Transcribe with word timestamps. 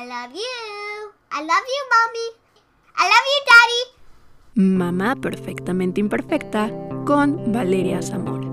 I 0.00 0.06
love 0.06 0.34
you. 0.34 1.12
I 1.30 1.42
love 1.42 1.66
you, 1.74 1.82
mommy. 1.92 2.28
I 2.96 3.04
love 3.12 3.26
you, 3.32 3.40
daddy. 3.50 3.82
Mamá 4.54 5.14
perfectamente 5.16 6.00
imperfecta 6.00 6.70
con 7.04 7.52
Valeria 7.52 8.00
Zamora. 8.00 8.48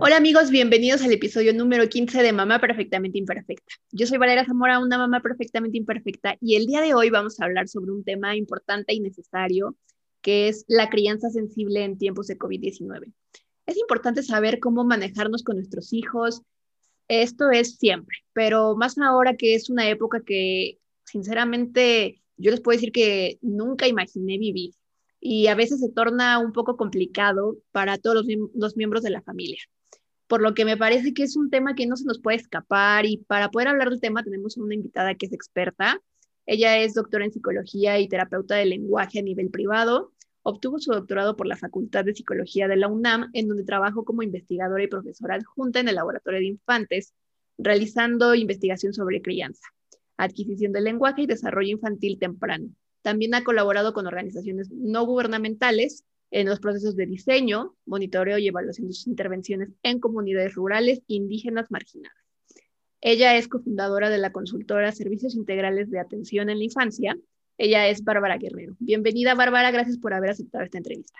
Hola 0.00 0.16
amigos, 0.16 0.50
bienvenidos 0.50 1.02
al 1.02 1.12
episodio 1.12 1.54
número 1.54 1.88
15 1.88 2.24
de 2.24 2.32
Mamá 2.32 2.58
Perfectamente 2.58 3.18
Imperfecta. 3.18 3.74
Yo 3.92 4.08
soy 4.08 4.18
Valeria 4.18 4.44
Zamora, 4.44 4.80
una 4.80 4.98
mamá 4.98 5.20
perfectamente 5.20 5.78
imperfecta, 5.78 6.36
y 6.40 6.56
el 6.56 6.66
día 6.66 6.80
de 6.80 6.94
hoy 6.94 7.10
vamos 7.10 7.38
a 7.38 7.44
hablar 7.44 7.68
sobre 7.68 7.92
un 7.92 8.02
tema 8.02 8.34
importante 8.34 8.92
y 8.92 8.98
necesario, 8.98 9.76
que 10.20 10.48
es 10.48 10.64
la 10.66 10.90
crianza 10.90 11.30
sensible 11.30 11.84
en 11.84 11.96
tiempos 11.96 12.26
de 12.26 12.36
COVID-19. 12.36 13.12
Es 13.66 13.76
importante 13.76 14.22
saber 14.22 14.60
cómo 14.60 14.84
manejarnos 14.84 15.42
con 15.42 15.56
nuestros 15.56 15.92
hijos. 15.92 16.42
Esto 17.08 17.50
es 17.50 17.76
siempre, 17.76 18.16
pero 18.32 18.76
más 18.76 18.96
ahora 18.98 19.36
que 19.36 19.54
es 19.54 19.70
una 19.70 19.88
época 19.88 20.22
que, 20.24 20.78
sinceramente, 21.04 22.22
yo 22.36 22.50
les 22.50 22.60
puedo 22.60 22.76
decir 22.76 22.92
que 22.92 23.38
nunca 23.42 23.86
imaginé 23.86 24.38
vivir 24.38 24.74
y 25.20 25.46
a 25.48 25.54
veces 25.54 25.80
se 25.80 25.90
torna 25.90 26.38
un 26.38 26.52
poco 26.52 26.76
complicado 26.76 27.56
para 27.72 27.98
todos 27.98 28.24
los, 28.54 28.76
miembros 28.76 29.02
de 29.02 29.10
la 29.10 29.22
familia 29.22 29.58
por 30.26 30.42
lo 30.42 30.54
que 30.54 30.64
me 30.64 30.76
parece 30.76 31.14
que 31.14 31.22
es 31.22 31.36
un 31.36 31.50
tema 31.50 31.74
que 31.74 31.86
no 31.86 31.96
se 31.96 32.04
nos 32.04 32.20
puede 32.20 32.36
escapar 32.36 33.06
y 33.06 33.18
para 33.18 33.50
poder 33.50 33.68
hablar 33.68 33.90
del 33.90 34.00
tema 34.00 34.24
tenemos 34.24 34.56
una 34.56 34.74
invitada 34.74 35.14
que 35.14 35.26
es 35.26 35.32
experta. 35.32 36.00
Ella 36.46 36.78
es 36.78 36.94
doctora 36.94 37.24
en 37.24 37.32
psicología 37.32 37.98
y 38.00 38.08
terapeuta 38.08 38.56
de 38.56 38.66
lenguaje 38.66 39.20
a 39.20 39.22
nivel 39.22 39.50
privado. 39.50 40.12
Obtuvo 40.48 40.78
su 40.78 40.92
doctorado 40.92 41.34
por 41.34 41.48
la 41.48 41.56
Facultad 41.56 42.04
de 42.04 42.14
Psicología 42.14 42.68
de 42.68 42.76
la 42.76 42.86
UNAM, 42.86 43.30
en 43.32 43.48
donde 43.48 43.64
trabajó 43.64 44.04
como 44.04 44.22
investigadora 44.22 44.80
y 44.80 44.86
profesora 44.86 45.34
adjunta 45.34 45.80
en 45.80 45.88
el 45.88 45.96
Laboratorio 45.96 46.38
de 46.38 46.46
Infantes, 46.46 47.14
realizando 47.58 48.32
investigación 48.32 48.94
sobre 48.94 49.20
crianza, 49.20 49.66
adquisición 50.16 50.70
del 50.70 50.84
lenguaje 50.84 51.22
y 51.22 51.26
desarrollo 51.26 51.72
infantil 51.72 52.20
temprano. 52.20 52.68
También 53.02 53.34
ha 53.34 53.42
colaborado 53.42 53.92
con 53.92 54.06
organizaciones 54.06 54.70
no 54.70 55.04
gubernamentales 55.04 56.04
en 56.30 56.46
los 56.46 56.60
procesos 56.60 56.94
de 56.94 57.06
diseño, 57.06 57.74
monitoreo 57.84 58.38
y 58.38 58.46
evaluación 58.46 58.86
de 58.86 58.94
sus 58.94 59.08
intervenciones 59.08 59.70
en 59.82 59.98
comunidades 59.98 60.54
rurales 60.54 61.02
indígenas 61.08 61.72
marginadas. 61.72 62.22
Ella 63.00 63.36
es 63.36 63.48
cofundadora 63.48 64.10
de 64.10 64.18
la 64.18 64.30
consultora 64.30 64.92
Servicios 64.92 65.34
Integrales 65.34 65.90
de 65.90 65.98
Atención 65.98 66.50
en 66.50 66.58
la 66.58 66.64
Infancia. 66.64 67.16
Ella 67.58 67.86
es 67.88 68.04
Bárbara 68.04 68.36
Guerrero. 68.36 68.76
Bienvenida, 68.78 69.34
Bárbara. 69.34 69.70
Gracias 69.70 69.98
por 69.98 70.14
haber 70.14 70.30
aceptado 70.30 70.64
esta 70.64 70.78
entrevista. 70.78 71.18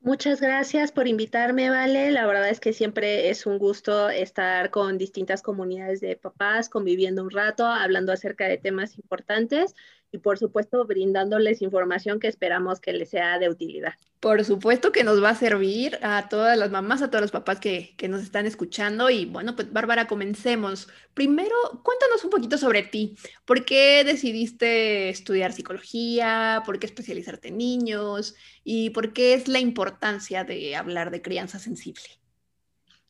Muchas 0.00 0.40
gracias 0.40 0.92
por 0.92 1.08
invitarme, 1.08 1.68
Vale. 1.68 2.12
La 2.12 2.26
verdad 2.26 2.48
es 2.48 2.60
que 2.60 2.72
siempre 2.72 3.28
es 3.28 3.44
un 3.44 3.58
gusto 3.58 4.08
estar 4.08 4.70
con 4.70 4.98
distintas 4.98 5.42
comunidades 5.42 6.00
de 6.00 6.14
papás, 6.16 6.68
conviviendo 6.68 7.24
un 7.24 7.30
rato, 7.30 7.66
hablando 7.66 8.12
acerca 8.12 8.46
de 8.46 8.58
temas 8.58 8.98
importantes 8.98 9.74
y 10.16 10.18
por 10.18 10.38
supuesto 10.38 10.84
brindándoles 10.86 11.62
información 11.62 12.18
que 12.18 12.28
esperamos 12.28 12.80
que 12.80 12.92
les 12.92 13.10
sea 13.10 13.38
de 13.38 13.48
utilidad. 13.48 13.92
Por 14.18 14.42
supuesto 14.44 14.92
que 14.92 15.04
nos 15.04 15.22
va 15.22 15.30
a 15.30 15.34
servir 15.34 15.98
a 16.02 16.28
todas 16.28 16.56
las 16.56 16.70
mamás, 16.70 17.02
a 17.02 17.10
todos 17.10 17.20
los 17.20 17.30
papás 17.30 17.60
que, 17.60 17.94
que, 17.98 18.08
nos 18.08 18.22
están 18.22 18.46
escuchando. 18.46 19.10
Y 19.10 19.26
bueno, 19.26 19.54
pues 19.54 19.70
Bárbara, 19.72 20.06
comencemos. 20.06 20.88
Primero, 21.12 21.54
cuéntanos 21.84 22.24
un 22.24 22.30
poquito 22.30 22.56
sobre 22.56 22.82
ti. 22.82 23.16
¿Por 23.44 23.64
qué 23.66 24.02
decidiste 24.04 25.10
estudiar 25.10 25.52
psicología? 25.52 26.62
¿Por 26.64 26.78
qué 26.78 26.86
especializarte 26.86 27.48
en 27.48 27.58
niños? 27.58 28.34
¿Y 28.64 28.90
por 28.90 29.12
qué 29.12 29.34
es 29.34 29.48
la 29.48 29.60
importancia 29.60 30.44
de 30.44 30.74
hablar 30.74 31.10
de 31.10 31.22
crianza 31.22 31.58
sensible? 31.58 32.04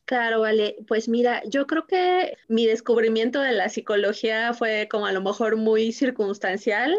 Claro, 0.07 0.39
vale. 0.41 0.77
Pues 0.87 1.09
mira, 1.09 1.43
yo 1.45 1.67
creo 1.67 1.85
que 1.85 2.37
mi 2.47 2.65
descubrimiento 2.65 3.41
de 3.41 3.51
la 3.51 3.67
psicología 3.69 4.53
fue 4.53 4.87
como 4.89 5.05
a 5.05 5.11
lo 5.11 5.21
mejor 5.21 5.57
muy 5.57 5.91
circunstancial, 5.91 6.95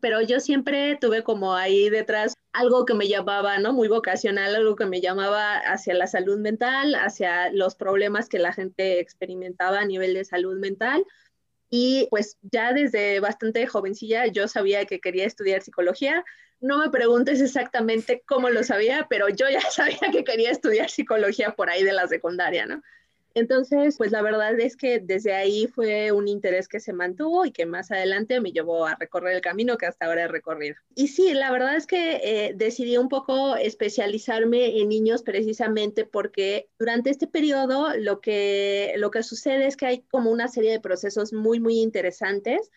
pero 0.00 0.20
yo 0.20 0.40
siempre 0.40 0.98
tuve 1.00 1.22
como 1.24 1.54
ahí 1.54 1.88
detrás 1.88 2.34
algo 2.52 2.84
que 2.84 2.94
me 2.94 3.08
llamaba, 3.08 3.58
¿no? 3.58 3.72
Muy 3.72 3.88
vocacional, 3.88 4.54
algo 4.54 4.76
que 4.76 4.84
me 4.86 5.00
llamaba 5.00 5.56
hacia 5.58 5.94
la 5.94 6.06
salud 6.06 6.38
mental, 6.38 6.94
hacia 6.96 7.50
los 7.52 7.76
problemas 7.76 8.28
que 8.28 8.38
la 8.38 8.52
gente 8.52 9.00
experimentaba 9.00 9.80
a 9.80 9.86
nivel 9.86 10.12
de 10.14 10.24
salud 10.26 10.58
mental. 10.58 11.06
Y 11.70 12.08
pues 12.10 12.36
ya 12.42 12.72
desde 12.72 13.20
bastante 13.20 13.66
jovencilla 13.66 14.26
yo 14.26 14.48
sabía 14.48 14.84
que 14.86 15.00
quería 15.00 15.24
estudiar 15.26 15.62
psicología. 15.62 16.24
No 16.60 16.78
me 16.78 16.90
preguntes 16.90 17.40
exactamente 17.40 18.22
cómo 18.26 18.50
lo 18.50 18.64
sabía, 18.64 19.06
pero 19.08 19.28
yo 19.28 19.48
ya 19.48 19.60
sabía 19.70 20.10
que 20.12 20.24
quería 20.24 20.50
estudiar 20.50 20.90
psicología 20.90 21.54
por 21.54 21.70
ahí 21.70 21.84
de 21.84 21.92
la 21.92 22.08
secundaria, 22.08 22.66
¿no? 22.66 22.82
Entonces, 23.34 23.96
pues 23.96 24.10
la 24.10 24.22
verdad 24.22 24.58
es 24.58 24.76
que 24.76 24.98
desde 24.98 25.34
ahí 25.34 25.66
fue 25.66 26.12
un 26.12 26.28
interés 26.28 26.68
que 26.68 26.80
se 26.80 26.92
mantuvo 26.92 27.44
y 27.44 27.52
que 27.52 27.66
más 27.66 27.90
adelante 27.90 28.40
me 28.40 28.52
llevó 28.52 28.86
a 28.86 28.96
recorrer 28.96 29.34
el 29.36 29.40
camino 29.40 29.76
que 29.76 29.86
hasta 29.86 30.06
ahora 30.06 30.24
he 30.24 30.28
recorrido. 30.28 30.76
Y 30.94 31.08
sí, 31.08 31.32
la 31.34 31.50
verdad 31.52 31.76
es 31.76 31.86
que 31.86 32.20
eh, 32.22 32.52
decidí 32.54 32.96
un 32.96 33.08
poco 33.08 33.56
especializarme 33.56 34.80
en 34.80 34.88
niños 34.88 35.22
precisamente 35.22 36.04
porque 36.04 36.68
durante 36.78 37.10
este 37.10 37.26
periodo 37.26 37.96
lo 37.96 38.20
que, 38.20 38.94
lo 38.96 39.10
que 39.10 39.22
sucede 39.22 39.66
es 39.66 39.76
que 39.76 39.86
hay 39.86 40.00
como 40.10 40.30
una 40.30 40.48
serie 40.48 40.72
de 40.72 40.80
procesos 40.80 41.32
muy, 41.32 41.60
muy 41.60 41.80
interesantes 41.80 42.70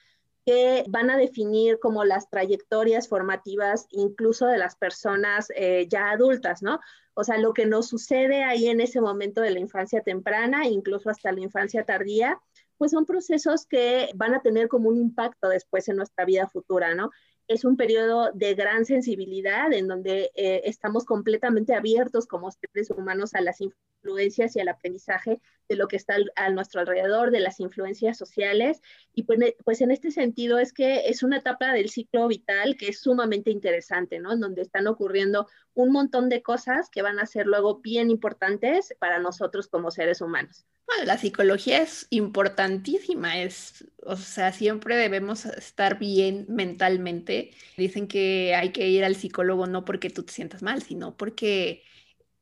que 0.45 0.83
van 0.89 1.09
a 1.09 1.17
definir 1.17 1.79
como 1.79 2.03
las 2.03 2.29
trayectorias 2.29 3.07
formativas 3.07 3.87
incluso 3.91 4.45
de 4.45 4.57
las 4.57 4.75
personas 4.75 5.47
eh, 5.55 5.87
ya 5.89 6.11
adultas, 6.11 6.61
¿no? 6.61 6.79
O 7.13 7.23
sea, 7.23 7.37
lo 7.37 7.53
que 7.53 7.65
nos 7.65 7.87
sucede 7.87 8.43
ahí 8.43 8.67
en 8.67 8.81
ese 8.81 8.99
momento 8.99 9.41
de 9.41 9.51
la 9.51 9.59
infancia 9.59 10.01
temprana, 10.01 10.67
incluso 10.67 11.09
hasta 11.09 11.31
la 11.31 11.41
infancia 11.41 11.85
tardía, 11.85 12.39
pues 12.77 12.91
son 12.91 13.05
procesos 13.05 13.65
que 13.65 14.09
van 14.15 14.33
a 14.33 14.41
tener 14.41 14.67
como 14.67 14.89
un 14.89 14.97
impacto 14.97 15.47
después 15.49 15.87
en 15.87 15.97
nuestra 15.97 16.25
vida 16.25 16.47
futura, 16.47 16.95
¿no? 16.95 17.11
Es 17.53 17.65
un 17.65 17.77
periodo 17.77 18.31
de 18.33 18.55
gran 18.55 18.83
sensibilidad 18.83 19.71
en 19.73 19.87
donde 19.87 20.31
eh, 20.33 20.61
estamos 20.65 21.05
completamente 21.05 21.75
abiertos 21.75 22.25
como 22.25 22.49
seres 22.49 22.89
humanos 22.89 23.35
a 23.35 23.41
las 23.41 23.61
influencias 23.61 24.55
y 24.55 24.59
al 24.59 24.69
aprendizaje 24.69 25.39
de 25.69 25.75
lo 25.75 25.87
que 25.87 25.95
está 25.95 26.15
a 26.35 26.49
nuestro 26.49 26.81
alrededor, 26.81 27.29
de 27.29 27.41
las 27.41 27.59
influencias 27.59 28.17
sociales. 28.17 28.81
Y 29.13 29.23
pues, 29.23 29.37
pues, 29.63 29.81
en 29.81 29.91
este 29.91 30.09
sentido 30.09 30.57
es 30.57 30.73
que 30.73 31.07
es 31.09 31.21
una 31.21 31.37
etapa 31.37 31.73
del 31.73 31.91
ciclo 31.91 32.27
vital 32.27 32.75
que 32.75 32.87
es 32.87 32.99
sumamente 32.99 33.51
interesante, 33.51 34.17
¿no? 34.17 34.33
En 34.33 34.39
donde 34.39 34.63
están 34.63 34.87
ocurriendo 34.87 35.47
un 35.75 35.91
montón 35.91 36.29
de 36.29 36.41
cosas 36.41 36.89
que 36.89 37.03
van 37.03 37.19
a 37.19 37.27
ser 37.27 37.45
luego 37.45 37.81
bien 37.81 38.09
importantes 38.09 38.95
para 38.97 39.19
nosotros 39.19 39.67
como 39.67 39.91
seres 39.91 40.21
humanos. 40.21 40.65
Bueno, 40.85 41.05
la 41.05 41.17
psicología 41.17 41.81
es 41.81 42.07
importantísima, 42.09 43.39
es, 43.41 43.85
o 44.05 44.15
sea, 44.17 44.51
siempre 44.51 44.97
debemos 44.97 45.45
estar 45.45 45.97
bien 45.97 46.45
mentalmente. 46.49 47.51
Dicen 47.77 48.07
que 48.07 48.53
hay 48.55 48.71
que 48.71 48.89
ir 48.89 49.03
al 49.05 49.15
psicólogo 49.15 49.65
no 49.65 49.85
porque 49.85 50.09
tú 50.09 50.23
te 50.23 50.33
sientas 50.33 50.61
mal, 50.61 50.81
sino 50.83 51.15
porque 51.15 51.83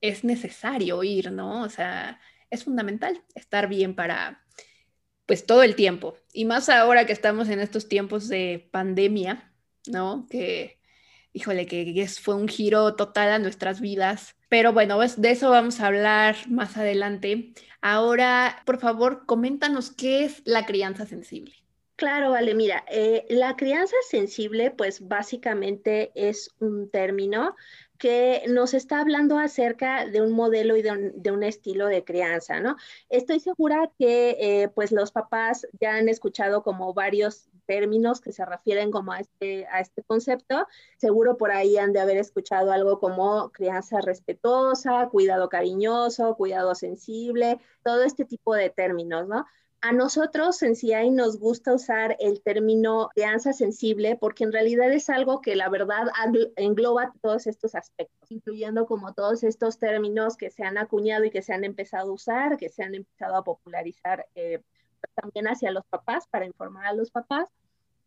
es 0.01 0.23
necesario 0.23 1.03
ir, 1.03 1.31
¿no? 1.31 1.63
O 1.63 1.69
sea, 1.69 2.19
es 2.49 2.63
fundamental 2.65 3.23
estar 3.35 3.67
bien 3.69 3.95
para, 3.95 4.43
pues, 5.27 5.45
todo 5.45 5.63
el 5.63 5.75
tiempo. 5.75 6.17
Y 6.33 6.45
más 6.45 6.69
ahora 6.69 7.05
que 7.05 7.13
estamos 7.13 7.49
en 7.49 7.59
estos 7.61 7.87
tiempos 7.89 8.27
de 8.29 8.69
pandemia, 8.71 9.53
¿no? 9.87 10.27
Que, 10.29 10.79
híjole, 11.33 11.65
que 11.67 12.07
fue 12.21 12.35
un 12.35 12.47
giro 12.47 12.95
total 12.95 13.31
a 13.31 13.39
nuestras 13.39 13.81
vidas. 13.81 14.35
Pero 14.51 14.73
bueno, 14.73 14.99
de 14.99 15.31
eso 15.31 15.49
vamos 15.49 15.79
a 15.79 15.87
hablar 15.87 16.35
más 16.49 16.75
adelante. 16.75 17.53
Ahora, 17.81 18.61
por 18.65 18.79
favor, 18.79 19.25
coméntanos 19.25 19.91
qué 19.91 20.25
es 20.25 20.41
la 20.43 20.65
crianza 20.65 21.05
sensible. 21.05 21.53
Claro, 21.95 22.31
vale, 22.31 22.53
mira, 22.53 22.83
eh, 22.89 23.25
la 23.29 23.55
crianza 23.55 23.95
sensible, 24.09 24.69
pues 24.71 25.07
básicamente 25.07 26.11
es 26.15 26.49
un 26.59 26.89
término 26.89 27.55
que 27.97 28.43
nos 28.49 28.73
está 28.73 28.99
hablando 28.99 29.37
acerca 29.37 30.05
de 30.05 30.21
un 30.21 30.33
modelo 30.33 30.75
y 30.75 30.81
de 30.81 31.31
un, 31.31 31.43
estilo 31.43 31.87
de 31.87 32.03
crianza, 32.03 32.59
¿no? 32.59 32.75
Estoy 33.07 33.39
segura 33.39 33.89
que 33.97 34.31
eh, 34.37 34.67
pues 34.75 34.91
los 34.91 35.13
papás 35.13 35.65
ya 35.79 35.95
han 35.95 36.09
escuchado 36.09 36.61
como 36.61 36.93
varios 36.93 37.47
términos 37.71 38.19
que 38.19 38.33
se 38.33 38.43
refieren 38.43 38.91
como 38.91 39.13
a 39.13 39.21
este, 39.21 39.65
a 39.67 39.79
este 39.79 40.03
concepto. 40.03 40.67
Seguro 40.97 41.37
por 41.37 41.51
ahí 41.51 41.77
han 41.77 41.93
de 41.93 42.01
haber 42.01 42.17
escuchado 42.17 42.73
algo 42.73 42.99
como 42.99 43.49
crianza 43.51 44.01
respetuosa, 44.01 45.07
cuidado 45.07 45.47
cariñoso, 45.47 46.35
cuidado 46.35 46.75
sensible, 46.75 47.61
todo 47.81 48.03
este 48.03 48.25
tipo 48.25 48.55
de 48.55 48.69
términos, 48.69 49.25
¿no? 49.25 49.45
A 49.79 49.93
nosotros 49.93 50.61
en 50.63 50.75
CIAI 50.75 51.11
nos 51.11 51.39
gusta 51.39 51.73
usar 51.73 52.17
el 52.19 52.41
término 52.41 53.09
crianza 53.15 53.53
sensible 53.53 54.17
porque 54.19 54.43
en 54.43 54.51
realidad 54.51 54.91
es 54.91 55.09
algo 55.09 55.39
que 55.39 55.55
la 55.55 55.69
verdad 55.69 56.07
engloba 56.57 57.13
todos 57.21 57.47
estos 57.47 57.73
aspectos, 57.73 58.29
incluyendo 58.29 58.85
como 58.85 59.13
todos 59.13 59.43
estos 59.43 59.79
términos 59.79 60.35
que 60.35 60.51
se 60.51 60.65
han 60.65 60.77
acuñado 60.77 61.23
y 61.23 61.31
que 61.31 61.41
se 61.41 61.53
han 61.53 61.63
empezado 61.63 62.11
a 62.11 62.15
usar, 62.15 62.57
que 62.57 62.67
se 62.67 62.83
han 62.83 62.95
empezado 62.95 63.37
a 63.37 63.43
popularizar 63.45 64.27
eh, 64.35 64.61
también 65.15 65.47
hacia 65.47 65.71
los 65.71 65.85
papás 65.85 66.27
para 66.29 66.45
informar 66.45 66.85
a 66.85 66.93
los 66.93 67.11
papás. 67.11 67.49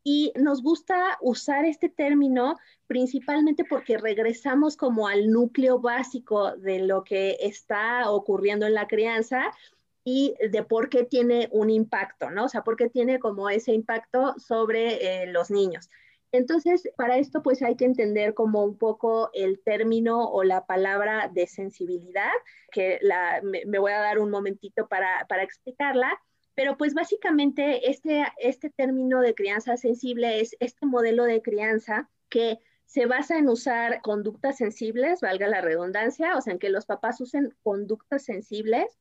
Y 0.05 0.33
nos 0.37 0.63
gusta 0.63 1.17
usar 1.23 1.65
este 1.65 1.89
término 1.89 2.57
principalmente 2.87 3.65
porque 3.65 3.97
regresamos 3.97 4.77
como 4.77 5.09
al 5.09 5.31
núcleo 5.31 5.81
básico 5.81 6.53
de 6.57 6.81
lo 6.81 7.03
que 7.05 7.39
está 7.41 8.11
ocurriendo 8.11 8.67
en 8.67 8.75
la 8.75 8.87
crianza 8.87 9.51
y 10.05 10.35
de 10.51 10.63
por 10.63 10.91
qué 10.91 11.05
tiene 11.05 11.49
un 11.51 11.71
impacto, 11.71 12.31
¿no? 12.31 12.45
O 12.45 12.49
sea, 12.49 12.63
por 12.63 12.77
qué 12.77 12.91
tiene 12.91 13.19
como 13.19 13.49
ese 13.49 13.73
impacto 13.73 14.35
sobre 14.39 15.23
eh, 15.23 15.27
los 15.27 15.51
niños. 15.51 15.89
Entonces, 16.31 16.89
para 16.97 17.17
esto 17.17 17.43
pues 17.43 17.63
hay 17.63 17.77
que 17.77 17.85
entender 17.85 18.35
como 18.35 18.65
un 18.65 18.77
poco 18.77 19.31
el 19.33 19.61
término 19.63 20.25
o 20.25 20.43
la 20.43 20.67
palabra 20.67 21.31
de 21.33 21.47
sensibilidad, 21.47 22.33
que 22.73 22.99
la, 23.03 23.41
me, 23.43 23.79
voy 23.79 23.93
a 23.93 24.01
dar 24.01 24.19
un 24.19 24.31
momentito 24.31 24.89
para, 24.89 25.27
para 25.29 25.45
explicarla. 25.45 26.21
Pero 26.55 26.77
pues 26.77 26.95
básicamente 26.95 27.91
este, 27.91 28.25
este 28.39 28.71
término 28.71 29.21
de 29.21 29.35
crianza 29.35 29.77
sensible 29.77 30.41
es 30.41 30.57
este 30.61 30.87
modelo 30.87 31.25
de 31.25 31.43
crianza 31.43 32.11
que 32.29 32.59
se 32.87 33.07
basa 33.07 33.39
en 33.39 33.49
usar 33.49 34.03
conductas 34.03 34.59
sensibles, 34.59 35.21
valga 35.21 35.49
la 35.49 35.61
redundancia, 35.61 36.37
o 36.37 36.41
sea, 36.41 36.53
en 36.53 36.59
que 36.59 36.69
los 36.69 36.87
papás 36.87 37.21
usen 37.21 37.55
conductas 37.63 38.25
sensibles 38.25 38.99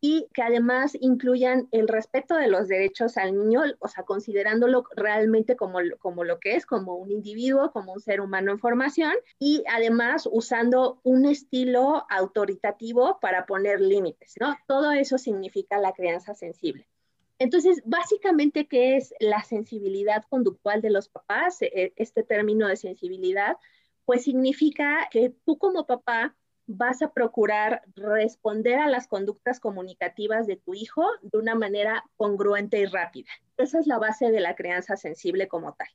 y 0.00 0.28
que 0.34 0.42
además 0.42 0.96
incluyan 1.00 1.68
el 1.70 1.88
respeto 1.88 2.36
de 2.36 2.48
los 2.48 2.68
derechos 2.68 3.16
al 3.16 3.36
niño, 3.36 3.62
o 3.78 3.88
sea, 3.88 4.04
considerándolo 4.04 4.84
realmente 4.94 5.56
como, 5.56 5.78
como 5.98 6.24
lo 6.24 6.38
que 6.38 6.54
es, 6.54 6.66
como 6.66 6.96
un 6.96 7.10
individuo, 7.10 7.72
como 7.72 7.92
un 7.92 8.00
ser 8.00 8.20
humano 8.20 8.52
en 8.52 8.58
formación, 8.58 9.14
y 9.38 9.64
además 9.72 10.28
usando 10.30 11.00
un 11.02 11.24
estilo 11.26 12.04
autoritativo 12.10 13.18
para 13.20 13.46
poner 13.46 13.80
límites, 13.80 14.34
¿no? 14.40 14.56
Todo 14.66 14.92
eso 14.92 15.18
significa 15.18 15.78
la 15.78 15.92
crianza 15.92 16.34
sensible. 16.34 16.86
Entonces, 17.38 17.82
básicamente, 17.84 18.66
¿qué 18.66 18.96
es 18.96 19.14
la 19.20 19.42
sensibilidad 19.42 20.24
conductual 20.28 20.80
de 20.80 20.90
los 20.90 21.08
papás? 21.08 21.60
E, 21.60 21.92
este 21.96 22.22
término 22.22 22.68
de 22.68 22.76
sensibilidad, 22.76 23.56
pues 24.04 24.24
significa 24.24 25.08
que 25.10 25.34
tú 25.44 25.58
como 25.58 25.86
papá 25.86 26.34
vas 26.66 27.02
a 27.02 27.12
procurar 27.12 27.82
responder 27.94 28.78
a 28.78 28.88
las 28.88 29.06
conductas 29.06 29.60
comunicativas 29.60 30.46
de 30.46 30.56
tu 30.56 30.74
hijo 30.74 31.04
de 31.22 31.38
una 31.38 31.54
manera 31.54 32.04
congruente 32.16 32.80
y 32.80 32.86
rápida. 32.86 33.30
Esa 33.56 33.78
es 33.78 33.86
la 33.86 33.98
base 33.98 34.30
de 34.30 34.40
la 34.40 34.56
crianza 34.56 34.96
sensible 34.96 35.46
como 35.46 35.74
tal, 35.74 35.88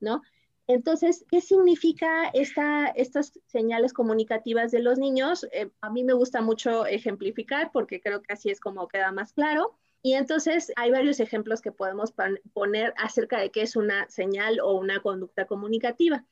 ¿no? 0.00 0.22
Entonces, 0.66 1.24
¿qué 1.30 1.40
significa 1.40 2.28
esta, 2.34 2.88
estas 2.88 3.32
señales 3.46 3.94
comunicativas 3.94 4.70
de 4.70 4.80
los 4.80 4.98
niños? 4.98 5.46
Eh, 5.52 5.70
a 5.80 5.88
mí 5.88 6.04
me 6.04 6.12
gusta 6.12 6.42
mucho 6.42 6.84
ejemplificar 6.84 7.70
porque 7.72 8.02
creo 8.02 8.20
que 8.20 8.34
así 8.34 8.50
es 8.50 8.60
como 8.60 8.86
queda 8.86 9.10
más 9.10 9.32
claro. 9.32 9.78
Y 10.02 10.14
entonces 10.14 10.72
hay 10.76 10.90
varios 10.90 11.20
ejemplos 11.20 11.60
que 11.60 11.72
podemos 11.72 12.12
poner 12.52 12.94
acerca 12.96 13.40
de 13.40 13.50
qué 13.50 13.62
es 13.62 13.76
una 13.76 14.08
señal 14.08 14.60
o 14.60 14.74
una 14.74 15.00
conducta 15.00 15.46
comunicativa. 15.46 16.24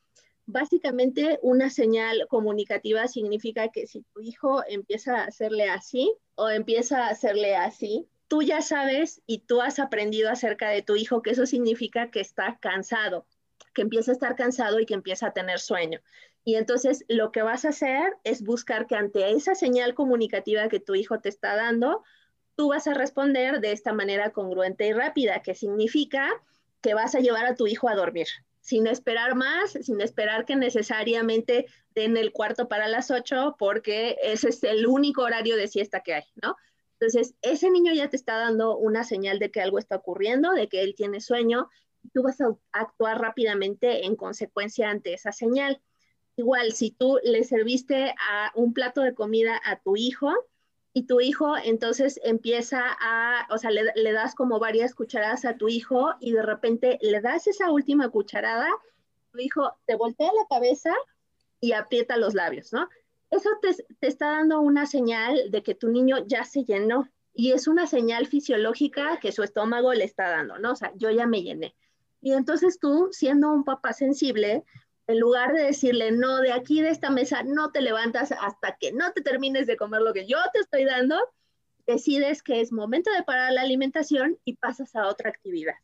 Básicamente, 0.47 1.41
una 1.43 1.71
señal 1.71 2.27
comunicativa 2.29 3.09
significa 3.09 3.69
que 3.69 3.89
si 3.89 4.03
tu 4.15 4.21
hijo 4.21 4.63
empieza 4.69 5.17
a 5.17 5.25
hacerle 5.25 5.69
así 5.69 6.15
o 6.37 6.49
empieza 6.49 7.07
a 7.07 7.11
hacerle 7.11 7.57
así, 7.57 8.09
tú 8.29 8.43
ya 8.43 8.63
sabes 8.63 9.23
y 9.27 9.39
tú 9.39 9.61
has 9.61 9.81
aprendido 9.81 10.31
acerca 10.31 10.69
de 10.71 10.83
tu 10.83 10.95
hijo 10.95 11.23
que 11.23 11.31
eso 11.31 11.47
significa 11.47 12.13
que 12.13 12.21
está 12.21 12.59
cansado, 12.61 13.27
que 13.75 13.83
empieza 13.83 14.13
a 14.13 14.15
estar 14.15 14.37
cansado 14.37 14.79
y 14.79 14.87
que 14.87 14.95
empieza 14.95 15.27
a 15.27 15.33
tener 15.33 15.59
sueño. 15.59 16.01
Y 16.45 16.55
entonces 16.55 17.05
lo 17.09 17.33
que 17.33 17.43
vas 17.43 17.65
a 17.65 17.71
hacer 17.71 18.17
es 18.23 18.43
buscar 18.43 18.87
que 18.87 18.95
ante 18.95 19.33
esa 19.33 19.57
señal 19.57 19.95
comunicativa 19.95 20.69
que 20.69 20.79
tu 20.79 20.95
hijo 20.95 21.19
te 21.19 21.29
está 21.29 21.57
dando, 21.57 22.05
tú 22.57 22.69
vas 22.71 22.87
a 22.87 22.95
responder 22.95 23.61
de 23.61 23.73
esta 23.73 23.93
manera 23.93 24.31
congruente 24.31 24.87
y 24.87 24.93
rápida, 24.93 25.43
que 25.43 25.55
significa 25.55 26.31
que 26.81 26.95
vas 26.95 27.15
a 27.15 27.21
llevar 27.21 27.47
a 27.47 27.55
tu 27.55 27.67
hijo 27.67 27.89
a 27.89 27.95
dormir, 27.95 28.27
sin 28.61 28.87
esperar 28.87 29.35
más, 29.35 29.73
sin 29.73 30.01
esperar 30.01 30.45
que 30.45 30.57
necesariamente 30.57 31.67
den 31.95 32.17
el 32.17 32.33
cuarto 32.33 32.69
para 32.69 32.89
las 32.89 33.11
ocho, 33.11 33.57
porque 33.59 34.17
ese 34.23 34.49
es 34.49 34.63
el 34.65 34.87
único 34.87 35.23
horario 35.23 35.57
de 35.57 35.69
siesta 35.69 36.01
que 36.01 36.15
hay, 36.15 36.25
¿no? 36.43 36.57
Entonces, 36.99 37.35
ese 37.43 37.71
niño 37.71 37.93
ya 37.93 38.09
te 38.09 38.17
está 38.17 38.39
dando 38.39 38.77
una 38.79 39.05
señal 39.05 39.39
de 39.39 39.51
que 39.51 39.61
algo 39.61 39.79
está 39.79 39.97
ocurriendo, 39.97 40.53
de 40.53 40.69
que 40.69 40.81
él 40.81 40.95
tiene 40.97 41.21
sueño, 41.21 41.69
y 42.03 42.09
tú 42.09 42.23
vas 42.23 42.41
a 42.41 42.57
actuar 42.73 43.21
rápidamente 43.21 44.07
en 44.07 44.17
consecuencia 44.17 44.89
ante 44.89 45.13
esa 45.13 45.33
señal. 45.33 45.83
Igual, 46.37 46.73
si 46.73 46.91
tú 46.91 47.19
le 47.23 47.45
serviste 47.45 48.15
un 48.55 48.73
plato 48.73 49.03
de 49.03 49.15
comida 49.15 49.61
a 49.65 49.81
tu 49.81 49.97
hijo, 49.97 50.33
y 50.97 51.03
tu 51.03 51.21
hijo 51.21 51.59
entonces 51.63 52.19
empieza 52.25 52.81
a, 52.99 53.47
o 53.51 53.59
sea, 53.59 53.71
le, 53.71 54.13
das 54.13 54.35
como 54.35 54.59
varias 54.59 54.95
cucharadas 54.95 55.45
a 55.45 55.59
tu 55.59 55.69
hijo 55.69 56.15
y 56.21 56.33
de 56.33 56.41
repente 56.41 56.99
le 57.03 57.21
das 57.21 57.47
esa 57.47 57.71
última 57.71 58.09
cucharada, 58.09 58.67
tu 59.31 59.39
hijo 59.39 59.77
te 59.85 59.95
voltea 59.95 60.29
la 60.29 60.47
cabeza 60.49 60.95
y 61.61 61.73
aprieta 61.73 62.17
los 62.17 62.33
labios, 62.33 62.73
¿no? 62.73 62.89
Eso 63.29 63.51
te, 63.61 63.75
te 64.01 64.07
está 64.07 64.31
dando 64.31 64.63
una 64.63 64.87
señal 64.87 65.51
de 65.51 65.63
que 65.63 65.75
tu 65.75 65.89
niño 65.89 66.27
ya 66.27 66.45
se 66.45 66.65
llenó 66.65 67.07
y 67.35 67.53
es 67.53 67.69
una 67.69 67.87
señal 67.87 68.27
fisiológica 68.27 69.19
que 69.21 69.33
su 69.33 69.43
estómago 69.43 69.93
le 69.93 70.05
está 70.05 70.31
dando, 70.31 70.59
¿no? 70.59 70.73
O 70.73 70.77
sea, 70.77 70.93
yo 70.97 71.11
ya 71.11 71.27
me 71.27 71.43
llené. 71.43 71.77
Y 72.23 72.33
entonces 72.33 72.79
tú, 72.79 73.11
siendo 73.13 73.53
un 73.53 73.65
papá 73.65 73.93
sensible, 73.93 74.65
en 75.07 75.21
lugar 75.21 75.53
de 75.53 75.65
decirle, 75.65 76.11
no, 76.11 76.41
de 76.41 76.53
aquí 76.53 76.83
de 76.83 76.91
esta 76.91 77.11
mesa 77.11 77.43
no 77.43 77.71
te 77.71 77.81
levantas 77.81 78.33
hasta 78.33 78.77
que 78.77 78.93
no 78.93 79.13
te 79.13 79.23
termines 79.23 79.67
de 79.67 79.77
comer 79.77 80.03
lo 80.03 80.13
que 80.13 80.27
yo 80.27 80.39
te 80.53 80.61
estoy 80.61 80.85
dando, 80.85 81.17
decides 81.87 82.43
que 82.43 82.61
es 82.61 82.73
momento 82.73 83.11
de 83.13 83.23
parar 83.23 83.53
la 83.53 83.63
alimentación 83.63 84.39
y 84.45 84.57
pasas 84.57 84.97
a 84.97 85.07
otra 85.07 85.31
actividad. 85.31 85.75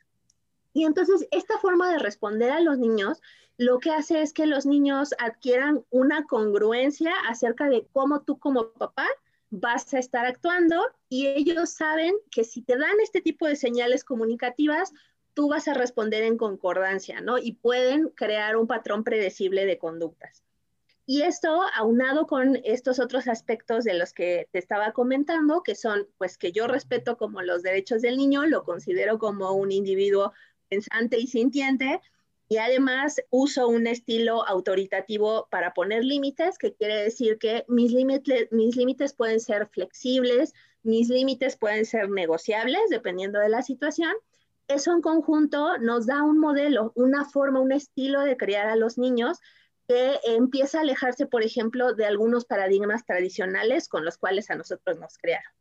Y 0.73 0.85
entonces 0.85 1.27
esta 1.31 1.59
forma 1.59 1.91
de 1.93 1.99
responder 1.99 2.51
a 2.51 2.61
los 2.61 2.79
niños 2.79 3.21
lo 3.59 3.79
que 3.79 3.91
hace 3.91 4.23
es 4.23 4.33
que 4.33 4.47
los 4.47 4.67
niños 4.67 5.15
adquieran 5.19 5.85
una 5.91 6.25
congruencia 6.25 7.13
acerca 7.29 7.69
de 7.69 7.87
cómo 7.93 8.23
tú 8.23 8.39
como 8.39 8.73
papá 8.73 9.07
vas 9.51 9.93
a 9.93 9.99
estar 9.99 10.25
actuando 10.25 10.83
y 11.11 11.27
ellos 11.27 11.71
saben 11.71 12.15
que 12.31 12.43
si 12.43 12.63
te 12.63 12.77
dan 12.79 12.99
este 13.03 13.21
tipo 13.21 13.47
de 13.47 13.57
señales 13.57 14.03
comunicativas, 14.03 14.93
tú 15.35 15.49
vas 15.49 15.69
a 15.69 15.75
responder 15.75 16.23
en 16.23 16.37
concordancia, 16.37 17.21
¿no? 17.21 17.39
Y 17.39 17.53
pueden 17.53 18.09
crear 18.09 18.57
un 18.57 18.67
patrón 18.67 19.05
predecible 19.05 19.67
de 19.67 19.79
conductas. 19.79 20.43
Y 21.05 21.23
esto, 21.23 21.63
aunado 21.75 22.27
con 22.27 22.61
estos 22.65 23.01
otros 23.01 23.27
aspectos 23.27 23.85
de 23.85 23.95
los 23.95 24.13
que 24.13 24.49
te 24.53 24.59
estaba 24.59 24.93
comentando, 24.93 25.63
que 25.63 25.75
son, 25.75 26.07
pues, 26.17 26.39
que 26.39 26.53
yo 26.53 26.69
respeto 26.69 27.17
como 27.17 27.43
los 27.43 27.63
derechos 27.63 28.03
del 28.03 28.17
niño, 28.17 28.47
lo 28.47 28.63
considero 28.63 29.19
como 29.19 29.53
un 29.53 29.73
individuo 29.73 30.33
pensante 30.69 31.19
y 31.19 31.27
sintiente, 31.27 32.01
y 32.49 32.59
además 32.59 33.17
uso 33.31 33.67
un 33.67 33.87
estilo 33.87 34.47
autoritativo 34.47 35.49
para 35.51 35.75
poner 35.75 36.05
límites, 36.05 36.57
que 36.59 36.75
quiere 36.75 37.03
decir 37.03 37.39
que 37.39 37.65
mis 37.67 37.93
límites, 37.93 38.49
mis 38.53 38.77
límites 38.77 39.13
pueden 39.13 39.41
ser 39.41 39.67
flexibles, 39.69 40.55
mis 40.83 41.09
límites 41.09 41.57
pueden 41.57 41.85
ser 41.85 42.11
negociables, 42.11 42.83
dependiendo 42.91 43.39
de 43.39 43.49
la 43.49 43.63
situación, 43.63 44.13
eso 44.69 44.93
en 44.93 45.01
conjunto 45.01 45.79
nos 45.79 46.07
da 46.07 46.23
un 46.23 46.39
modelo, 46.39 46.93
una 46.95 47.25
forma, 47.25 47.61
un 47.61 47.73
estilo 47.73 48.21
de 48.21 48.37
criar 48.37 48.69
a 48.69 48.77
los 48.77 48.99
niños 48.99 49.39
que 49.89 50.19
empieza 50.25 50.79
a 50.79 50.81
alejarse, 50.83 51.27
por 51.27 51.43
ejemplo, 51.43 51.95
de 51.95 52.07
algunos 52.07 52.45
paradigmas 52.45 53.05
tradicionales 53.05 53.89
con 53.89 54.05
los 54.05 54.17
cuales 54.17 54.51
a 54.51 54.55
nosotros 54.55 54.99
nos 54.99 55.19
crearon. 55.19 55.53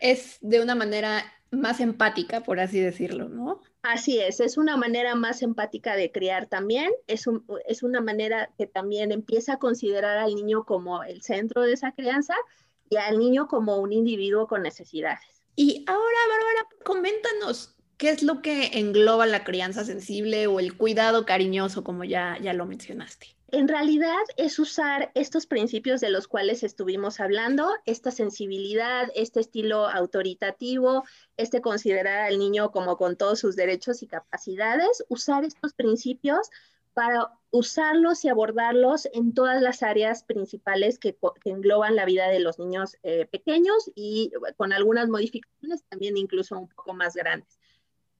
Es 0.00 0.38
de 0.40 0.60
una 0.60 0.74
manera 0.74 1.24
más 1.50 1.80
empática, 1.80 2.42
por 2.42 2.60
así 2.60 2.80
decirlo, 2.80 3.28
¿no? 3.28 3.60
Así 3.82 4.18
es, 4.18 4.40
es 4.40 4.56
una 4.56 4.76
manera 4.76 5.14
más 5.14 5.42
empática 5.42 5.94
de 5.94 6.10
criar 6.10 6.46
también, 6.46 6.90
es, 7.06 7.26
es 7.66 7.82
una 7.82 8.00
manera 8.00 8.50
que 8.56 8.66
también 8.66 9.12
empieza 9.12 9.54
a 9.54 9.58
considerar 9.58 10.18
al 10.18 10.34
niño 10.34 10.64
como 10.64 11.02
el 11.04 11.22
centro 11.22 11.62
de 11.62 11.74
esa 11.74 11.92
crianza 11.92 12.34
y 12.88 12.96
al 12.96 13.18
niño 13.18 13.46
como 13.46 13.76
un 13.76 13.92
individuo 13.92 14.46
con 14.46 14.62
necesidades. 14.62 15.43
Y 15.56 15.84
ahora, 15.86 16.18
Bárbara, 16.28 16.68
coméntanos, 16.84 17.74
¿qué 17.96 18.10
es 18.10 18.22
lo 18.22 18.42
que 18.42 18.78
engloba 18.78 19.26
la 19.26 19.44
crianza 19.44 19.84
sensible 19.84 20.46
o 20.46 20.60
el 20.60 20.76
cuidado 20.76 21.24
cariñoso, 21.24 21.84
como 21.84 22.04
ya, 22.04 22.38
ya 22.42 22.52
lo 22.52 22.66
mencionaste? 22.66 23.34
En 23.48 23.68
realidad 23.68 24.24
es 24.36 24.58
usar 24.58 25.12
estos 25.14 25.46
principios 25.46 26.00
de 26.00 26.10
los 26.10 26.26
cuales 26.26 26.64
estuvimos 26.64 27.20
hablando, 27.20 27.70
esta 27.86 28.10
sensibilidad, 28.10 29.08
este 29.14 29.38
estilo 29.38 29.88
autoritativo, 29.88 31.04
este 31.36 31.60
considerar 31.60 32.22
al 32.22 32.40
niño 32.40 32.72
como 32.72 32.96
con 32.96 33.16
todos 33.16 33.38
sus 33.38 33.54
derechos 33.54 34.02
y 34.02 34.08
capacidades, 34.08 35.04
usar 35.08 35.44
estos 35.44 35.72
principios 35.72 36.50
para 36.94 37.30
usarlos 37.54 38.24
y 38.24 38.28
abordarlos 38.28 39.08
en 39.12 39.32
todas 39.32 39.62
las 39.62 39.84
áreas 39.84 40.24
principales 40.24 40.98
que, 40.98 41.16
engloban 41.44 41.94
la 41.94 42.04
vida 42.04 42.28
de 42.28 42.40
los 42.40 42.58
niños 42.58 42.96
eh, 43.04 43.26
pequeños 43.30 43.92
y 43.94 44.32
con 44.56 44.72
algunas 44.72 45.08
modificaciones 45.08 45.84
también 45.88 46.16
incluso 46.16 46.58
un 46.58 46.68
poco 46.68 46.94
más 46.94 47.14
grandes. 47.14 47.60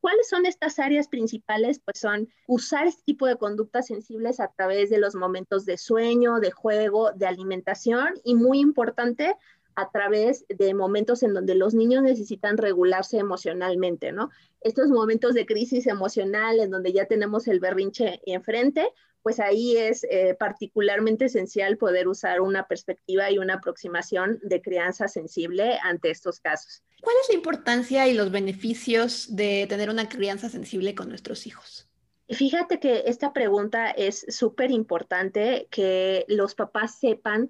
¿Cuáles 0.01 0.29
son 0.29 0.47
estas 0.47 0.79
áreas 0.79 1.09
principales? 1.09 1.81
Pues 1.81 1.99
son 1.99 2.29
usar 2.47 2.87
este 2.87 3.03
tipo 3.03 3.27
de 3.27 3.37
conductas 3.37 3.89
sensibles 3.89 4.39
a 4.39 4.53
través 4.57 4.89
de 4.89 4.99
los 4.99 5.17
momentos 5.17 5.65
de 5.65 5.79
sueño, 5.79 6.39
de 6.39 6.53
juego, 6.53 7.11
de 7.11 7.27
alimentación 7.27 8.15
y 8.23 8.37
muy 8.37 8.61
importante, 8.61 9.35
a 9.75 9.91
través 9.91 10.47
de 10.49 10.73
momentos 10.75 11.25
en 11.25 11.35
donde 11.35 11.57
los 11.57 11.75
niños 11.75 12.05
necesitan 12.05 12.57
regularse 12.57 13.19
emocionalmente, 13.19 14.13
¿no? 14.13 14.31
Estos 14.61 14.91
momentos 14.91 15.35
de 15.35 15.47
crisis 15.47 15.89
emocional 15.89 16.61
en 16.61 16.71
donde 16.71 16.93
ya 16.93 17.07
tenemos 17.07 17.49
el 17.49 17.59
berrinche 17.59 18.21
enfrente, 18.27 18.93
pues 19.25 19.41
ahí 19.41 19.79
es 19.79 20.05
eh, 20.11 20.37
particularmente 20.39 21.25
esencial 21.25 21.79
poder 21.79 22.09
usar 22.09 22.43
una 22.43 22.69
perspectiva 22.69 23.31
y 23.31 23.39
una 23.39 23.55
aproximación 23.55 24.39
de 24.43 24.61
crianza 24.61 25.09
sensible 25.09 25.79
ante 25.83 26.11
estos 26.11 26.41
casos. 26.41 26.83
¿Cuál 27.01 27.17
es 27.23 27.31
la 27.31 27.37
importancia 27.37 28.07
y 28.07 28.13
los 28.13 28.31
beneficios 28.31 29.35
de 29.35 29.65
tener 29.67 29.89
una 29.89 30.11
crianza 30.11 30.51
sensible 30.51 30.95
con 30.95 31.09
nuestros 31.09 31.47
hijos? 31.47 31.89
Fíjate 32.29 32.79
que 32.81 33.05
esta 33.07 33.33
pregunta 33.33 33.91
es 33.91 34.27
súper 34.29 34.71
importante 34.71 35.69
que 35.71 36.27
los 36.29 36.55
papás 36.55 36.99
sepan 36.99 37.49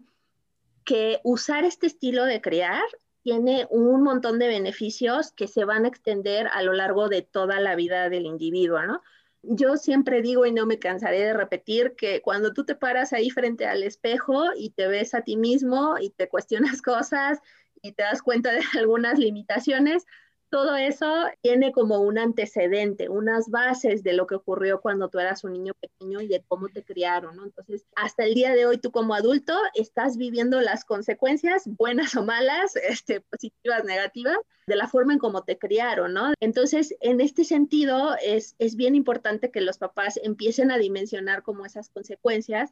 que 0.84 1.18
usar 1.24 1.64
este 1.64 1.88
estilo 1.88 2.24
de 2.24 2.40
criar 2.40 2.84
tiene 3.22 3.66
un 3.70 4.00
montón 4.04 4.38
de 4.38 4.46
beneficios 4.46 5.32
que 5.32 5.48
se 5.48 5.64
van 5.64 5.86
a 5.86 5.88
extender 5.88 6.46
a 6.52 6.62
lo 6.62 6.72
largo 6.72 7.08
de 7.08 7.22
toda 7.22 7.58
la 7.58 7.74
vida 7.74 8.08
del 8.10 8.26
individuo, 8.26 8.80
¿no? 8.86 9.02
Yo 9.48 9.76
siempre 9.76 10.22
digo 10.22 10.46
y 10.46 10.52
no 10.52 10.66
me 10.66 10.78
cansaré 10.78 11.20
de 11.20 11.32
repetir 11.34 11.94
que 11.96 12.20
cuando 12.22 12.52
tú 12.52 12.64
te 12.64 12.74
paras 12.74 13.12
ahí 13.12 13.30
frente 13.30 13.66
al 13.66 13.82
espejo 13.82 14.44
y 14.56 14.70
te 14.70 14.86
ves 14.86 15.14
a 15.14 15.22
ti 15.22 15.36
mismo 15.36 15.96
y 15.98 16.10
te 16.10 16.28
cuestionas 16.28 16.82
cosas 16.82 17.40
y 17.82 17.92
te 17.92 18.02
das 18.02 18.22
cuenta 18.22 18.52
de 18.52 18.62
algunas 18.78 19.18
limitaciones, 19.18 20.06
todo 20.50 20.76
eso 20.76 21.26
tiene 21.42 21.72
como 21.72 22.00
un 22.00 22.18
antecedente, 22.18 23.08
unas 23.08 23.50
bases 23.50 24.02
de 24.02 24.12
lo 24.12 24.26
que 24.26 24.36
ocurrió 24.36 24.80
cuando 24.80 25.08
tú 25.08 25.18
eras 25.18 25.44
un 25.44 25.52
niño 25.52 25.72
pequeño 25.80 26.20
y 26.20 26.28
de 26.28 26.44
cómo 26.46 26.68
te 26.68 26.84
criaron, 26.84 27.36
¿no? 27.36 27.44
Entonces, 27.44 27.86
hasta 27.96 28.24
el 28.24 28.34
día 28.34 28.54
de 28.54 28.66
hoy 28.66 28.78
tú 28.78 28.90
como 28.90 29.14
adulto 29.14 29.54
estás 29.74 30.16
viviendo 30.16 30.60
las 30.60 30.84
consecuencias, 30.84 31.64
buenas 31.66 32.14
o 32.16 32.24
malas, 32.24 32.76
este, 32.88 33.20
positivas, 33.20 33.84
negativas, 33.84 34.38
de 34.66 34.76
la 34.76 34.88
forma 34.88 35.12
en 35.12 35.18
cómo 35.18 35.42
te 35.42 35.58
criaron, 35.58 36.14
¿no? 36.14 36.32
Entonces, 36.40 36.94
en 37.00 37.20
este 37.20 37.44
sentido, 37.44 38.16
es, 38.22 38.54
es 38.58 38.76
bien 38.76 38.94
importante 38.94 39.50
que 39.50 39.60
los 39.60 39.78
papás 39.78 40.18
empiecen 40.22 40.70
a 40.70 40.78
dimensionar 40.78 41.42
como 41.42 41.66
esas 41.66 41.90
consecuencias 41.90 42.70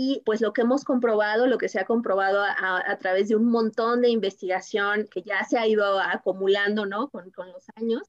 y 0.00 0.22
pues 0.24 0.40
lo 0.40 0.52
que 0.52 0.60
hemos 0.62 0.84
comprobado, 0.84 1.48
lo 1.48 1.58
que 1.58 1.68
se 1.68 1.80
ha 1.80 1.84
comprobado 1.84 2.40
a, 2.40 2.96
través 2.98 3.28
de 3.28 3.34
un 3.36 3.50
montón 3.50 4.00
de 4.00 4.08
investigación 4.08 5.08
que 5.10 5.22
ya 5.22 5.44
se 5.44 5.58
ha 5.58 5.66
ido 5.66 5.98
acumulando, 6.00 6.86
¿no? 6.86 7.10
Con, 7.10 7.30
con 7.32 7.50
los 7.50 7.64
años, 7.74 8.02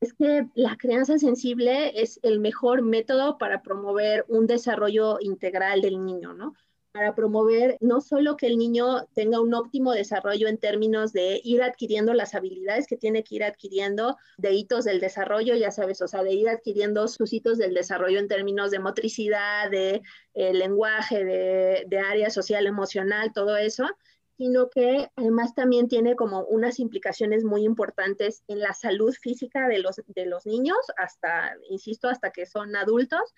es 0.00 0.14
que 0.14 0.46
la 0.54 0.76
crianza 0.76 1.18
sensible 1.18 2.00
es 2.00 2.20
el 2.22 2.38
mejor 2.38 2.82
método 2.82 3.36
para 3.36 3.62
promover 3.62 4.24
un 4.28 4.46
desarrollo 4.46 5.18
integral 5.20 5.80
del 5.80 6.04
niño, 6.04 6.34
¿no? 6.34 6.54
Para 6.94 7.16
promover 7.16 7.76
no 7.80 8.00
solo 8.00 8.36
que 8.36 8.46
el 8.46 8.56
niño 8.56 9.06
tenga 9.14 9.40
un 9.40 9.52
óptimo 9.52 9.90
desarrollo 9.90 10.46
en 10.46 10.58
términos 10.58 11.12
de 11.12 11.40
ir 11.42 11.60
adquiriendo 11.60 12.14
las 12.14 12.36
habilidades 12.36 12.86
que 12.86 12.96
tiene 12.96 13.24
que 13.24 13.34
ir 13.34 13.42
adquiriendo 13.42 14.16
de 14.38 14.52
hitos 14.52 14.84
del 14.84 15.00
desarrollo, 15.00 15.56
ya 15.56 15.72
sabes, 15.72 16.00
o 16.02 16.06
sea, 16.06 16.22
de 16.22 16.34
ir 16.34 16.48
adquiriendo 16.48 17.08
sus 17.08 17.32
hitos 17.32 17.58
del 17.58 17.74
desarrollo 17.74 18.20
en 18.20 18.28
términos 18.28 18.70
de 18.70 18.78
motricidad, 18.78 19.68
de 19.72 20.02
eh, 20.34 20.54
lenguaje, 20.54 21.24
de, 21.24 21.84
de 21.88 21.98
área 21.98 22.30
social, 22.30 22.64
emocional, 22.64 23.32
todo 23.34 23.56
eso, 23.56 23.88
sino 24.36 24.70
que 24.70 25.10
además 25.16 25.52
también 25.56 25.88
tiene 25.88 26.14
como 26.14 26.44
unas 26.44 26.78
implicaciones 26.78 27.42
muy 27.42 27.64
importantes 27.64 28.44
en 28.46 28.60
la 28.60 28.72
salud 28.72 29.12
física 29.20 29.66
de 29.66 29.80
los, 29.80 30.00
de 30.06 30.26
los 30.26 30.46
niños, 30.46 30.78
hasta, 30.96 31.56
insisto, 31.70 32.08
hasta 32.08 32.30
que 32.30 32.46
son 32.46 32.76
adultos, 32.76 33.34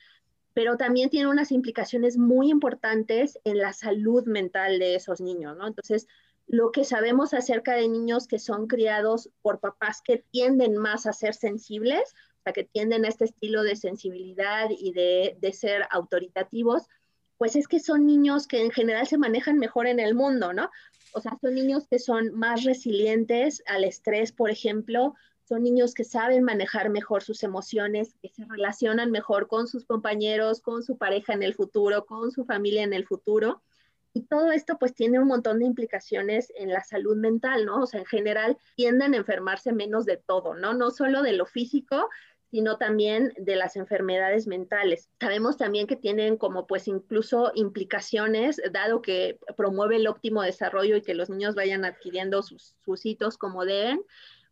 pero 0.57 0.79
también 0.79 1.11
tiene 1.11 1.29
unas 1.29 1.53
implicaciones 1.53 2.17
muy 2.17 2.51
importantes 2.51 3.39
en 3.45 3.59
la 3.59 3.75
salud 3.75 4.25
mental 4.25 4.79
de 4.79 4.95
esos 4.95 5.21
niños, 5.21 5.55
¿no? 5.59 5.67
Entonces, 5.67 6.09
lo 6.47 6.73
que 6.73 6.85
sabemos 6.85 7.35
acerca 7.35 7.75
de 7.75 7.87
niños 7.89 8.27
que 8.27 8.39
son 8.39 8.67
criados 8.67 9.29
por 9.43 9.61
papás 9.61 10.01
que 10.03 10.25
tienden 10.31 10.79
más 10.79 11.05
a 11.05 11.13
ser 11.13 11.35
sensibles, 11.35 12.15
o 12.39 12.43
sea, 12.45 12.55
que 12.55 12.65
tienden 12.65 13.05
a 13.05 13.09
este 13.09 13.27
estilo 13.27 13.65
de 13.65 13.77
sensibilidad 13.77 14.71
y 14.71 14.95
de, 14.95 15.37
de 15.43 15.53
ser 15.53 15.87
autoritativos, 15.91 16.85
pues 17.37 17.55
es 17.55 17.69
que 17.69 17.79
son 17.79 18.07
niños 18.07 18.47
que 18.47 18.63
en 18.63 18.71
general 18.71 19.07
se 19.07 19.19
manejan 19.19 19.59
mejor 19.59 19.87
en 19.87 20.01
el 20.01 20.15
mundo, 20.15 20.55
¿no? 20.55 20.71
O 21.13 21.21
sea, 21.21 21.37
son 21.39 21.55
niños 21.55 21.87
que 21.87 21.99
son 21.99 22.33
más 22.33 22.65
resilientes 22.65 23.63
al 23.67 23.85
estrés, 23.85 24.33
por 24.33 24.49
ejemplo, 24.49 25.17
son 25.49 25.63
niños 25.63 25.95
que 25.95 26.05
saben 26.05 26.43
manejar 26.43 26.91
mejor 26.91 27.23
sus 27.23 27.43
emociones, 27.45 28.15
que 28.21 28.29
se 28.29 28.45
relacionan 28.45 29.13
mejor 29.13 29.47
con 29.47 29.69
sus 29.69 29.85
compañeros, 29.85 30.61
con 30.61 30.83
su 30.83 30.99
pareja 30.99 31.35
en 31.35 31.45
el 31.45 31.55
futuro, 31.55 32.05
con 32.05 32.33
su 32.33 32.45
familia 32.45 32.83
en 32.83 32.93
el 32.93 33.07
futuro. 33.07 33.63
Y 34.13 34.23
todo 34.23 34.51
esto 34.51 34.77
pues 34.79 34.95
tiene 34.95 35.21
un 35.21 35.29
montón 35.29 35.61
de 35.61 35.67
implicaciones 35.67 36.53
en 36.57 36.71
la 36.71 36.83
salud 36.83 37.17
mental, 37.17 37.65
¿no? 37.65 37.83
O 37.83 37.87
sea, 37.87 38.01
en 38.01 38.07
general 38.07 38.57
tienden 38.75 39.15
a 39.15 39.19
enfermarse 39.19 39.73
menos 39.73 40.05
de 40.05 40.17
todo, 40.17 40.55
¿no? 40.55 40.75
No 40.75 40.91
solo 40.91 41.23
de 41.23 41.35
lo 41.35 41.47
físico, 41.47 42.09
sino 42.51 42.79
también 42.79 43.33
de 43.37 43.55
las 43.55 43.77
enfermedades 43.77 44.47
mentales. 44.47 45.11
Sabemos 45.21 45.57
también 45.57 45.87
que 45.87 45.97
tienen 45.97 46.39
como 46.39 46.67
pues 46.67 46.89
incluso 46.89 47.53
implicaciones, 47.55 48.61
dado 48.73 49.03
que 49.03 49.39
promueve 49.57 49.97
el 49.97 50.07
óptimo 50.09 50.43
desarrollo 50.43 50.97
y 50.97 51.03
que 51.03 51.15
los 51.15 51.29
niños 51.29 51.55
vayan 51.55 51.85
adquiriendo 51.85 52.43
sus, 52.43 52.75
sus 52.85 53.05
hitos 53.05 53.37
como 53.37 53.65
deben, 53.65 54.01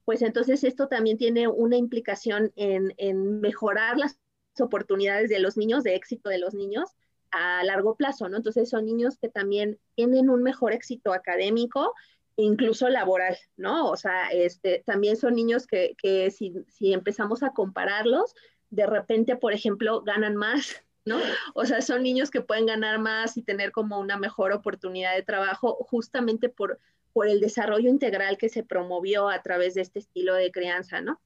pues 0.04 0.22
entonces 0.22 0.64
esto 0.64 0.88
también 0.88 1.18
tiene 1.18 1.48
una 1.48 1.76
implicación 1.76 2.52
en, 2.56 3.40
mejorar 3.40 3.96
las 3.96 4.18
oportunidades 4.58 5.30
de 5.30 5.38
los 5.38 5.56
niños, 5.56 5.82
de 5.82 5.94
éxito 5.94 6.28
de 6.28 6.38
los 6.38 6.54
niños 6.54 6.90
a 7.30 7.64
largo 7.64 7.96
plazo, 7.96 8.28
¿no? 8.28 8.36
Entonces 8.36 8.70
son 8.70 8.84
niños 8.84 9.18
que 9.18 9.28
también 9.28 9.78
tienen 9.96 10.30
un 10.30 10.42
mejor 10.42 10.72
éxito 10.72 11.12
académico 11.12 11.94
incluso 12.36 12.88
laboral, 12.88 13.36
¿no? 13.56 13.90
O 13.90 13.96
sea, 13.96 14.28
este, 14.30 14.82
también 14.84 15.16
son 15.16 15.34
niños 15.34 15.66
que, 15.66 15.96
si, 16.30 16.54
si, 16.68 16.92
empezamos 16.92 17.42
a 17.42 17.50
compararlos, 17.50 18.34
de 18.70 18.86
repente, 18.86 19.36
por 19.36 19.52
ejemplo, 19.52 20.02
ganan 20.02 20.34
más, 20.34 20.82
¿no? 21.04 21.18
O 21.54 21.64
sea, 21.64 21.80
son 21.80 22.02
niños 22.02 22.30
que 22.30 22.40
pueden 22.40 22.66
ganar 22.66 22.98
más 22.98 23.36
y 23.36 23.42
tener 23.42 23.70
como 23.72 24.00
una 24.00 24.18
mejor 24.18 24.52
oportunidad 24.52 25.14
de 25.14 25.22
trabajo 25.22 25.76
justamente 25.88 26.48
por, 26.48 26.80
por 27.14 27.28
el 27.28 27.40
desarrollo 27.40 27.88
integral 27.88 28.36
que 28.36 28.50
se 28.50 28.62
promovió 28.62 29.30
a 29.30 29.40
través 29.40 29.72
de 29.72 29.80
este 29.80 30.00
estilo 30.00 30.34
de 30.34 30.50
crianza, 30.50 31.00
¿no? 31.00 31.20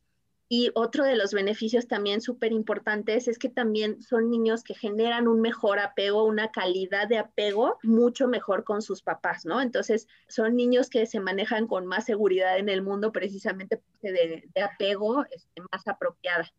Y 0.50 0.70
otro 0.74 1.04
de 1.04 1.16
los 1.16 1.34
beneficios 1.34 1.88
también 1.88 2.22
súper 2.22 2.52
importantes 2.52 3.28
es 3.28 3.38
que 3.38 3.50
también 3.50 4.02
son 4.02 4.30
niños 4.30 4.64
que 4.64 4.74
generan 4.74 5.28
un 5.28 5.42
mejor 5.42 5.78
apego, 5.78 6.24
una 6.24 6.50
calidad 6.50 7.06
de 7.06 7.18
apego 7.18 7.78
mucho 7.82 8.28
mejor 8.28 8.64
con 8.64 8.80
sus 8.80 9.02
papás, 9.02 9.44
¿no? 9.44 9.60
Entonces, 9.60 10.08
son 10.26 10.56
niños 10.56 10.88
que 10.88 11.04
se 11.04 11.20
manejan 11.20 11.66
con 11.66 11.86
más 11.86 12.06
seguridad 12.06 12.58
en 12.58 12.70
el 12.70 12.80
mundo 12.80 13.12
precisamente 13.12 13.82
de, 14.00 14.48
de 14.54 14.62
apego 14.62 15.26
este, 15.30 15.60
más 15.70 15.86
apropiada. 15.86 16.50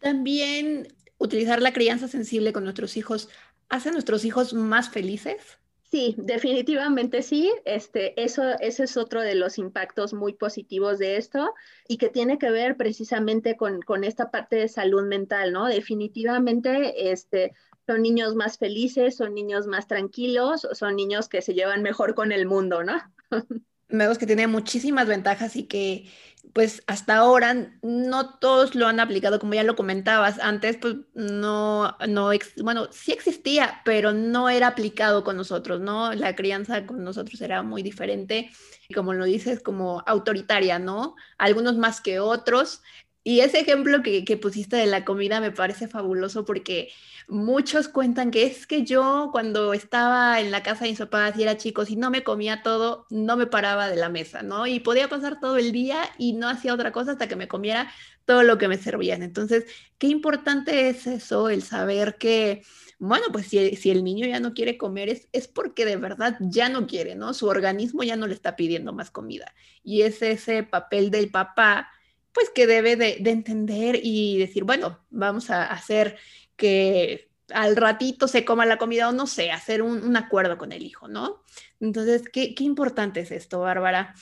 También 0.00 0.88
utilizar 1.16 1.62
la 1.62 1.72
crianza 1.72 2.08
sensible 2.08 2.52
con 2.52 2.64
nuestros 2.64 2.96
hijos 2.98 3.30
hace 3.70 3.88
a 3.88 3.92
nuestros 3.92 4.26
hijos 4.26 4.52
más 4.52 4.90
felices. 4.90 5.58
Sí, 5.94 6.16
definitivamente 6.18 7.22
sí. 7.22 7.52
Este, 7.64 8.20
eso, 8.20 8.42
ese 8.58 8.82
es 8.82 8.96
otro 8.96 9.20
de 9.22 9.36
los 9.36 9.58
impactos 9.58 10.12
muy 10.12 10.32
positivos 10.32 10.98
de 10.98 11.16
esto 11.18 11.54
y 11.86 11.98
que 11.98 12.08
tiene 12.08 12.36
que 12.36 12.50
ver 12.50 12.76
precisamente 12.76 13.56
con, 13.56 13.80
con 13.80 14.02
esta 14.02 14.32
parte 14.32 14.56
de 14.56 14.66
salud 14.68 15.04
mental, 15.06 15.52
¿no? 15.52 15.66
Definitivamente, 15.66 17.12
este, 17.12 17.52
son 17.86 18.02
niños 18.02 18.34
más 18.34 18.58
felices, 18.58 19.16
son 19.16 19.34
niños 19.34 19.68
más 19.68 19.86
tranquilos, 19.86 20.66
son 20.72 20.96
niños 20.96 21.28
que 21.28 21.42
se 21.42 21.54
llevan 21.54 21.82
mejor 21.82 22.16
con 22.16 22.32
el 22.32 22.44
mundo, 22.46 22.82
¿no? 22.82 22.94
Vemos 23.98 24.18
que 24.18 24.26
tiene 24.26 24.46
muchísimas 24.46 25.06
ventajas 25.06 25.56
y 25.56 25.64
que 25.64 26.10
pues 26.52 26.84
hasta 26.86 27.16
ahora 27.16 27.72
no 27.82 28.38
todos 28.38 28.76
lo 28.76 28.86
han 28.86 29.00
aplicado, 29.00 29.40
como 29.40 29.54
ya 29.54 29.64
lo 29.64 29.74
comentabas, 29.74 30.38
antes 30.38 30.76
pues 30.76 30.96
no, 31.14 31.96
no, 32.06 32.30
bueno, 32.62 32.88
sí 32.92 33.12
existía, 33.12 33.80
pero 33.84 34.12
no 34.12 34.48
era 34.48 34.68
aplicado 34.68 35.24
con 35.24 35.36
nosotros, 35.36 35.80
¿no? 35.80 36.12
La 36.12 36.36
crianza 36.36 36.86
con 36.86 37.02
nosotros 37.02 37.40
era 37.40 37.62
muy 37.64 37.82
diferente, 37.82 38.50
y 38.88 38.94
como 38.94 39.14
lo 39.14 39.24
dices, 39.24 39.60
como 39.60 40.04
autoritaria, 40.06 40.78
¿no? 40.78 41.16
Algunos 41.38 41.76
más 41.76 42.00
que 42.00 42.20
otros, 42.20 42.82
y 43.26 43.40
ese 43.40 43.60
ejemplo 43.60 44.02
que, 44.02 44.22
pusiste 44.36 44.76
de 44.76 44.84
la 44.84 45.06
comida 45.06 45.40
me 45.40 45.50
parece 45.50 45.88
fabuloso 45.88 46.44
porque 46.44 46.90
muchos 47.26 47.88
cuentan 47.88 48.30
que 48.30 48.44
es 48.44 48.66
que 48.66 48.84
yo 48.84 49.30
cuando 49.32 49.72
estaba 49.72 50.40
en 50.40 50.50
la 50.50 50.62
casa 50.62 50.84
de 50.84 50.90
mis 50.90 50.98
papás 50.98 51.34
y 51.38 51.42
era 51.42 51.56
chico, 51.56 51.86
si 51.86 51.96
no 51.96 52.10
me 52.10 52.22
comía 52.22 52.62
todo, 52.62 53.06
no 53.08 53.38
me 53.38 53.46
paraba 53.46 53.88
de 53.88 53.96
la 53.96 54.10
mesa, 54.10 54.42
¿no? 54.42 54.66
Y 54.66 54.80
podía 54.80 55.08
pasar 55.08 55.40
todo 55.40 55.56
el 55.56 55.72
día 55.72 56.02
y 56.18 56.34
no 56.34 56.50
hacía 56.50 56.74
otra 56.74 56.92
cosa 56.92 57.12
hasta 57.12 57.26
que 57.26 57.34
me 57.34 57.48
comiera 57.48 57.90
todo 58.26 58.42
lo 58.42 58.58
que 58.58 58.68
me 58.68 58.76
servían. 58.76 59.22
Entonces, 59.22 59.64
qué 59.96 60.08
importante 60.08 60.90
es 60.90 61.06
eso, 61.06 61.48
el 61.48 61.62
saber 61.62 62.16
que, 62.18 62.62
bueno, 62.98 63.24
pues 63.32 63.46
si, 63.46 63.74
si 63.76 63.90
el 63.90 64.04
niño 64.04 64.26
ya 64.26 64.38
no 64.38 64.52
quiere 64.52 64.76
comer 64.76 65.08
es, 65.08 65.28
es 65.32 65.48
porque 65.48 65.86
de 65.86 65.96
verdad 65.96 66.36
ya 66.40 66.68
no 66.68 66.86
quiere, 66.86 67.14
¿no? 67.14 67.32
Su 67.32 67.46
organismo 67.46 68.02
ya 68.02 68.16
no 68.16 68.26
le 68.26 68.34
está 68.34 68.54
pidiendo 68.54 68.92
más 68.92 69.10
comida. 69.10 69.54
Y 69.82 70.02
es 70.02 70.20
ese 70.20 70.62
papel 70.62 71.10
del 71.10 71.30
papá 71.30 71.88
pues 72.34 72.50
que 72.50 72.66
debe 72.66 72.96
de, 72.96 73.16
entender 73.30 74.00
y 74.02 74.38
decir, 74.38 74.64
bueno, 74.64 74.98
vamos 75.10 75.48
a 75.50 75.64
hacer 75.64 76.18
que 76.56 77.30
al 77.52 77.76
ratito 77.76 78.28
se 78.28 78.44
coma 78.44 78.66
la 78.66 78.76
comida 78.76 79.08
o 79.08 79.12
no 79.12 79.26
sé, 79.26 79.52
hacer 79.52 79.82
un, 79.82 80.16
acuerdo 80.16 80.58
con 80.58 80.72
el 80.72 80.82
hijo, 80.82 81.08
¿no? 81.08 81.42
Entonces, 81.80 82.28
¿qué, 82.28 82.54
qué 82.54 82.64
importante 82.64 83.20
es 83.20 83.30
esto, 83.30 83.60
Bárbara? 83.60 84.14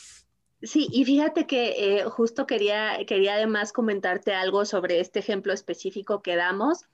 Sí, 0.63 0.89
y 0.93 1.05
fíjate 1.05 1.47
que 1.47 1.99
eh, 1.99 2.05
justo 2.05 2.47
quería, 2.47 2.99
quería 3.07 3.35
además 3.35 3.73
comentarte 3.73 4.33
algo 4.33 4.65
sobre 4.65 5.01
este 5.01 5.19
ejemplo 5.19 5.53
específico 5.53 6.23
que 6.23 6.37
damos 6.37 6.85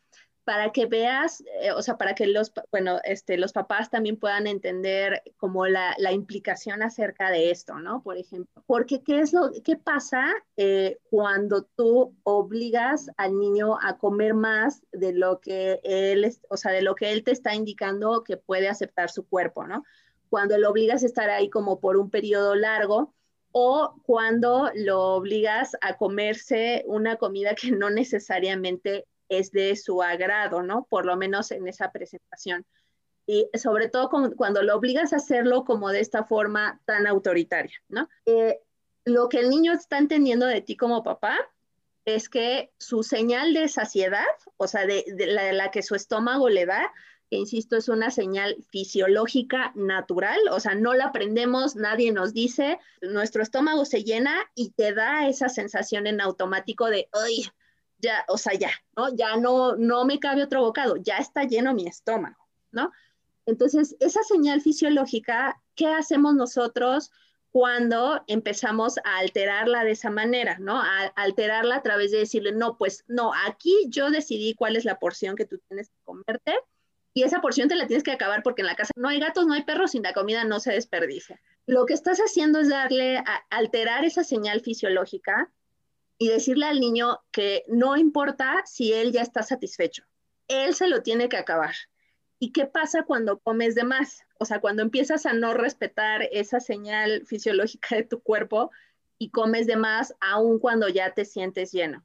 para 0.48 0.72
que 0.72 0.86
veas, 0.86 1.44
eh, 1.60 1.72
o 1.72 1.82
sea, 1.82 1.98
para 1.98 2.14
que 2.14 2.26
los, 2.26 2.50
bueno, 2.72 3.00
este, 3.04 3.36
los 3.36 3.52
papás 3.52 3.90
también 3.90 4.16
puedan 4.16 4.46
entender 4.46 5.22
como 5.36 5.66
la, 5.66 5.94
la, 5.98 6.10
implicación 6.12 6.82
acerca 6.82 7.30
de 7.30 7.50
esto, 7.50 7.78
¿no? 7.80 8.02
Por 8.02 8.16
ejemplo, 8.16 8.62
porque 8.64 9.02
¿qué 9.02 9.20
es 9.20 9.34
lo, 9.34 9.50
qué 9.62 9.76
pasa 9.76 10.24
eh, 10.56 10.96
cuando 11.10 11.64
tú 11.64 12.16
obligas 12.22 13.10
al 13.18 13.38
niño 13.38 13.76
a 13.82 13.98
comer 13.98 14.32
más 14.32 14.80
de 14.90 15.12
lo 15.12 15.38
que 15.38 15.80
él, 15.84 16.34
o 16.48 16.56
sea, 16.56 16.72
de 16.72 16.80
lo 16.80 16.94
que 16.94 17.12
él 17.12 17.24
te 17.24 17.32
está 17.32 17.54
indicando 17.54 18.24
que 18.24 18.38
puede 18.38 18.70
aceptar 18.70 19.10
su 19.10 19.28
cuerpo, 19.28 19.66
¿no? 19.66 19.84
Cuando 20.30 20.56
lo 20.56 20.70
obligas 20.70 21.02
a 21.02 21.06
estar 21.06 21.28
ahí 21.28 21.50
como 21.50 21.78
por 21.78 21.98
un 21.98 22.08
periodo 22.08 22.54
largo, 22.54 23.12
o 23.52 24.00
cuando 24.06 24.70
lo 24.74 25.16
obligas 25.16 25.76
a 25.82 25.98
comerse 25.98 26.84
una 26.86 27.16
comida 27.16 27.54
que 27.54 27.70
no 27.70 27.90
necesariamente 27.90 29.04
es 29.28 29.50
de 29.52 29.76
su 29.76 30.02
agrado, 30.02 30.62
¿no? 30.62 30.86
Por 30.88 31.06
lo 31.06 31.16
menos 31.16 31.50
en 31.50 31.68
esa 31.68 31.90
presentación. 31.92 32.64
Y 33.26 33.48
sobre 33.54 33.88
todo 33.88 34.08
cuando 34.36 34.62
lo 34.62 34.74
obligas 34.74 35.12
a 35.12 35.16
hacerlo 35.16 35.64
como 35.64 35.90
de 35.90 36.00
esta 36.00 36.24
forma 36.24 36.80
tan 36.86 37.06
autoritaria, 37.06 37.76
¿no? 37.88 38.08
Eh, 38.24 38.60
lo 39.04 39.28
que 39.28 39.40
el 39.40 39.50
niño 39.50 39.72
está 39.72 39.98
entendiendo 39.98 40.46
de 40.46 40.60
ti 40.60 40.76
como 40.76 41.02
papá 41.02 41.36
es 42.04 42.28
que 42.28 42.72
su 42.78 43.02
señal 43.02 43.52
de 43.52 43.68
saciedad, 43.68 44.24
o 44.56 44.66
sea, 44.66 44.86
de, 44.86 45.04
la, 45.26 45.70
que 45.70 45.82
su 45.82 45.94
estómago 45.94 46.48
le 46.48 46.64
da, 46.64 46.90
que 47.30 47.36
insisto, 47.36 47.76
es 47.76 47.88
una 47.88 48.10
señal 48.10 48.56
fisiológica 48.70 49.72
natural, 49.74 50.38
o 50.50 50.60
sea, 50.60 50.74
no 50.74 50.94
la 50.94 51.06
aprendemos, 51.06 51.76
nadie 51.76 52.12
nos 52.12 52.32
dice, 52.32 52.78
nuestro 53.02 53.42
estómago 53.42 53.84
se 53.84 54.04
llena 54.04 54.34
y 54.54 54.70
te 54.70 54.94
da 54.94 55.28
esa 55.28 55.50
sensación 55.50 56.06
en 56.06 56.22
automático 56.22 56.86
de, 56.86 57.08
¡ay! 57.12 57.46
Ya, 57.98 58.24
o 58.28 58.38
sea, 58.38 58.54
ya, 58.54 58.70
¿no? 58.96 59.14
Ya 59.14 59.36
no, 59.36 59.76
no 59.76 60.04
me 60.04 60.18
cabe 60.18 60.42
otro 60.42 60.62
bocado, 60.62 60.96
ya 60.96 61.18
está 61.18 61.44
lleno 61.44 61.74
mi 61.74 61.86
estómago, 61.86 62.48
¿no? 62.70 62.92
Entonces, 63.46 63.96
esa 64.00 64.22
señal 64.22 64.60
fisiológica, 64.60 65.60
¿qué 65.74 65.86
hacemos 65.86 66.34
nosotros 66.34 67.10
cuando 67.50 68.22
empezamos 68.26 68.98
a 68.98 69.18
alterarla 69.18 69.84
de 69.84 69.92
esa 69.92 70.10
manera, 70.10 70.58
¿no? 70.58 70.80
A 70.80 71.06
alterarla 71.16 71.76
a 71.76 71.82
través 71.82 72.10
de 72.10 72.18
decirle, 72.18 72.52
no, 72.52 72.76
pues 72.76 73.04
no, 73.08 73.32
aquí 73.46 73.86
yo 73.88 74.10
decidí 74.10 74.54
cuál 74.54 74.76
es 74.76 74.84
la 74.84 74.98
porción 74.98 75.34
que 75.34 75.46
tú 75.46 75.58
tienes 75.68 75.88
que 75.88 75.96
comerte 76.04 76.58
y 77.14 77.22
esa 77.22 77.40
porción 77.40 77.68
te 77.68 77.74
la 77.74 77.86
tienes 77.86 78.04
que 78.04 78.12
acabar 78.12 78.42
porque 78.42 78.62
en 78.62 78.66
la 78.66 78.76
casa 78.76 78.92
no 78.94 79.08
hay 79.08 79.18
gatos, 79.18 79.46
no 79.46 79.54
hay 79.54 79.64
perros 79.64 79.94
y 79.94 80.00
la 80.00 80.12
comida 80.12 80.44
no 80.44 80.60
se 80.60 80.72
desperdicia. 80.72 81.40
Lo 81.66 81.86
que 81.86 81.94
estás 81.94 82.18
haciendo 82.18 82.60
es 82.60 82.68
darle, 82.68 83.18
a 83.18 83.44
alterar 83.50 84.04
esa 84.04 84.24
señal 84.24 84.60
fisiológica 84.60 85.50
y 86.18 86.28
decirle 86.28 86.66
al 86.66 86.80
niño 86.80 87.20
que 87.30 87.64
no 87.68 87.96
importa 87.96 88.62
si 88.66 88.92
él 88.92 89.12
ya 89.12 89.22
está 89.22 89.42
satisfecho, 89.42 90.04
él 90.48 90.74
se 90.74 90.88
lo 90.88 91.02
tiene 91.02 91.28
que 91.28 91.36
acabar. 91.36 91.74
¿Y 92.40 92.52
qué 92.52 92.66
pasa 92.66 93.04
cuando 93.04 93.38
comes 93.38 93.74
de 93.74 93.84
más? 93.84 94.22
O 94.38 94.44
sea, 94.44 94.60
cuando 94.60 94.82
empiezas 94.82 95.26
a 95.26 95.32
no 95.32 95.54
respetar 95.54 96.22
esa 96.30 96.60
señal 96.60 97.24
fisiológica 97.26 97.96
de 97.96 98.04
tu 98.04 98.20
cuerpo 98.20 98.70
y 99.18 99.30
comes 99.30 99.66
de 99.66 99.76
más 99.76 100.14
aun 100.20 100.58
cuando 100.58 100.88
ya 100.88 101.12
te 101.14 101.24
sientes 101.24 101.72
lleno. 101.72 102.04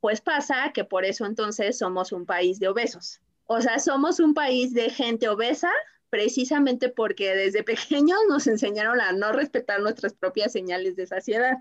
Pues 0.00 0.20
pasa 0.20 0.72
que 0.74 0.84
por 0.84 1.04
eso 1.04 1.24
entonces 1.24 1.78
somos 1.78 2.12
un 2.12 2.26
país 2.26 2.58
de 2.58 2.68
obesos. 2.68 3.20
O 3.46 3.60
sea, 3.60 3.78
somos 3.78 4.20
un 4.20 4.34
país 4.34 4.74
de 4.74 4.90
gente 4.90 5.28
obesa 5.28 5.70
precisamente 6.10 6.90
porque 6.90 7.34
desde 7.34 7.62
pequeños 7.64 8.18
nos 8.28 8.46
enseñaron 8.46 9.00
a 9.00 9.12
no 9.12 9.32
respetar 9.32 9.80
nuestras 9.80 10.12
propias 10.12 10.52
señales 10.52 10.96
de 10.96 11.06
saciedad. 11.06 11.56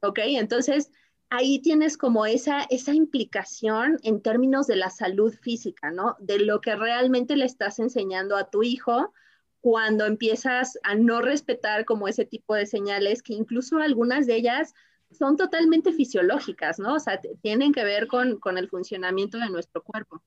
¿Ok? 0.00 0.18
Entonces, 0.24 0.90
ahí 1.30 1.60
tienes 1.60 1.96
como 1.96 2.26
esa, 2.26 2.62
esa 2.70 2.94
implicación 2.94 3.98
en 4.02 4.22
términos 4.22 4.66
de 4.66 4.76
la 4.76 4.90
salud 4.90 5.34
física, 5.34 5.90
¿no? 5.90 6.16
De 6.18 6.38
lo 6.38 6.60
que 6.60 6.74
realmente 6.76 7.36
le 7.36 7.44
estás 7.44 7.78
enseñando 7.78 8.36
a 8.36 8.50
tu 8.50 8.62
hijo 8.62 9.12
cuando 9.60 10.06
empiezas 10.06 10.78
a 10.82 10.94
no 10.94 11.20
respetar 11.20 11.84
como 11.84 12.08
ese 12.08 12.24
tipo 12.24 12.54
de 12.54 12.66
señales, 12.66 13.22
que 13.22 13.34
incluso 13.34 13.78
algunas 13.78 14.26
de 14.26 14.36
ellas 14.36 14.74
son 15.10 15.36
totalmente 15.36 15.92
fisiológicas, 15.92 16.78
¿no? 16.78 16.94
O 16.94 17.00
sea, 17.00 17.20
tienen 17.42 17.72
que 17.72 17.84
ver 17.84 18.06
con, 18.06 18.38
con 18.38 18.58
el 18.58 18.68
funcionamiento 18.68 19.38
de 19.38 19.50
nuestro 19.50 19.82
cuerpo. 19.82 20.22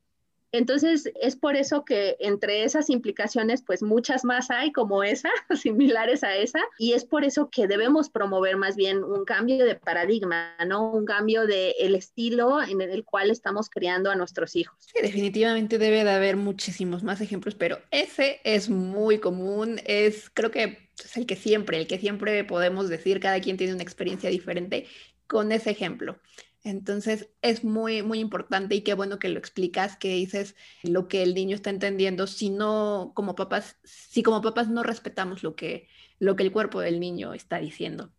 Entonces, 0.52 1.10
es 1.20 1.36
por 1.36 1.56
eso 1.56 1.86
que 1.86 2.18
entre 2.20 2.64
esas 2.64 2.90
implicaciones, 2.90 3.62
pues 3.62 3.82
muchas 3.82 4.26
más 4.26 4.52
hay 4.52 4.72
como 4.72 5.04
esa, 5.04 5.30
similares 5.56 6.24
a 6.24 6.36
esa, 6.36 6.60
y 6.78 6.94
es 6.94 7.06
por 7.06 7.24
eso 7.24 7.50
que 7.50 7.68
debemos 7.68 8.10
promover 8.10 8.58
más 8.58 8.76
bien 8.76 9.04
un 9.04 9.26
cambio 9.26 9.66
de 9.66 9.76
paradigma, 9.76 10.56
¿no? 10.68 10.92
Un 10.92 11.06
cambio 11.06 11.46
del 11.48 11.74
el 11.80 11.96
estilo 11.96 12.62
en 12.62 12.82
el 12.82 13.06
cual 13.06 13.32
estamos 13.32 13.70
criando 13.70 14.12
a 14.12 14.16
nuestros 14.16 14.56
hijos. 14.56 14.76
Sí, 14.80 15.02
definitivamente 15.02 15.78
debe 15.78 16.04
de 16.04 16.12
haber 16.12 16.36
muchísimos 16.36 17.04
más 17.04 17.22
ejemplos, 17.22 17.56
pero 17.56 17.80
ese 17.92 18.40
es 18.44 18.70
muy 18.70 19.20
común, 19.20 19.80
es 19.86 20.30
creo 20.34 20.52
que 20.52 20.90
es 21.04 21.18
el 21.18 21.26
que 21.26 21.36
siempre, 21.36 21.78
el 21.78 21.88
que 21.88 21.98
siempre 21.98 22.44
podemos 22.44 22.90
decir, 22.90 23.20
cada 23.20 23.40
quien 23.40 23.58
tiene 23.58 23.74
una 23.74 23.84
experiencia 23.84 24.30
diferente 24.30 24.88
con 25.28 25.52
ese 25.52 25.72
ejemplo. 25.72 26.20
Entonces 26.64 27.30
es 27.42 27.64
muy, 27.64 28.04
muy 28.04 28.20
importante 28.20 28.76
y 28.76 28.82
qué 28.82 28.94
bueno 28.94 29.18
que 29.18 29.30
lo 29.30 29.40
explicas, 29.40 29.98
que 29.98 30.10
dices 30.10 30.56
lo 30.84 31.08
que 31.08 31.24
el 31.24 31.34
niño 31.34 31.56
está 31.56 31.72
entendiendo, 31.72 32.28
si 32.28 32.50
no, 32.50 33.14
como 33.16 33.36
papás, 33.36 33.78
si 33.84 34.22
como 34.22 34.42
papás 34.42 34.70
no 34.70 34.84
respetamos 34.84 35.42
lo 35.44 35.56
que, 35.56 35.88
lo 36.20 36.36
que 36.36 36.44
el 36.44 36.52
cuerpo 36.52 36.80
del 36.80 37.00
niño 37.00 37.34
está 37.34 37.58
diciendo. 37.58 38.12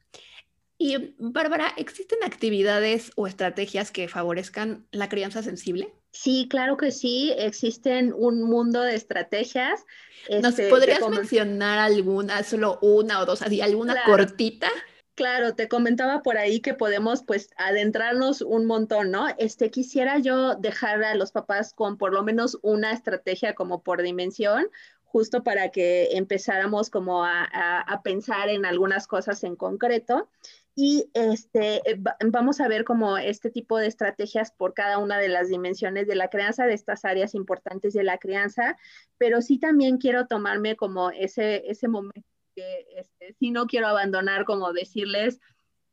Y 0.77 1.15
Bárbara, 1.19 1.73
¿existen 1.77 2.19
actividades 2.25 3.13
o 3.15 3.29
estrategias 3.29 3.93
que 3.93 4.09
favorezcan 4.09 4.85
la 4.91 5.09
crianza 5.09 5.41
sensible? 5.45 5.95
Sí, 6.11 6.49
claro 6.51 6.77
que 6.77 6.91
sí, 6.91 7.33
existen 7.39 8.13
un 8.13 8.43
mundo 8.43 8.83
de 8.83 8.97
estrategias. 8.97 9.85
¿Nos 10.29 10.59
este, 10.59 10.69
podrías 10.69 11.09
mencionar 11.09 11.79
alguna, 11.79 12.43
solo 12.43 12.81
una 12.83 13.21
o 13.21 13.27
dos, 13.27 13.43
así, 13.43 13.61
alguna 13.61 13.95
cortita? 14.05 14.69
Claro, 15.15 15.55
te 15.55 15.69
comentaba 15.69 16.23
por 16.23 16.39
ahí 16.39 16.61
que 16.61 16.73
podemos 16.73 17.23
pues 17.23 17.51
adentrarnos 17.59 18.41
un 18.41 18.65
montón, 18.65 19.11
¿no? 19.11 19.27
Este, 19.37 19.71
quisiera 19.71 20.19
yo 20.19 20.55
dejar 20.55 21.05
a 21.05 21.15
los 21.15 21.33
papás 21.33 21.75
con 21.75 21.99
por 21.99 22.15
lo 22.15 22.23
menos 22.23 22.59
una 22.63 22.93
estrategia 22.93 23.55
como 23.55 23.83
por 23.83 24.01
dimensión, 24.01 24.69
justo 25.05 25.43
para 25.45 25.71
que 25.71 26.17
empezáramos 26.17 26.89
como 26.89 27.25
a, 27.25 27.45
a, 27.45 28.03
pensar 28.03 28.49
en 28.49 28.65
algunas 28.65 29.07
cosas 29.07 29.45
en 29.45 29.55
concreto. 29.57 30.31
Y 30.75 31.11
este, 31.13 31.83
vamos 32.25 32.63
a 32.63 32.69
ver 32.69 32.85
como 32.85 33.19
este 33.19 33.51
tipo 33.51 33.77
de 33.77 33.89
estrategias 33.89 34.53
por 34.53 34.73
cada 34.73 34.97
una 34.97 35.19
de 35.19 35.29
las 35.29 35.49
dimensiones 35.49 36.07
de 36.07 36.15
la 36.15 36.29
crianza, 36.29 36.65
de 36.65 36.73
estas 36.73 37.05
áreas 37.05 37.35
importantes 37.35 37.93
de 37.93 38.05
la 38.05 38.17
crianza, 38.17 38.79
pero 39.19 39.43
sí 39.43 39.59
también 39.59 39.99
quiero 39.99 40.27
tomarme 40.27 40.77
como 40.77 41.11
ese, 41.11 41.71
ese 41.71 41.89
momento 41.89 42.32
que 42.55 42.87
este, 42.97 43.35
si 43.39 43.51
no 43.51 43.67
quiero 43.67 43.89
abandonar 43.89 44.45
como 44.45 44.73
decirles 44.73 45.41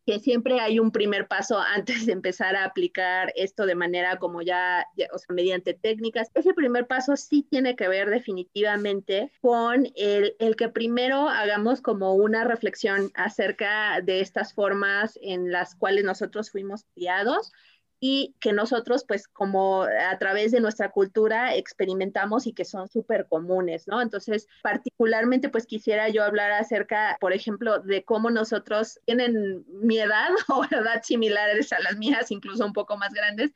que 0.10 0.20
siempre 0.20 0.60
hay 0.60 0.80
un 0.80 0.92
primer 0.92 1.28
paso 1.28 1.60
antes 1.60 2.08
de 2.08 2.14
empezar 2.14 2.56
a 2.56 2.64
aplicar 2.64 3.32
esto 3.36 3.68
de 3.68 3.76
manera 3.76 4.18
como 4.18 4.42
ya, 4.42 4.88
o 5.14 5.18
sea, 5.20 5.36
mediante 5.36 5.76
técnicas. 5.76 6.32
Ese 6.34 6.56
primer 6.56 6.88
paso 6.88 7.16
sí 7.16 7.46
tiene 7.48 7.76
que 7.76 7.88
ver 7.88 8.10
definitivamente 8.10 9.32
con 9.40 9.88
el, 9.96 10.36
el, 10.40 10.56
que 10.56 10.70
primero 10.70 11.30
hagamos 11.30 11.82
como 11.82 12.16
una 12.16 12.44
reflexión 12.44 13.12
acerca 13.14 14.02
de 14.02 14.22
estas 14.22 14.54
formas 14.54 15.20
en 15.22 15.52
las 15.52 15.76
cuales 15.76 16.04
nosotros 16.04 16.50
fuimos 16.50 16.86
criados 16.96 17.52
y 18.00 18.36
que 18.40 18.54
nosotros 18.54 19.04
pues 19.06 19.28
como 19.28 19.84
a 19.84 20.18
través 20.18 20.52
de 20.52 20.62
nuestra 20.62 20.90
cultura 20.90 21.56
experimentamos 21.56 22.48
y 22.48 22.54
que 22.54 22.64
son 22.64 22.88
súper 22.88 23.28
comunes, 23.28 23.88
¿no? 23.88 24.02
Entonces, 24.02 24.48
particularmente 24.64 25.50
pues 25.50 25.66
quisiera 25.66 26.08
yo 26.10 26.24
hablar 26.24 26.52
acerca, 26.52 27.18
por 27.20 27.34
ejemplo, 27.34 27.80
de 27.80 28.04
cómo 28.04 28.30
nosotros 28.30 29.00
tienen 29.06 29.66
mi 29.68 30.00
edad 30.00 30.30
o 30.48 30.64
edad 30.66 31.04
similares 31.04 31.74
a 31.74 31.80
las 31.80 31.98
mías, 31.98 32.32
incluso 32.32 32.66
un 32.66 32.74
poco 32.74 32.98
más 32.98 33.14
grandes, 33.14 33.52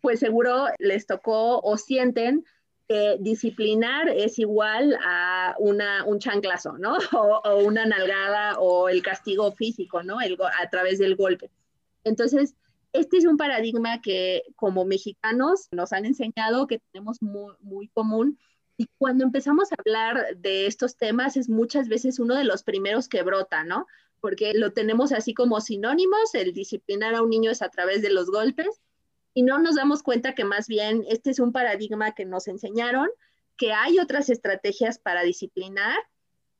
pues 0.00 0.20
seguro 0.20 0.66
les 0.78 1.06
tocó 1.06 1.60
o 1.60 1.76
sienten 1.78 2.44
que 2.88 3.16
disciplinar 3.20 4.08
es 4.08 4.38
igual 4.38 4.98
a 5.02 5.54
una, 5.58 6.04
un 6.04 6.18
chanclazo, 6.18 6.76
¿no? 6.78 6.98
O, 7.12 7.58
una 7.64 7.86
nalgada 7.86 8.58
o 8.58 8.88
el 8.88 9.02
castigo 9.02 9.52
físico, 9.52 10.02
¿no? 10.02 10.20
El, 10.20 10.36
a 10.60 10.68
través 10.68 10.98
del 10.98 11.16
golpe. 11.16 11.50
Entonces, 12.02 12.54
este 12.94 13.18
es 13.18 13.26
un 13.26 13.36
paradigma 13.36 14.00
que 14.00 14.44
como 14.54 14.84
mexicanos 14.84 15.68
nos 15.72 15.92
han 15.92 16.06
enseñado 16.06 16.68
que 16.68 16.78
tenemos 16.78 17.20
muy, 17.20 17.88
común. 17.88 18.38
Y 18.76 18.88
cuando 18.98 19.24
empezamos 19.24 19.70
a 19.72 19.76
hablar 19.78 20.36
de 20.36 20.66
estos 20.66 20.96
temas 20.96 21.36
es 21.36 21.48
muchas 21.48 21.88
veces 21.88 22.20
uno 22.20 22.36
de 22.36 22.44
los 22.44 22.62
primeros 22.62 23.08
que 23.08 23.22
brota, 23.22 23.64
¿no? 23.64 23.86
Porque 24.20 24.54
lo 24.54 24.72
tenemos 24.72 25.12
así 25.12 25.34
como 25.34 25.60
sinónimos, 25.60 26.34
el 26.34 26.52
disciplinar 26.52 27.14
a 27.14 27.22
un 27.22 27.30
niño 27.30 27.50
es 27.50 27.62
a 27.62 27.68
través 27.68 28.00
de 28.00 28.10
los 28.10 28.30
golpes, 28.30 28.80
y 29.34 29.42
no 29.42 29.58
nos 29.58 29.74
damos 29.74 30.04
cuenta 30.04 30.36
que 30.36 30.44
más 30.44 30.68
bien 30.68 31.04
este 31.08 31.30
es 31.30 31.40
un 31.40 31.52
paradigma 31.52 32.14
que 32.14 32.24
nos 32.24 32.46
enseñaron, 32.46 33.08
que 33.56 33.72
hay 33.72 33.98
otras 33.98 34.30
estrategias 34.30 34.98
para 34.98 35.22
disciplinar, 35.22 35.98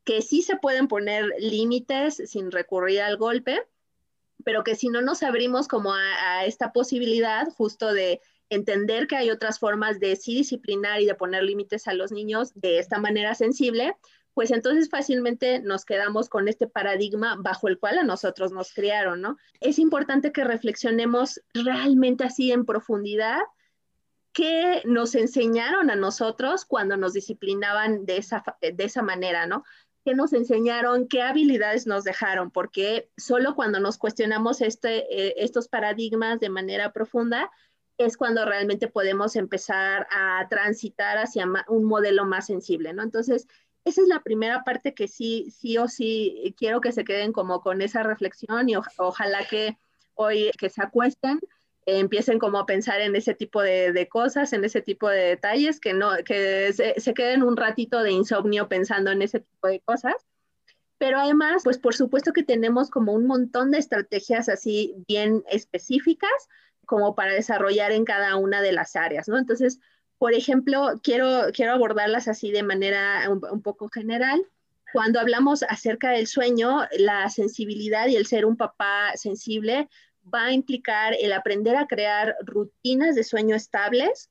que 0.02 0.20
sí 0.20 0.42
se 0.42 0.56
pueden 0.56 0.88
poner 0.88 1.26
límites 1.38 2.16
sin 2.26 2.50
recurrir 2.50 3.02
al 3.02 3.16
golpe, 3.16 3.62
pero 4.44 4.64
que 4.64 4.74
si 4.74 4.88
no 4.88 5.02
nos 5.02 5.22
abrimos 5.22 5.68
como 5.68 5.92
a, 5.94 6.44
esta 6.44 6.72
posibilidad 6.72 7.48
justo 7.56 7.92
de 7.92 8.20
entender 8.50 9.06
que 9.06 9.16
hay 9.16 9.30
otras 9.30 9.58
formas 9.58 10.00
de 10.00 10.16
sí 10.16 10.34
disciplinar 10.34 11.00
y 11.00 11.06
de 11.06 11.14
poner 11.14 11.42
límites 11.42 11.88
a 11.88 11.94
los 11.94 12.12
niños 12.12 12.52
de 12.54 12.78
esta 12.78 12.98
manera 12.98 13.34
sensible, 13.34 13.96
pues 14.34 14.50
entonces 14.50 14.90
fácilmente 14.90 15.60
nos 15.60 15.84
quedamos 15.84 16.28
con 16.28 16.48
este 16.48 16.66
paradigma 16.66 17.36
bajo 17.38 17.68
el 17.68 17.78
cual 17.78 17.98
a 17.98 18.02
nosotros 18.02 18.52
nos 18.52 18.72
criaron, 18.72 19.20
¿no? 19.20 19.36
Es 19.60 19.78
importante 19.78 20.32
que 20.32 20.44
reflexionemos 20.44 21.40
realmente 21.54 22.24
así 22.24 22.52
en 22.52 22.66
profundidad 22.66 23.40
qué 24.32 24.82
nos 24.84 25.14
enseñaron 25.14 25.90
a 25.90 25.96
nosotros 25.96 26.64
cuando 26.64 26.96
nos 26.96 27.12
disciplinaban 27.12 28.04
de 28.04 28.16
esa, 28.16 28.44
de 28.60 28.84
esa 28.84 29.00
manera, 29.00 29.46
¿no? 29.46 29.64
¿Qué 30.04 30.14
nos 30.14 30.32
enseñaron? 30.32 31.08
¿Qué 31.08 31.22
habilidades 31.22 31.86
nos 31.86 32.04
dejaron? 32.04 32.50
Porque 32.50 33.08
solo 33.16 33.54
cuando 33.54 33.80
nos 33.80 33.96
cuestionamos 33.96 34.60
este, 34.60 35.06
eh, 35.10 35.34
estos 35.38 35.68
paradigmas 35.68 36.40
de 36.40 36.50
manera 36.50 36.92
profunda, 36.92 37.50
es 37.96 38.16
cuando 38.16 38.44
realmente 38.44 38.88
podemos 38.88 39.36
empezar 39.36 40.06
a 40.10 40.46
transitar 40.48 41.16
hacia 41.18 41.46
un 41.68 41.84
modelo 41.84 42.24
más 42.24 42.46
sensible, 42.46 42.92
¿no? 42.92 43.02
Entonces, 43.02 43.46
esa 43.84 44.02
es 44.02 44.08
la 44.08 44.22
primera 44.22 44.64
parte 44.64 44.94
que 44.94 45.08
sí, 45.08 45.50
sí 45.50 45.78
o 45.78 45.88
sí 45.88 46.54
quiero 46.56 46.80
que 46.80 46.92
se 46.92 47.04
queden 47.04 47.32
como 47.32 47.60
con 47.60 47.82
esa 47.82 48.02
reflexión 48.02 48.68
y 48.68 48.76
ojalá 48.76 49.46
que 49.48 49.78
hoy 50.14 50.50
que 50.58 50.70
se 50.70 50.82
acuesten 50.82 51.40
empiecen 51.86 52.38
como 52.38 52.58
a 52.58 52.66
pensar 52.66 53.00
en 53.00 53.14
ese 53.16 53.34
tipo 53.34 53.62
de, 53.62 54.08
cosas, 54.10 54.52
en 54.52 54.64
ese 54.64 54.80
tipo 54.80 55.08
de 55.08 55.20
detalles, 55.20 55.80
que 55.80 55.92
no, 55.92 56.10
que 56.24 56.72
se, 56.72 56.98
se, 56.98 57.14
queden 57.14 57.42
un 57.42 57.56
ratito 57.56 58.02
de 58.02 58.12
insomnio 58.12 58.68
pensando 58.68 59.10
en 59.10 59.22
ese 59.22 59.40
tipo 59.40 59.68
de 59.68 59.80
cosas. 59.80 60.14
Pero 60.98 61.18
además, 61.18 61.62
pues 61.64 61.78
por 61.78 61.94
supuesto 61.94 62.32
que 62.32 62.44
tenemos 62.44 62.88
como 62.90 63.12
un 63.12 63.26
montón 63.26 63.70
de 63.70 63.78
estrategias 63.78 64.48
así 64.48 64.94
bien 65.08 65.42
específicas 65.50 66.30
como 66.86 67.14
para 67.14 67.32
desarrollar 67.32 67.92
en 67.92 68.04
cada 68.04 68.36
una 68.36 68.62
de 68.62 68.72
las 68.72 68.96
áreas, 68.96 69.28
¿no? 69.28 69.38
Entonces, 69.38 69.80
por 70.18 70.32
ejemplo, 70.32 71.00
quiero, 71.02 71.50
quiero 71.52 71.72
abordarlas 71.72 72.28
así 72.28 72.50
de 72.50 72.62
manera 72.62 73.28
un, 73.28 73.62
poco 73.62 73.88
general. 73.88 74.42
Cuando 74.92 75.18
hablamos 75.18 75.64
acerca 75.64 76.10
del 76.10 76.26
sueño, 76.26 76.82
la 76.98 77.28
sensibilidad 77.28 78.06
y 78.06 78.16
el 78.16 78.26
ser 78.26 78.46
un 78.46 78.56
papá 78.56 79.12
sensible 79.16 79.88
va 80.32 80.46
a 80.46 80.52
implicar 80.52 81.14
el 81.20 81.32
aprender 81.32 81.76
a 81.76 81.86
crear 81.86 82.36
rutinas 82.44 83.14
de 83.14 83.24
sueño 83.24 83.56
estables 83.56 84.30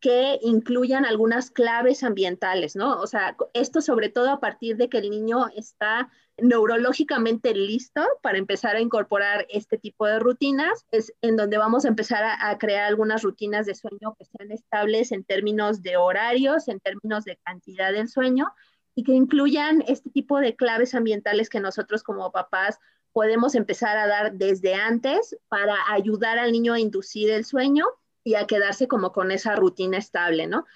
que 0.00 0.40
incluyan 0.42 1.04
algunas 1.04 1.52
claves 1.52 2.02
ambientales, 2.02 2.74
¿no? 2.74 3.00
O 3.00 3.06
sea, 3.06 3.36
esto 3.54 3.80
sobre 3.80 4.08
todo 4.08 4.30
a 4.30 4.40
partir 4.40 4.76
de 4.76 4.88
que 4.88 4.98
el 4.98 5.10
niño 5.10 5.46
está 5.54 6.10
neurológicamente 6.38 7.54
listo 7.54 8.02
para 8.20 8.38
empezar 8.38 8.74
a 8.74 8.80
incorporar 8.80 9.46
este 9.48 9.78
tipo 9.78 10.06
de 10.06 10.18
rutinas, 10.18 10.86
es 10.90 11.12
en 11.22 11.36
donde 11.36 11.56
vamos 11.56 11.84
a 11.84 11.88
empezar 11.88 12.24
a, 12.24 12.58
crear 12.58 12.86
algunas 12.86 13.22
rutinas 13.22 13.64
de 13.64 13.76
sueño 13.76 14.16
que 14.18 14.24
sean 14.24 14.50
estables 14.50 15.12
en 15.12 15.22
términos 15.22 15.82
de 15.82 15.96
horarios, 15.96 16.66
en 16.66 16.80
términos 16.80 17.24
de 17.24 17.38
cantidad 17.44 17.92
del 17.92 18.08
sueño 18.08 18.52
y 18.96 19.04
que 19.04 19.12
incluyan 19.12 19.84
este 19.86 20.10
tipo 20.10 20.40
de 20.40 20.56
claves 20.56 20.96
ambientales 20.96 21.48
que 21.48 21.60
nosotros 21.60 22.02
como 22.02 22.32
papás 22.32 22.78
podemos 23.12 23.54
empezar 23.54 23.96
a 23.96 24.06
dar 24.06 24.32
desde 24.34 24.74
antes 24.74 25.36
para 25.48 25.76
ayudar 25.90 26.38
al 26.38 26.52
niño 26.52 26.72
a 26.72 26.80
inducir 26.80 27.30
el 27.30 27.44
sueño 27.44 27.86
y 28.24 28.34
a 28.34 28.46
quedarse 28.46 28.88
como 28.88 29.12
con 29.12 29.30
esa 29.30 29.56
rutina 29.56 29.98
estable, 29.98 30.46
¿no? 30.46 30.66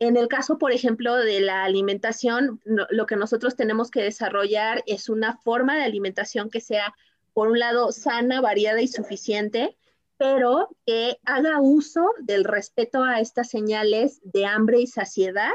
En 0.00 0.16
el 0.16 0.28
caso, 0.28 0.58
por 0.58 0.72
ejemplo, 0.72 1.16
de 1.16 1.40
la 1.40 1.64
alimentación, 1.64 2.60
lo 2.64 3.06
que 3.06 3.16
nosotros 3.16 3.54
tenemos 3.56 3.90
que 3.90 4.02
desarrollar 4.02 4.82
es 4.86 5.08
una 5.08 5.36
forma 5.36 5.76
de 5.76 5.84
alimentación 5.84 6.50
que 6.50 6.60
sea, 6.60 6.94
por 7.32 7.48
un 7.48 7.58
lado, 7.58 7.92
sana, 7.92 8.40
variada 8.40 8.82
y 8.82 8.88
suficiente, 8.88 9.76
pero 10.16 10.68
que 10.84 11.18
haga 11.24 11.60
uso 11.60 12.10
del 12.20 12.44
respeto 12.44 13.02
a 13.04 13.20
estas 13.20 13.48
señales 13.50 14.20
de 14.24 14.46
hambre 14.46 14.80
y 14.80 14.86
saciedad, 14.86 15.52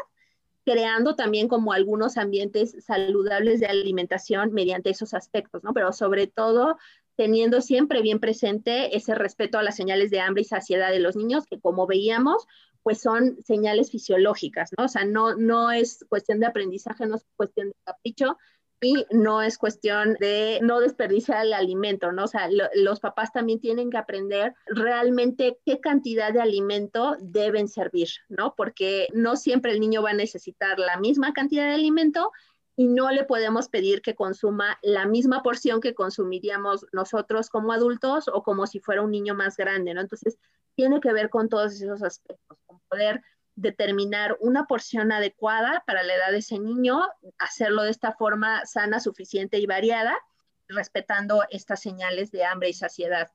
creando 0.69 1.15
también 1.15 1.47
como 1.47 1.73
algunos 1.73 2.17
ambientes 2.17 2.75
saludables 2.86 3.60
de 3.60 3.65
alimentación 3.65 4.53
mediante 4.53 4.91
esos 4.91 5.15
aspectos, 5.15 5.63
¿no? 5.63 5.73
Pero 5.73 5.91
sobre 5.93 6.27
todo 6.27 6.77
teniendo 7.15 7.62
siempre 7.62 8.03
bien 8.03 8.19
presente 8.19 8.95
ese 8.95 9.15
respeto 9.15 9.58
a 9.58 9.63
las 9.63 9.75
señales 9.75 10.12
de 10.12 10.19
hambre 10.19 10.43
y 10.43 10.45
saciedad 10.45 10.91
de 10.91 10.99
los 10.99 11.15
niños, 11.15 11.45
que 11.47 11.60
como 11.60 11.88
veíamos, 11.88 12.45
pues 12.84 13.01
son 13.01 13.41
señales 13.43 13.89
fisiológicas, 13.89 14.69
¿no? 14.77 14.86
O 14.86 14.88
sea, 14.88 15.05
no, 15.05 15.36
no 15.36 15.71
es 15.71 16.05
cuestión 16.08 16.39
de 16.39 16.45
aprendizaje, 16.45 17.08
no 17.08 17.15
es 17.15 17.25
cuestión 17.36 17.69
de 17.69 17.75
capricho 17.84 18.38
y 18.81 19.05
no 19.11 19.41
es 19.41 19.57
cuestión 19.57 20.15
de 20.19 20.59
no 20.61 20.79
desperdiciar 20.79 21.45
el 21.45 21.53
alimento, 21.53 22.11
¿no? 22.11 22.23
O 22.23 22.27
sea, 22.27 22.49
los 22.75 22.99
papás 22.99 23.31
también 23.33 23.59
tienen 23.59 23.89
que 23.89 23.97
aprender 23.97 24.55
realmente 24.67 25.59
qué 25.65 25.79
cantidad 25.79 26.31
de 26.31 26.41
alimento 26.41 27.17
deben 27.19 27.67
servir, 27.67 28.09
¿no? 28.29 28.55
Porque 28.55 29.07
no 29.13 29.35
siempre 29.35 29.71
el 29.73 29.79
niño 29.79 30.01
va 30.01 30.11
a 30.11 30.13
necesitar 30.13 30.79
la 30.79 30.97
misma 30.97 31.33
cantidad 31.33 31.67
de 31.67 31.75
alimento 31.75 32.31
y 32.77 32.87
no 32.87 33.11
le 33.11 33.25
podemos 33.25 33.67
pedir 33.67 34.01
que 34.01 34.15
consuma 34.15 34.79
la 34.81 35.05
misma 35.05 35.43
porción 35.43 35.81
que 35.81 35.93
consumiríamos 35.93 36.85
nosotros 36.93 37.49
como 37.49 37.73
adultos 37.73 38.29
o 38.29 38.41
como 38.41 38.67
si 38.67 38.79
fuera 38.79 39.01
un 39.01 39.11
niño 39.11 39.35
más 39.35 39.57
grande, 39.57 39.93
¿no? 39.93 39.99
Entonces, 39.99 40.37
tiene 40.75 41.01
que 41.01 41.11
ver 41.11 41.29
con 41.29 41.49
todos 41.49 41.73
esos 41.73 42.01
aspectos, 42.01 42.57
con 42.65 42.79
poder 42.87 43.21
determinar 43.62 44.38
una 44.39 44.65
porción 44.65 45.12
adecuada 45.12 45.84
para 45.86 46.04
la 46.04 46.15
edad 46.15 46.32
de 46.32 46.39
ese 46.39 46.60
niño, 46.60 47.02
hacerlo 47.38 47.84
de 47.84 47.91
esta 47.91 48.13
forma 48.13 48.65
sana, 48.65 49.00
suficiente 49.00 49.58
y 49.60 49.65
variada, 49.65 50.17
respetando 50.67 51.43
estas 51.50 51.82
señales 51.82 52.32
de 52.32 52.45
hambre 52.45 52.69
y 52.69 52.74
saciedad. 52.74 53.32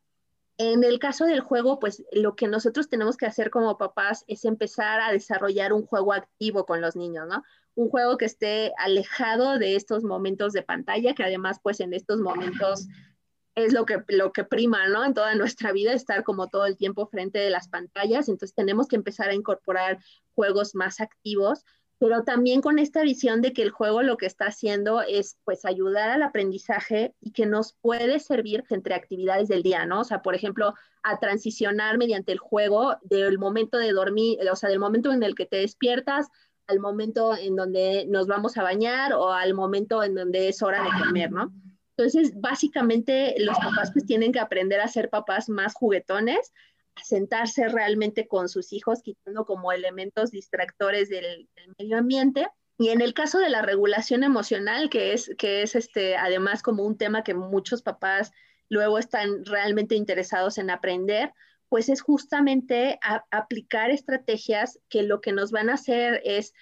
En 0.56 0.84
el 0.84 1.00
caso 1.00 1.24
del 1.24 1.40
juego, 1.40 1.80
pues 1.80 2.04
lo 2.12 2.36
que 2.36 2.46
nosotros 2.46 2.88
tenemos 2.88 3.16
que 3.16 3.26
hacer 3.26 3.50
como 3.50 3.76
papás 3.76 4.24
es 4.28 4.44
empezar 4.44 5.00
a 5.00 5.10
desarrollar 5.10 5.72
un 5.72 5.84
juego 5.84 6.12
activo 6.12 6.64
con 6.64 6.80
los 6.80 6.94
niños, 6.94 7.26
¿no? 7.28 7.42
Un 7.74 7.88
juego 7.88 8.16
que 8.16 8.26
esté 8.26 8.72
alejado 8.78 9.58
de 9.58 9.74
estos 9.74 10.04
momentos 10.04 10.52
de 10.52 10.62
pantalla, 10.62 11.14
que 11.14 11.24
además, 11.24 11.58
pues 11.60 11.80
en 11.80 11.92
estos 11.92 12.20
momentos 12.20 12.86
es 13.54 13.72
lo 13.72 13.86
que, 13.86 14.02
lo 14.08 14.32
que 14.32 14.44
prima, 14.44 14.88
¿no? 14.88 15.04
En 15.04 15.14
toda 15.14 15.34
nuestra 15.34 15.72
vida, 15.72 15.92
estar 15.92 16.24
como 16.24 16.48
todo 16.48 16.66
el 16.66 16.76
tiempo 16.76 17.06
frente 17.06 17.38
de 17.38 17.50
las 17.50 17.68
pantallas. 17.68 18.28
Entonces 18.28 18.54
tenemos 18.54 18.88
que 18.88 18.96
empezar 18.96 19.28
a 19.28 19.34
incorporar 19.34 19.98
juegos 20.34 20.74
más 20.74 21.00
activos, 21.00 21.64
pero 21.98 22.24
también 22.24 22.60
con 22.60 22.78
esta 22.78 23.02
visión 23.02 23.40
de 23.40 23.52
que 23.52 23.62
el 23.62 23.70
juego 23.70 24.02
lo 24.02 24.16
que 24.16 24.26
está 24.26 24.46
haciendo 24.46 25.02
es 25.02 25.38
pues 25.44 25.64
ayudar 25.64 26.10
al 26.10 26.22
aprendizaje 26.22 27.14
y 27.20 27.30
que 27.30 27.46
nos 27.46 27.74
puede 27.74 28.18
servir 28.18 28.64
entre 28.70 28.94
actividades 28.94 29.48
del 29.48 29.62
día, 29.62 29.86
¿no? 29.86 30.00
O 30.00 30.04
sea, 30.04 30.20
por 30.20 30.34
ejemplo, 30.34 30.74
a 31.02 31.18
transicionar 31.20 31.96
mediante 31.96 32.32
el 32.32 32.38
juego 32.38 32.96
del 33.02 33.38
momento 33.38 33.78
de 33.78 33.92
dormir, 33.92 34.38
o 34.50 34.56
sea, 34.56 34.68
del 34.68 34.80
momento 34.80 35.12
en 35.12 35.22
el 35.22 35.34
que 35.34 35.46
te 35.46 35.58
despiertas 35.58 36.28
al 36.66 36.80
momento 36.80 37.36
en 37.36 37.56
donde 37.56 38.06
nos 38.08 38.26
vamos 38.26 38.56
a 38.56 38.62
bañar 38.62 39.12
o 39.12 39.32
al 39.32 39.54
momento 39.54 40.02
en 40.02 40.14
donde 40.14 40.48
es 40.48 40.62
hora 40.62 40.82
de 40.82 40.88
comer. 41.04 41.30
Entonces, 41.96 42.32
básicamente 42.40 43.34
los 43.38 43.56
papás 43.56 43.92
pues 43.92 44.04
tienen 44.04 44.32
que 44.32 44.40
aprender 44.40 44.80
a 44.80 44.88
ser 44.88 45.10
papás 45.10 45.48
más 45.48 45.74
juguetones, 45.74 46.52
a 46.96 47.04
sentarse 47.04 47.68
realmente 47.68 48.26
con 48.26 48.48
sus 48.48 48.72
hijos, 48.72 49.02
quitando 49.02 49.44
como 49.44 49.72
elementos 49.72 50.30
distractores 50.30 51.08
del, 51.08 51.48
medio 51.78 51.98
ambiente. 51.98 52.48
Y 52.78 52.88
en 52.88 53.00
el 53.00 53.14
caso 53.14 53.38
de 53.38 53.50
la 53.50 53.62
regulación 53.62 54.24
emocional, 54.24 54.90
que 54.90 55.12
es, 55.12 55.30
que 55.38 55.62
es 55.62 55.76
este, 55.76 56.16
además 56.16 56.62
como 56.62 56.82
un 56.82 56.98
tema 56.98 57.22
que 57.22 57.34
muchos 57.34 57.82
papás 57.82 58.32
luego 58.68 58.98
están 58.98 59.44
realmente 59.44 59.94
interesados 59.94 60.58
en 60.58 60.70
aprender, 60.70 61.32
pues 61.68 61.88
es 61.88 62.02
justamente 62.02 62.98
aplicar 63.30 63.90
estrategias 63.90 64.80
que 64.88 65.02
lo 65.02 65.20
que 65.20 65.32
nos 65.32 65.52
van 65.52 65.70
a 65.70 65.74
hacer 65.74 66.20
es 66.24 66.52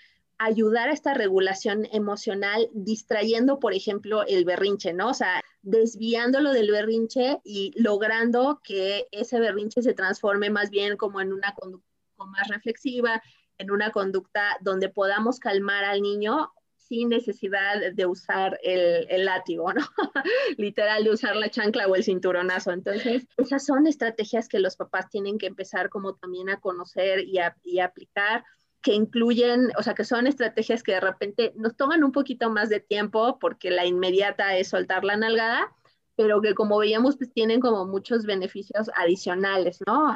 ayudar 0.45 0.89
a 0.89 0.93
esta 0.93 1.15
regulación 1.15 1.87
emocional 1.93 2.69
distrayendo, 2.73 3.61
por 3.61 3.75
ejemplo, 3.75 4.25
el 4.27 4.45
berrinche, 4.45 4.93
¿no? 4.93 5.11
O 5.11 5.15
sea, 5.15 5.41
desviándolo 5.63 6.53
del 6.53 6.71
berrinche 6.71 7.41
y 7.45 7.73
logrando 7.77 8.61
que 8.65 9.07
ese 9.13 9.39
berrinche 9.39 9.83
se 9.83 9.95
transforme 9.95 10.51
más 10.51 10.71
bien 10.71 10.97
como 10.97 11.21
en 11.21 11.33
una 11.33 11.55
conducta 11.55 11.87
más 12.27 12.49
reflexiva, 12.49 13.23
en 13.59 13.71
una 13.71 13.91
conducta 13.91 14.57
donde 14.61 14.89
podamos 14.89 15.39
calmar 15.39 15.85
al 15.85 16.03
niño 16.03 16.53
sin 16.77 17.09
necesidad 17.09 17.93
de 17.95 18.07
usar 18.07 18.59
el, 18.63 19.25
látigo, 19.25 19.73
¿no? 19.73 19.83
Literal, 20.59 21.05
de 21.05 21.11
usar 21.11 21.37
la 21.37 21.51
chancla 21.51 21.87
o 21.87 21.95
el 21.95 22.05
cinturonazo. 22.05 22.73
Entonces, 22.73 23.27
esas 23.37 23.65
son 23.65 23.87
estrategias 23.87 24.49
que 24.49 24.59
los 24.59 24.77
papás 24.77 25.09
tienen 25.09 25.39
que 25.39 25.47
empezar 25.47 25.89
como 25.89 26.17
también 26.17 26.51
a 26.51 26.61
conocer 26.61 27.21
y 27.21 27.39
a, 27.39 27.57
y 27.63 27.79
a 27.79 27.87
aplicar 27.87 28.45
que 28.83 28.95
incluyen, 28.95 29.71
o 29.79 29.83
sea, 29.83 29.95
que 29.95 30.05
son 30.05 30.27
estrategias 30.27 30.83
que 30.83 30.93
de 30.93 31.01
repente 31.01 31.53
nos 31.57 31.77
toman 31.77 32.03
un 32.05 32.13
poquito 32.13 32.51
más 32.51 32.69
de 32.69 32.81
tiempo 32.81 33.39
porque 33.39 33.71
la 33.71 33.87
inmediata 33.87 34.57
es 34.57 34.69
soltar 34.69 35.05
la 35.05 35.17
nalgada, 35.17 35.73
pero 36.17 36.43
que 36.43 36.55
como 36.55 36.79
veíamos, 36.79 37.17
pues 37.17 37.33
tienen 37.33 37.61
como 37.61 37.87
muchos 37.87 38.27
beneficios 38.27 38.91
adicionales, 38.97 39.79
¿no? 39.87 40.15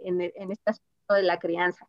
en, 0.00 0.20
en 0.20 0.52
este 0.52 0.70
aspecto 0.70 1.14
de 1.14 1.22
la 1.24 1.38
crianza. 1.38 1.88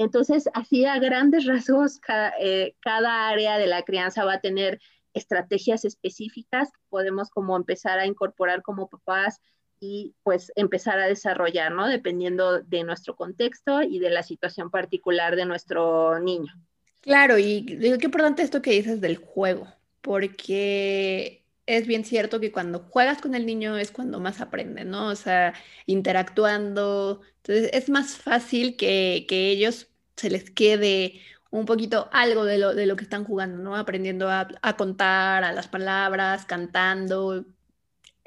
Entonces, 0.00 0.48
así 0.54 0.86
a 0.86 0.98
grandes 0.98 1.44
rasgos, 1.44 1.98
cada, 1.98 2.32
eh, 2.40 2.74
cada, 2.80 3.28
área 3.28 3.58
de 3.58 3.66
la 3.66 3.82
crianza 3.82 4.24
va 4.24 4.34
a 4.34 4.40
tener 4.40 4.80
estrategias 5.12 5.84
específicas 5.84 6.72
que 6.72 6.80
podemos 6.88 7.28
como 7.28 7.54
empezar 7.54 7.98
a 7.98 8.06
incorporar 8.06 8.62
como 8.62 8.88
papás 8.88 9.40
y 9.80 10.14
pues 10.22 10.52
empezar 10.54 11.00
a 11.00 11.06
desarrollar, 11.06 11.72
¿no? 11.72 11.88
Dependiendo 11.88 12.60
de 12.60 12.84
nuestro 12.84 13.16
contexto 13.16 13.82
y 13.82 13.98
de 13.98 14.10
la 14.10 14.22
situación 14.22 14.70
particular 14.70 15.36
de 15.36 15.46
nuestro 15.46 16.20
niño. 16.20 16.52
Claro, 17.00 17.38
y 17.38 17.64
qué 17.64 18.04
importante 18.04 18.42
esto 18.42 18.60
que 18.60 18.72
dices 18.72 19.00
del 19.00 19.16
juego, 19.16 19.66
porque 20.02 21.42
es 21.66 21.86
bien 21.86 22.04
cierto 22.04 22.40
que 22.40 22.52
cuando 22.52 22.80
juegas 22.80 23.20
con 23.22 23.34
el 23.34 23.46
niño 23.46 23.76
es 23.76 23.90
cuando 23.90 24.20
más 24.20 24.40
aprende, 24.40 24.84
¿no? 24.84 25.08
O 25.08 25.16
sea, 25.16 25.54
interactuando. 25.86 27.22
Entonces 27.38 27.70
es 27.72 27.88
más 27.88 28.16
fácil 28.16 28.76
que, 28.76 29.24
que 29.28 29.50
ellos 29.50 29.88
se 30.16 30.30
les 30.30 30.50
quede 30.50 31.22
un 31.50 31.66
poquito 31.66 32.08
algo 32.12 32.44
de 32.44 32.58
lo, 32.58 32.74
de 32.74 32.86
lo 32.86 32.96
que 32.96 33.04
están 33.04 33.24
jugando, 33.24 33.62
¿no? 33.62 33.76
Aprendiendo 33.76 34.30
a, 34.30 34.46
contar, 34.76 35.44
a 35.44 35.52
las 35.52 35.68
palabras, 35.68 36.44
cantando. 36.44 37.44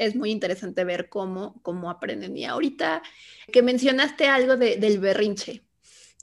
Es 0.05 0.15
muy 0.15 0.31
interesante 0.31 0.83
ver 0.83 1.09
cómo, 1.09 1.61
cómo 1.61 1.89
aprenden. 1.89 2.37
Y 2.37 2.45
ahorita 2.45 3.01
que 3.51 3.61
mencionaste 3.61 4.27
algo 4.27 4.57
del 4.57 4.99
berrinche, 4.99 5.63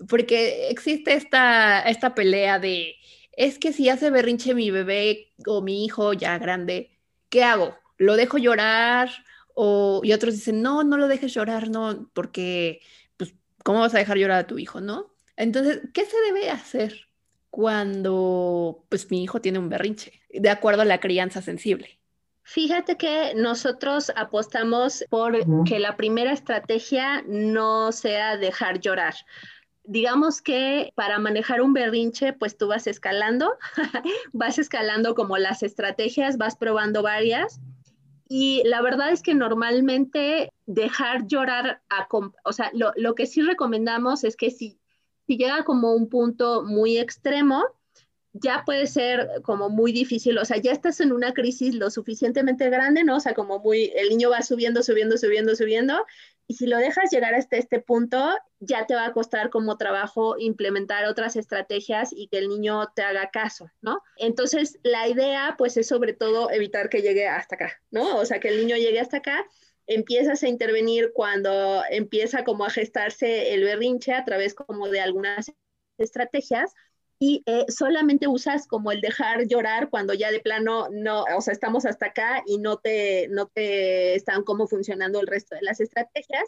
porque 0.08 0.68
existe 0.70 1.14
esta, 1.14 1.80
esta 1.82 2.14
pelea 2.14 2.58
de, 2.58 2.96
es 3.32 3.58
que 3.58 3.72
si 3.72 3.88
hace 3.88 4.10
berrinche 4.10 4.54
mi 4.54 4.70
bebé 4.70 5.32
o 5.46 5.62
mi 5.62 5.84
hijo 5.84 6.12
ya 6.12 6.38
grande, 6.38 6.90
¿qué 7.28 7.44
hago? 7.44 7.76
¿Lo 7.98 8.16
dejo 8.16 8.38
llorar? 8.38 9.10
O, 9.54 10.00
y 10.04 10.12
otros 10.12 10.34
dicen, 10.34 10.62
no, 10.62 10.84
no 10.84 10.96
lo 10.96 11.08
dejes 11.08 11.34
llorar, 11.34 11.68
no, 11.70 12.10
porque, 12.14 12.80
pues, 13.16 13.34
¿cómo 13.64 13.80
vas 13.80 13.94
a 13.94 13.98
dejar 13.98 14.16
llorar 14.18 14.38
a 14.38 14.46
tu 14.46 14.58
hijo, 14.58 14.80
no? 14.80 15.14
Entonces, 15.36 15.80
¿qué 15.94 16.04
se 16.04 16.20
debe 16.26 16.50
hacer 16.50 17.08
cuando 17.50 18.86
pues 18.88 19.10
mi 19.10 19.22
hijo 19.22 19.40
tiene 19.40 19.58
un 19.58 19.68
berrinche, 19.68 20.20
de 20.30 20.50
acuerdo 20.50 20.82
a 20.82 20.86
la 20.86 21.00
crianza 21.00 21.42
sensible? 21.42 21.99
Fíjate 22.52 22.96
que 22.96 23.32
nosotros 23.36 24.10
apostamos 24.16 25.04
por 25.08 25.38
que 25.64 25.78
la 25.78 25.96
primera 25.96 26.32
estrategia 26.32 27.22
no 27.28 27.92
sea 27.92 28.36
dejar 28.36 28.80
llorar. 28.80 29.14
Digamos 29.84 30.42
que 30.42 30.90
para 30.96 31.20
manejar 31.20 31.62
un 31.62 31.74
berrinche, 31.74 32.32
pues 32.32 32.58
tú 32.58 32.66
vas 32.66 32.88
escalando, 32.88 33.52
vas 34.32 34.58
escalando 34.58 35.14
como 35.14 35.38
las 35.38 35.62
estrategias, 35.62 36.38
vas 36.38 36.56
probando 36.56 37.04
varias. 37.04 37.60
Y 38.28 38.62
la 38.64 38.82
verdad 38.82 39.12
es 39.12 39.22
que 39.22 39.36
normalmente 39.36 40.52
dejar 40.66 41.28
llorar, 41.28 41.82
a, 41.88 42.08
o 42.44 42.52
sea, 42.52 42.72
lo, 42.74 42.90
lo 42.96 43.14
que 43.14 43.26
sí 43.26 43.42
recomendamos 43.42 44.24
es 44.24 44.34
que 44.34 44.50
si 44.50 44.80
si 45.30 45.36
llega 45.36 45.62
como 45.62 45.92
un 45.92 46.08
punto 46.08 46.64
muy 46.64 46.98
extremo, 46.98 47.64
ya 48.32 48.62
puede 48.64 48.86
ser 48.86 49.28
como 49.42 49.68
muy 49.68 49.92
difícil, 49.92 50.38
o 50.38 50.44
sea, 50.44 50.56
ya 50.58 50.72
estás 50.72 51.00
en 51.00 51.12
una 51.12 51.32
crisis 51.34 51.74
lo 51.74 51.90
suficientemente 51.90 52.70
grande, 52.70 53.02
¿no? 53.02 53.16
O 53.16 53.20
sea, 53.20 53.34
como 53.34 53.58
muy, 53.58 53.92
el 53.96 54.08
niño 54.08 54.30
va 54.30 54.42
subiendo, 54.42 54.82
subiendo, 54.82 55.18
subiendo, 55.18 55.56
subiendo, 55.56 56.06
y 56.46 56.54
si 56.54 56.66
lo 56.66 56.78
dejas 56.78 57.10
llegar 57.10 57.34
hasta 57.34 57.56
este 57.56 57.80
punto, 57.80 58.36
ya 58.60 58.86
te 58.86 58.94
va 58.94 59.06
a 59.06 59.12
costar 59.12 59.50
como 59.50 59.76
trabajo 59.76 60.36
implementar 60.38 61.06
otras 61.06 61.36
estrategias 61.36 62.10
y 62.12 62.28
que 62.28 62.38
el 62.38 62.48
niño 62.48 62.88
te 62.94 63.02
haga 63.02 63.30
caso, 63.30 63.70
¿no? 63.80 64.00
Entonces, 64.16 64.78
la 64.82 65.08
idea, 65.08 65.54
pues, 65.58 65.76
es 65.76 65.88
sobre 65.88 66.12
todo 66.12 66.50
evitar 66.50 66.88
que 66.88 67.02
llegue 67.02 67.26
hasta 67.28 67.56
acá, 67.56 67.80
¿no? 67.90 68.18
O 68.18 68.24
sea, 68.24 68.40
que 68.40 68.48
el 68.48 68.58
niño 68.58 68.76
llegue 68.76 69.00
hasta 69.00 69.18
acá 69.18 69.46
empiezas 69.86 70.44
a 70.44 70.48
intervenir 70.48 71.10
cuando 71.12 71.82
empieza 71.90 72.44
como 72.44 72.64
a 72.64 72.70
gestarse 72.70 73.52
el 73.54 73.64
berrinche 73.64 74.12
a 74.12 74.24
través 74.24 74.54
como 74.54 74.88
de 74.88 75.00
algunas 75.00 75.50
estrategias 75.98 76.72
y 77.22 77.42
eh, 77.44 77.66
solamente 77.68 78.26
usas 78.26 78.66
como 78.66 78.90
el 78.90 79.02
dejar 79.02 79.46
llorar 79.46 79.90
cuando 79.90 80.14
ya 80.14 80.32
de 80.32 80.40
plano 80.40 80.88
no, 80.90 81.24
o 81.36 81.40
sea, 81.42 81.52
estamos 81.52 81.84
hasta 81.84 82.06
acá 82.06 82.42
y 82.46 82.56
no 82.56 82.78
te, 82.78 83.28
no 83.28 83.46
te 83.46 84.14
están 84.14 84.42
como 84.42 84.66
funcionando 84.66 85.20
el 85.20 85.26
resto 85.26 85.54
de 85.54 85.60
las 85.60 85.80
estrategias, 85.80 86.44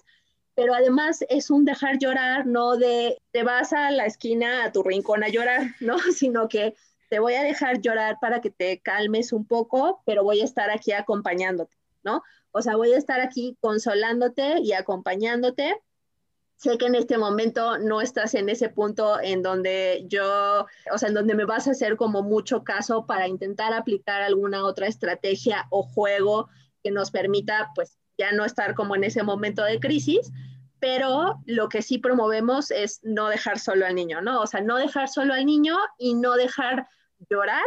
pero 0.54 0.74
además 0.74 1.24
es 1.28 1.50
un 1.50 1.66
dejar 1.66 1.98
llorar, 1.98 2.46
no 2.46 2.78
de 2.78 3.18
te 3.32 3.42
vas 3.42 3.74
a 3.74 3.90
la 3.90 4.06
esquina, 4.06 4.64
a 4.64 4.72
tu 4.72 4.82
rincón 4.82 5.22
a 5.22 5.28
llorar, 5.28 5.60
¿no? 5.80 5.98
Sino 5.98 6.48
que 6.48 6.74
te 7.10 7.18
voy 7.18 7.34
a 7.34 7.42
dejar 7.42 7.82
llorar 7.82 8.16
para 8.18 8.40
que 8.40 8.50
te 8.50 8.80
calmes 8.80 9.34
un 9.34 9.46
poco, 9.46 10.02
pero 10.06 10.24
voy 10.24 10.40
a 10.40 10.44
estar 10.44 10.70
aquí 10.70 10.92
acompañándote, 10.92 11.76
¿no? 12.02 12.22
O 12.50 12.62
sea, 12.62 12.76
voy 12.76 12.94
a 12.94 12.98
estar 12.98 13.20
aquí 13.20 13.58
consolándote 13.60 14.60
y 14.60 14.72
acompañándote. 14.72 15.78
Sé 16.62 16.78
que 16.78 16.86
en 16.86 16.94
este 16.94 17.18
momento 17.18 17.76
no 17.78 18.00
estás 18.00 18.34
en 18.34 18.48
ese 18.48 18.68
punto 18.68 19.18
en 19.20 19.42
donde 19.42 20.04
yo, 20.06 20.64
o 20.92 20.96
sea, 20.98 21.08
en 21.08 21.14
donde 21.14 21.34
me 21.34 21.44
vas 21.44 21.66
a 21.66 21.72
hacer 21.72 21.96
como 21.96 22.22
mucho 22.22 22.62
caso 22.62 23.04
para 23.04 23.26
intentar 23.26 23.72
aplicar 23.72 24.22
alguna 24.22 24.64
otra 24.64 24.86
estrategia 24.86 25.66
o 25.70 25.82
juego 25.82 26.48
que 26.84 26.92
nos 26.92 27.10
permita, 27.10 27.72
pues, 27.74 27.98
ya 28.16 28.30
no 28.30 28.44
estar 28.44 28.76
como 28.76 28.94
en 28.94 29.02
ese 29.02 29.24
momento 29.24 29.64
de 29.64 29.80
crisis, 29.80 30.30
pero 30.78 31.42
lo 31.46 31.68
que 31.68 31.82
sí 31.82 31.98
promovemos 31.98 32.70
es 32.70 33.00
no 33.02 33.26
dejar 33.26 33.58
solo 33.58 33.84
al 33.84 33.96
niño, 33.96 34.22
¿no? 34.22 34.40
O 34.40 34.46
sea, 34.46 34.60
no 34.60 34.76
dejar 34.76 35.08
solo 35.08 35.34
al 35.34 35.44
niño 35.44 35.76
y 35.98 36.14
no 36.14 36.34
dejar 36.34 36.86
llorar 37.28 37.64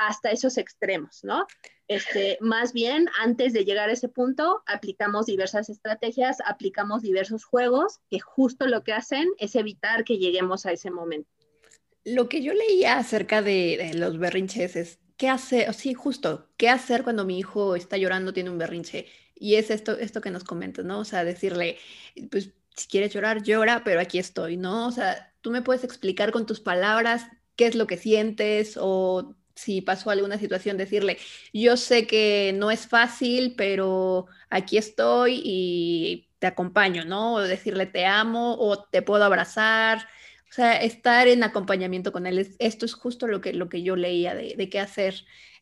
hasta 0.00 0.30
esos 0.30 0.56
extremos, 0.56 1.20
¿no? 1.24 1.46
Este, 1.86 2.38
más 2.40 2.72
bien, 2.72 3.06
antes 3.20 3.52
de 3.52 3.66
llegar 3.66 3.90
a 3.90 3.92
ese 3.92 4.08
punto, 4.08 4.62
aplicamos 4.66 5.26
diversas 5.26 5.68
estrategias, 5.68 6.38
aplicamos 6.46 7.02
diversos 7.02 7.44
juegos 7.44 8.00
que 8.10 8.18
justo 8.18 8.66
lo 8.66 8.82
que 8.82 8.94
hacen 8.94 9.28
es 9.38 9.56
evitar 9.56 10.04
que 10.04 10.16
lleguemos 10.16 10.64
a 10.64 10.72
ese 10.72 10.90
momento. 10.90 11.28
Lo 12.04 12.30
que 12.30 12.42
yo 12.42 12.54
leía 12.54 12.96
acerca 12.96 13.42
de, 13.42 13.92
los 13.94 14.18
berrinches 14.18 14.74
es, 14.74 15.00
¿qué 15.18 15.28
hacer? 15.28 15.74
Sí, 15.74 15.92
justo, 15.92 16.48
¿qué 16.56 16.70
hacer 16.70 17.04
cuando 17.04 17.26
mi 17.26 17.38
hijo 17.38 17.76
está 17.76 17.98
llorando, 17.98 18.32
tiene 18.32 18.48
un 18.48 18.58
berrinche? 18.58 19.06
Y 19.34 19.56
es 19.56 19.70
esto, 19.70 19.98
esto 19.98 20.22
que 20.22 20.30
nos 20.30 20.44
comentas, 20.44 20.86
¿no? 20.86 21.00
O 21.00 21.04
sea, 21.04 21.24
decirle, 21.24 21.76
pues, 22.30 22.52
si 22.74 22.88
quieres 22.88 23.12
llorar, 23.12 23.42
llora, 23.42 23.84
pero 23.84 24.00
aquí 24.00 24.18
estoy, 24.18 24.56
¿no? 24.56 24.86
O 24.86 24.92
sea, 24.92 25.34
tú 25.42 25.50
me 25.50 25.60
puedes 25.60 25.84
explicar 25.84 26.32
con 26.32 26.46
tus 26.46 26.60
palabras 26.60 27.26
qué 27.56 27.66
es 27.66 27.74
lo 27.74 27.86
que 27.86 27.98
sientes 27.98 28.78
o 28.80 29.36
si 29.60 29.82
pasó 29.82 30.10
alguna 30.10 30.38
situación, 30.38 30.76
decirle, 30.76 31.18
yo 31.52 31.76
sé 31.76 32.06
que 32.06 32.52
no 32.56 32.70
es 32.70 32.86
fácil, 32.86 33.54
pero 33.56 34.26
aquí 34.48 34.78
estoy 34.78 35.40
y 35.44 36.28
te 36.38 36.46
acompaño, 36.46 37.04
¿no? 37.04 37.34
O 37.34 37.40
decirle 37.40 37.86
te 37.86 38.06
amo 38.06 38.56
o 38.58 38.82
te 38.84 39.02
puedo 39.02 39.24
abrazar. 39.24 40.08
O 40.50 40.52
sea, 40.52 40.76
estar 40.82 41.28
en 41.28 41.44
acompañamiento 41.44 42.10
con 42.10 42.26
él. 42.26 42.56
Esto 42.58 42.86
es 42.86 42.94
justo 42.94 43.26
lo 43.26 43.40
que, 43.40 43.52
lo 43.52 43.68
que 43.68 43.82
yo 43.82 43.94
leía 43.96 44.34
de, 44.34 44.68
qué 44.68 44.80
hacer 44.80 45.14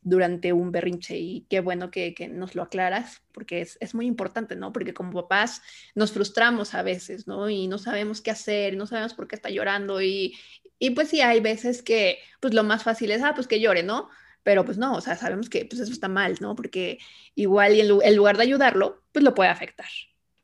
durante 0.02 0.52
un 0.52 0.70
berrinche 0.72 1.16
y 1.16 1.46
qué 1.50 1.61
bueno 1.61 1.90
que, 1.90 2.14
nos 2.32 2.54
lo 2.54 2.62
aclaras 2.62 3.22
porque 3.32 3.61
es, 3.61 3.76
es, 3.80 3.94
muy 3.94 4.06
importante, 4.06 4.56
¿no? 4.56 4.72
Porque 4.72 4.94
como 4.94 5.12
papás 5.12 5.62
nos 5.94 6.12
frustramos 6.12 6.74
a 6.74 6.82
veces, 6.82 7.26
¿no? 7.26 7.50
Y 7.50 7.66
no 7.66 7.78
sabemos 7.78 8.20
qué 8.20 8.30
hacer, 8.30 8.76
no 8.76 8.87
sabemos 8.87 9.14
por 9.14 9.28
qué 9.28 9.37
está 9.37 9.50
llorando 9.50 10.00
y, 10.00 10.34
y 10.78 10.90
pues 10.90 11.08
sí, 11.08 11.20
hay 11.20 11.40
veces 11.40 11.82
que 11.82 12.18
pues 12.40 12.54
lo 12.54 12.62
más 12.64 12.84
fácil 12.84 13.11
es, 13.11 13.22
ah, 13.22 13.32
pues 13.34 13.46
que 13.48 13.61
llore, 13.61 13.82
¿no? 13.82 14.08
Pero 14.42 14.64
pues 14.64 14.78
no, 14.78 14.94
o 14.94 15.00
sea, 15.00 15.16
sabemos 15.16 15.50
que 15.50 15.64
pues 15.64 15.80
eso 15.80 15.92
está 15.92 16.08
mal, 16.08 16.37
¿no? 16.40 16.54
Porque 16.54 16.98
igual 17.34 17.74
y 17.74 17.80
en, 17.80 18.16
lugar 18.16 18.37
de 18.37 18.44
ayudarlo, 18.44 19.02
pues 19.12 19.24
lo 19.24 19.34
puede 19.34 19.50
afectar. 19.50 19.88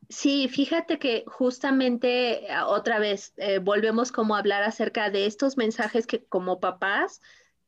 Sí, 0.09 0.49
fíjate 0.49 0.99
que 0.99 1.25
justamente 1.27 2.47
ah, 2.51 2.67
otra 2.67 2.99
vez 2.99 3.33
eh, 3.37 3.59
volvemos 3.59 4.13
como 4.13 4.37
a 4.37 4.41
hablar 4.41 4.63
acerca 4.63 5.11
de 5.11 5.27
estos 5.27 5.57
mensajes 5.57 6.07
que 6.07 6.25
como 6.25 6.61
papás 6.61 7.23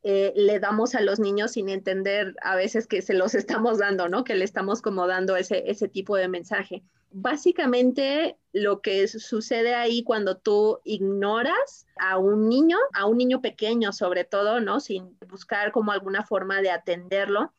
eh, 0.09 0.33
le 0.37 0.61
damos 0.61 0.95
a 0.95 1.01
los 1.01 1.19
niños 1.19 1.53
sin 1.53 1.69
entender 1.69 2.37
a 2.43 2.55
veces 2.55 2.87
que 2.87 3.03
se 3.03 3.13
los 3.13 3.35
estamos 3.35 3.79
dando, 3.79 4.09
¿no? 4.09 4.23
Que 4.23 4.37
le 4.37 4.45
estamos 4.45 4.81
como 4.81 5.07
dando 5.07 5.37
ese, 5.37 5.69
ese 5.69 5.89
tipo 5.89 6.17
de 6.17 6.29
mensaje 6.29 6.85
básicamente 7.19 8.37
lo 8.53 8.83
que 8.83 9.09
sucede 9.09 9.75
ahí 9.75 10.03
cuando 10.03 10.37
tú 10.37 10.81
ignoras 10.85 11.87
a 11.97 12.19
un 12.19 12.47
niño, 12.47 12.77
a 12.93 13.07
un 13.07 13.17
niño 13.17 13.41
pequeño 13.41 13.93
sobre 13.93 14.25
todo, 14.25 14.61
¿no? 14.61 14.81
Sin 14.81 15.17
buscar 15.27 15.73
como 15.73 15.93
alguna 15.93 16.25
forma 16.25 16.61
de 16.61 16.71
atenderlo, 16.71 17.55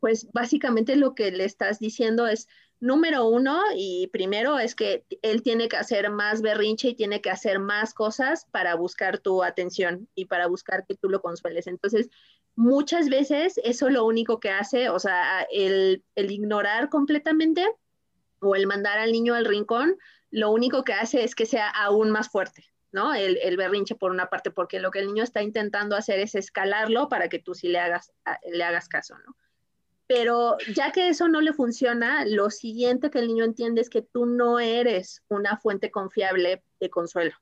pues 0.00 0.32
básicamente 0.32 0.96
lo 0.96 1.14
que 1.14 1.30
le 1.30 1.44
estás 1.44 1.78
diciendo 1.78 2.26
es, 2.26 2.48
número 2.82 3.26
uno 3.26 3.62
y 3.76 4.08
primero 4.08 4.58
es 4.58 4.74
que 4.74 5.04
él 5.22 5.42
tiene 5.44 5.68
que 5.68 5.76
hacer 5.76 6.10
más 6.10 6.42
berrinche 6.42 6.88
y 6.88 6.94
tiene 6.96 7.20
que 7.20 7.30
hacer 7.30 7.60
más 7.60 7.94
cosas 7.94 8.46
para 8.50 8.74
buscar 8.74 9.18
tu 9.18 9.44
atención 9.44 10.08
y 10.16 10.24
para 10.24 10.48
buscar 10.48 10.84
que 10.84 10.96
tú 10.96 11.08
lo 11.08 11.22
consueles. 11.22 11.68
Entonces, 11.68 12.10
muchas 12.56 13.08
veces 13.08 13.60
eso 13.62 13.88
lo 13.88 14.04
único 14.04 14.40
que 14.40 14.50
hace, 14.50 14.88
o 14.88 14.98
sea, 14.98 15.46
el, 15.52 16.02
el 16.16 16.32
ignorar 16.32 16.88
completamente 16.88 17.64
o 18.40 18.56
el 18.56 18.66
mandar 18.66 18.98
al 18.98 19.12
niño 19.12 19.34
al 19.34 19.44
rincón, 19.44 19.96
lo 20.32 20.50
único 20.50 20.82
que 20.82 20.92
hace 20.92 21.22
es 21.22 21.36
que 21.36 21.46
sea 21.46 21.68
aún 21.70 22.10
más 22.10 22.30
fuerte, 22.30 22.64
¿no? 22.90 23.14
El, 23.14 23.38
el, 23.44 23.56
berrinche 23.56 23.94
por 23.94 24.10
una 24.10 24.26
parte, 24.26 24.50
porque 24.50 24.80
lo 24.80 24.90
que 24.90 24.98
el 24.98 25.06
niño 25.06 25.22
está 25.22 25.40
intentando 25.40 25.94
hacer 25.94 26.18
es 26.18 26.34
escalarlo 26.34 27.08
para 27.08 27.28
que 27.28 27.38
tú 27.38 27.54
sí 27.54 27.68
le 27.68 27.78
hagas, 27.78 28.12
le 28.50 28.64
hagas 28.64 28.88
caso, 28.88 29.16
¿no? 29.24 29.36
Pero 30.14 30.58
ya 30.74 30.92
que 30.92 31.08
eso 31.08 31.26
no 31.26 31.40
le 31.40 31.54
funciona, 31.54 32.26
lo 32.26 32.50
siguiente 32.50 33.10
que 33.10 33.18
el 33.18 33.28
niño 33.28 33.44
entiende 33.44 33.80
es 33.80 33.88
que 33.88 34.02
tú 34.02 34.26
no 34.26 34.60
eres 34.60 35.22
una 35.28 35.56
fuente 35.56 35.90
confiable 35.90 36.62
de 36.80 36.90
consuelo, 36.90 37.32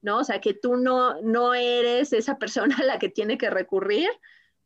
¿no? 0.00 0.20
O 0.20 0.24
sea, 0.24 0.40
que 0.40 0.54
tú 0.54 0.78
no, 0.78 1.20
no 1.20 1.52
eres 1.52 2.14
esa 2.14 2.38
persona 2.38 2.74
a 2.78 2.84
la 2.84 2.98
que 2.98 3.10
tiene 3.10 3.36
que 3.36 3.50
recurrir 3.50 4.08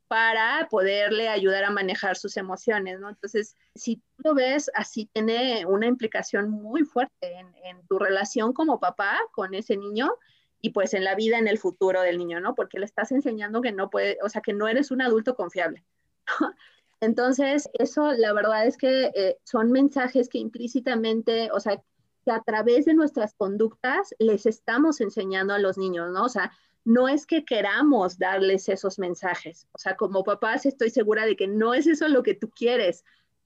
para 0.07 0.69
poderle 0.71 1.29
ayudar 1.29 1.65
a 1.65 1.73
manejar 1.73 2.17
sus 2.17 2.37
emociones, 2.37 3.01
¿no? 3.01 3.09
Entonces, 3.09 3.57
si 3.75 3.97
tú 3.97 4.03
lo 4.27 4.35
ves 4.35 4.71
así, 4.77 5.11
tiene 5.13 5.67
una 5.67 5.87
implicación 5.87 6.51
muy 6.51 6.85
fuerte 6.85 7.37
en, 7.65 7.85
tu 7.89 7.99
relación 7.99 8.53
como 8.53 8.79
papá 8.79 9.19
con 9.33 9.55
ese 9.55 9.77
niño 9.77 10.13
y 10.61 10.71
pues 10.71 10.95
en 10.95 11.03
la 11.03 11.17
vida, 11.17 11.37
en 11.39 11.49
el 11.49 11.59
futuro 11.59 12.01
del 12.03 12.17
niño, 12.17 12.39
¿no? 12.39 12.55
Porque 12.55 12.79
le 12.79 12.85
estás 12.85 13.11
enseñando 13.11 13.61
que 13.61 13.73
no 13.73 13.91
puede, 13.91 14.19
o 14.23 14.29
sea, 14.29 14.41
que 14.41 14.53
no 14.53 14.69
eres 14.69 14.93
un 14.93 15.03
adulto 15.03 15.35
confiable. 15.35 15.85
Entonces, 17.01 17.69
eso 17.75 18.13
la 18.13 18.33
verdad 18.33 18.67
es 18.67 18.77
que 18.77 19.11
eh, 19.15 19.39
son 19.45 19.73
mensajes 19.73 20.29
que 20.29 20.39
implícitamente, 20.39 21.51
o 21.53 21.61
sea, 21.61 21.83
que 22.25 22.31
a 22.31 22.43
través 22.43 22.85
de 22.85 22.95
nuestras 22.95 23.35
conductas 23.35 24.15
les 24.19 24.45
estamos 24.47 25.01
enseñando 25.01 25.55
a 25.55 25.59
los 25.59 25.79
niños, 25.79 26.11
¿no? 26.13 26.25
O 26.25 26.29
sea, 26.29 26.53
no 26.85 27.09
es 27.09 27.27
que 27.27 27.45
queramos 27.45 28.19
darles 28.19 28.69
esos 28.69 28.99
mensajes. 28.99 29.67
O 29.73 29.79
sea, 29.79 29.97
como 29.97 30.25
papás 30.25 30.67
estoy 30.67 30.91
segura 30.91 31.25
de 31.25 31.37
que 31.37 31.47
no 31.47 31.75
es 31.75 31.87
eso 31.87 32.09
lo 32.09 32.23
que 32.23 32.35
tú 32.35 32.51
quieres, 32.51 33.05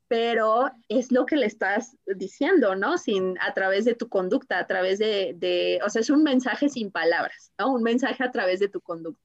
pero 0.08 0.70
es 0.88 1.12
lo 1.12 1.26
que 1.26 1.36
le 1.36 1.46
estás 1.46 1.96
diciendo, 2.06 2.74
¿no? 2.76 2.98
Sin, 2.98 3.38
a 3.40 3.54
través 3.54 3.84
de 3.84 3.94
tu 3.94 4.08
conducta, 4.08 4.58
a 4.58 4.66
través 4.66 4.98
de, 4.98 5.34
de, 5.36 5.80
o 5.84 5.90
sea, 5.90 6.00
es 6.00 6.10
un 6.10 6.22
mensaje 6.22 6.68
sin 6.68 6.90
palabras, 6.90 7.52
¿no? 7.58 7.72
Un 7.72 7.82
mensaje 7.82 8.22
a 8.22 8.30
través 8.30 8.60
de 8.60 8.68
tu 8.68 8.80
conducta. 8.80 9.23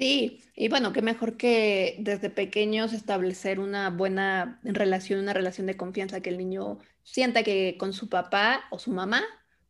Sí, 0.00 0.42
y 0.56 0.70
bueno, 0.70 0.94
qué 0.94 1.02
mejor 1.02 1.36
que 1.36 1.96
desde 1.98 2.30
pequeños 2.30 2.94
establecer 2.94 3.60
una 3.60 3.90
buena 3.90 4.58
relación, 4.62 5.20
una 5.20 5.34
relación 5.34 5.66
de 5.66 5.76
confianza, 5.76 6.22
que 6.22 6.30
el 6.30 6.38
niño 6.38 6.78
sienta 7.02 7.42
que 7.42 7.76
con 7.78 7.92
su 7.92 8.08
papá 8.08 8.62
o 8.70 8.78
su 8.78 8.92
mamá 8.92 9.22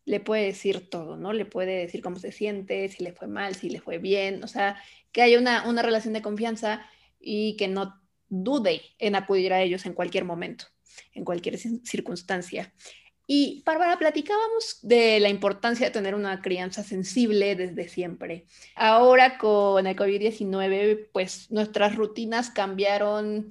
le 0.05 0.21
puede 0.21 0.45
decir 0.45 0.88
todo, 0.88 1.16
¿no? 1.16 1.33
Le 1.33 1.47
puede 1.47 1.79
decir 1.79 2.01
cómo 2.01 2.16
se 2.16 2.31
siente, 2.31 2.88
si 2.90 3.03
le 3.03 3.12
fue 3.12 3.27
mal, 3.27 3.57
si 3.57 3.71
le 3.71 3.81
fue 3.81 3.99
bien, 3.99 4.45
o 4.45 4.47
sea, 4.47 4.81
que 5.11 5.23
haya 5.23 5.37
una, 5.40 5.69
una 5.69 5.83
relación 5.83 6.14
de 6.14 6.23
confianza 6.23 6.87
y 7.19 7.57
que 7.57 7.66
no 7.66 8.01
dude 8.29 8.83
en 9.01 9.16
acudir 9.16 9.53
a 9.53 9.62
ellos 9.62 9.85
en 9.85 9.95
cualquier 9.95 10.25
momento, 10.25 10.66
en 11.12 11.25
cualquier 11.25 11.59
circunstancia. 11.59 12.73
Y 13.33 13.62
Bárbara, 13.64 13.97
platicábamos 13.97 14.81
de 14.83 15.21
la 15.21 15.29
importancia 15.29 15.87
de 15.87 15.93
tener 15.93 16.16
una 16.16 16.43
crianza 16.43 16.83
sensible 16.83 17.55
desde 17.55 17.88
siempre. 17.88 18.45
Ahora 18.75 19.38
con 19.38 19.87
el 19.87 19.95
COVID-19, 19.95 21.11
pues 21.12 21.49
nuestras 21.53 21.95
rutinas 21.95 22.51
cambiaron 22.51 23.49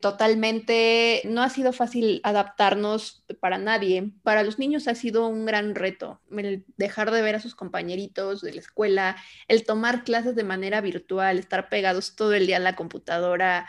totalmente, 0.00 1.22
no 1.26 1.44
ha 1.44 1.48
sido 1.48 1.72
fácil 1.72 2.22
adaptarnos 2.24 3.24
para 3.38 3.56
nadie. 3.56 4.10
Para 4.24 4.42
los 4.42 4.58
niños 4.58 4.88
ha 4.88 4.96
sido 4.96 5.28
un 5.28 5.46
gran 5.46 5.76
reto 5.76 6.20
el 6.36 6.64
dejar 6.76 7.12
de 7.12 7.22
ver 7.22 7.36
a 7.36 7.40
sus 7.40 7.54
compañeritos 7.54 8.40
de 8.40 8.54
la 8.54 8.60
escuela, 8.62 9.16
el 9.46 9.64
tomar 9.64 10.02
clases 10.02 10.34
de 10.34 10.42
manera 10.42 10.80
virtual, 10.80 11.38
estar 11.38 11.68
pegados 11.68 12.16
todo 12.16 12.34
el 12.34 12.48
día 12.48 12.56
a 12.56 12.58
la 12.58 12.74
computadora, 12.74 13.68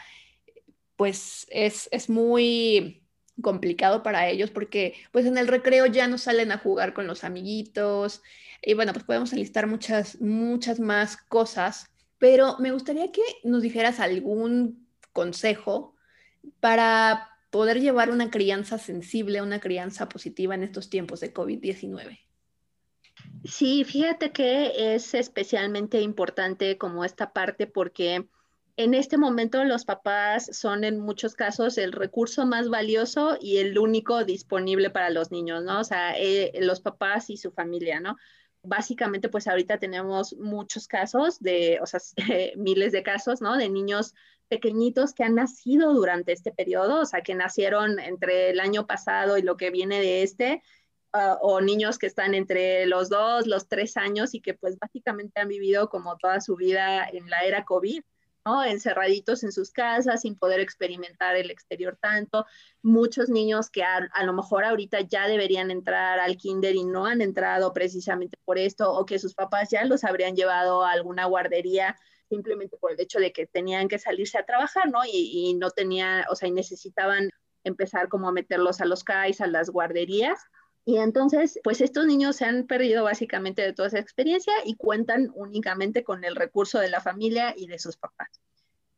pues 0.96 1.46
es, 1.52 1.88
es 1.92 2.10
muy 2.10 3.05
complicado 3.42 4.04
para 4.04 4.30
ellos 4.30 4.50
porque 4.50 4.94
pues 5.12 5.26
en 5.26 5.38
el 5.38 5.48
recreo 5.48 5.86
ya 5.86 6.08
no 6.08 6.18
salen 6.18 6.52
a 6.52 6.58
jugar 6.58 6.94
con 6.94 7.08
los 7.08 7.24
amiguitos 7.24 8.22
y 8.62 8.74
bueno, 8.74 8.94
pues 8.94 9.06
podemos 9.06 9.34
enlistar 9.34 9.68
muchas, 9.68 10.22
muchas 10.22 10.80
más 10.80 11.18
cosas, 11.18 11.92
pero 12.18 12.58
me 12.60 12.72
gustaría 12.72 13.12
que 13.12 13.22
nos 13.44 13.62
dijeras 13.62 14.00
algún 14.00 14.88
consejo 15.14 15.96
para 16.60 17.30
poder 17.50 17.80
llevar 17.80 18.10
una 18.10 18.30
crianza 18.30 18.78
sensible, 18.78 19.42
una 19.42 19.62
crianza 19.62 20.10
positiva 20.10 20.56
en 20.56 20.64
estos 20.64 20.90
tiempos 20.90 21.22
de 21.22 21.34
COVID-19? 21.34 22.20
Sí, 23.46 23.86
fíjate 23.86 24.32
que 24.32 24.96
es 24.96 25.14
especialmente 25.14 26.02
importante 26.02 26.78
como 26.78 27.06
esta 27.06 27.32
parte 27.32 27.66
porque 27.66 28.28
en 28.78 28.94
este 28.94 29.18
momento 29.18 29.64
los 29.64 29.86
papás 29.86 30.50
son 30.52 30.84
en 30.84 31.00
muchos 31.00 31.36
casos 31.36 31.78
el 31.78 31.94
recurso 31.94 32.46
más 32.46 32.70
valioso 32.70 33.38
y 33.40 33.58
el 33.58 33.78
único 33.78 34.26
disponible 34.26 34.90
para 34.90 35.10
los 35.10 35.32
niños, 35.32 35.64
¿no? 35.64 35.80
O 35.80 35.84
sea, 35.84 36.18
eh, 36.18 36.52
los 36.60 36.82
papás 36.82 37.30
y 37.30 37.38
su 37.38 37.52
familia, 37.52 38.00
¿no? 38.02 38.18
Básicamente, 38.64 39.30
pues 39.30 39.48
ahorita 39.48 39.78
tenemos 39.80 40.36
muchos 40.38 40.88
casos 40.88 41.40
de, 41.40 41.80
o 41.82 41.86
sea, 41.86 42.00
miles 42.58 42.92
de 42.92 43.04
casos, 43.04 43.42
¿no? 43.42 43.56
De 43.56 43.70
niños 43.70 44.14
pequeñitos 44.50 45.14
que 45.14 45.24
han 45.24 45.36
nacido 45.36 45.94
durante 45.94 46.34
este 46.34 46.52
periodo, 46.52 47.02
o 47.02 47.06
sea, 47.06 47.22
que 47.22 47.36
nacieron 47.36 48.00
entre 48.00 48.50
el 48.50 48.60
año 48.60 48.86
pasado 48.88 49.38
y 49.38 49.42
lo 49.42 49.58
que 49.58 49.72
viene 49.72 50.02
de 50.02 50.24
este, 50.24 50.62
uh, 51.14 51.38
o 51.42 51.62
niños 51.62 51.98
que 51.98 52.08
están 52.08 52.34
entre 52.36 52.86
los 52.88 53.10
dos, 53.10 53.48
los 53.48 53.68
tres 53.68 53.96
años 53.98 54.34
y 54.34 54.42
que 54.42 54.54
pues 54.54 54.78
básicamente 54.80 55.40
han 55.40 55.48
vivido 55.48 55.90
como 55.90 56.18
toda 56.18 56.42
su 56.42 56.56
vida 56.58 57.08
en 57.08 57.30
la 57.30 57.46
era 57.46 57.64
COVID. 57.66 58.04
Encerraditos 58.66 59.44
en 59.44 59.52
sus 59.52 59.72
casas 59.72 60.22
sin 60.22 60.38
poder 60.38 60.60
experimentar 60.60 61.36
el 61.36 61.50
exterior 61.50 61.98
tanto. 62.00 62.46
Muchos 62.82 63.30
niños 63.30 63.70
que 63.70 63.84
a, 63.84 64.08
a, 64.14 64.24
lo 64.24 64.34
mejor 64.34 64.66
ahorita 64.66 65.02
ya 65.02 65.28
deberían 65.28 65.72
entrar 65.72 66.20
al 66.20 66.38
kinder 66.38 66.76
y 66.76 66.84
no 66.84 67.06
han 67.06 67.22
entrado 67.22 67.74
precisamente 67.74 68.38
por 68.46 68.58
esto 68.58 68.92
o 68.94 69.06
que 69.06 69.20
sus 69.20 69.34
papás 69.34 69.70
ya 69.72 69.84
los 69.86 70.04
habrían 70.04 70.36
llevado 70.36 70.84
a 70.84 70.92
alguna 70.92 71.26
guardería 71.26 71.96
simplemente 72.30 72.78
por 72.78 72.92
el 72.92 73.00
hecho 73.00 73.20
de 73.20 73.32
que 73.32 73.48
tenían 73.48 73.88
que 73.88 74.00
salirse 74.00 74.38
a 74.38 74.46
trabajar, 74.46 74.90
¿no? 74.90 75.00
Y, 75.06 75.54
no 75.56 75.70
tenía, 75.72 76.26
o 76.30 76.36
sea, 76.36 76.50
y 76.50 76.52
necesitaban 76.52 77.30
empezar 77.64 78.10
como 78.10 78.28
a 78.28 78.32
meterlos 78.32 78.82
a 78.82 78.86
los 78.86 79.04
CAIs, 79.04 79.42
a 79.42 79.48
las 79.48 79.70
guarderías. 79.70 80.40
Y 80.86 80.98
entonces, 80.98 81.60
pues 81.64 81.82
estos 81.82 82.06
niños 82.06 82.36
se 82.36 82.46
han 82.46 82.68
perdido 82.68 83.04
básicamente 83.04 83.64
de 83.64 83.74
toda 83.74 83.88
esa 83.88 84.00
experiencia 84.00 84.54
y 84.66 84.76
cuentan 84.76 85.32
únicamente 85.34 86.04
con 86.04 86.24
el 86.24 86.36
recurso 86.36 86.80
de 86.80 86.90
la 86.90 87.02
familia 87.02 87.56
y 87.58 87.66
de 87.68 87.80
sus 87.80 87.98
papás. 87.98 88.30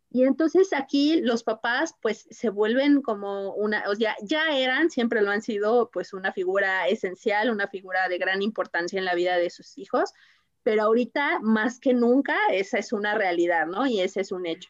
Y 0.09 0.23
entonces 0.23 0.73
aquí 0.73 1.21
los 1.21 1.43
papás 1.43 1.95
pues 2.01 2.27
se 2.29 2.49
vuelven 2.49 3.01
como 3.01 3.53
una, 3.53 3.83
o 3.89 3.95
sea, 3.95 4.15
ya 4.21 4.57
eran, 4.57 4.89
siempre 4.89 5.21
lo 5.21 5.31
han 5.31 5.41
sido, 5.41 5.89
pues 5.91 6.13
una 6.13 6.31
figura 6.31 6.87
esencial, 6.87 7.49
una 7.49 7.67
figura 7.67 8.07
de 8.09 8.17
gran 8.17 8.41
importancia 8.41 8.99
en 8.99 9.05
la 9.05 9.15
vida 9.15 9.37
de 9.37 9.49
sus 9.49 9.77
hijos, 9.77 10.13
pero 10.63 10.83
ahorita 10.83 11.39
más 11.39 11.79
que 11.79 11.93
nunca 11.93 12.37
esa 12.51 12.77
es 12.77 12.93
una 12.93 13.15
realidad, 13.15 13.67
¿no? 13.67 13.85
Y 13.85 14.01
ese 14.01 14.21
es 14.21 14.31
un 14.31 14.45
hecho. 14.45 14.69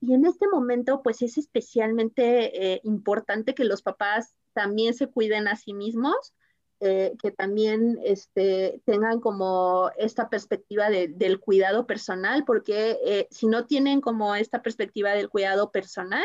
Y 0.00 0.14
en 0.14 0.24
este 0.26 0.46
momento, 0.48 1.02
pues 1.02 1.22
es 1.22 1.38
especialmente 1.38 2.72
eh, 2.72 2.80
importante 2.84 3.54
que 3.54 3.64
los 3.64 3.82
papás 3.82 4.34
también 4.52 4.94
se 4.94 5.08
cuiden 5.08 5.48
a 5.48 5.56
sí 5.56 5.74
mismos, 5.74 6.34
eh, 6.80 7.14
que 7.20 7.30
también 7.30 7.98
este, 8.04 8.80
tengan 8.84 9.20
como 9.20 9.90
esta 9.96 10.28
perspectiva 10.28 10.90
de, 10.90 11.08
del 11.08 11.40
cuidado 11.40 11.86
personal, 11.86 12.44
porque 12.44 12.98
eh, 13.04 13.28
si 13.30 13.46
no 13.46 13.66
tienen 13.66 14.00
como 14.00 14.34
esta 14.34 14.62
perspectiva 14.62 15.12
del 15.12 15.28
cuidado 15.28 15.70
personal, 15.70 16.24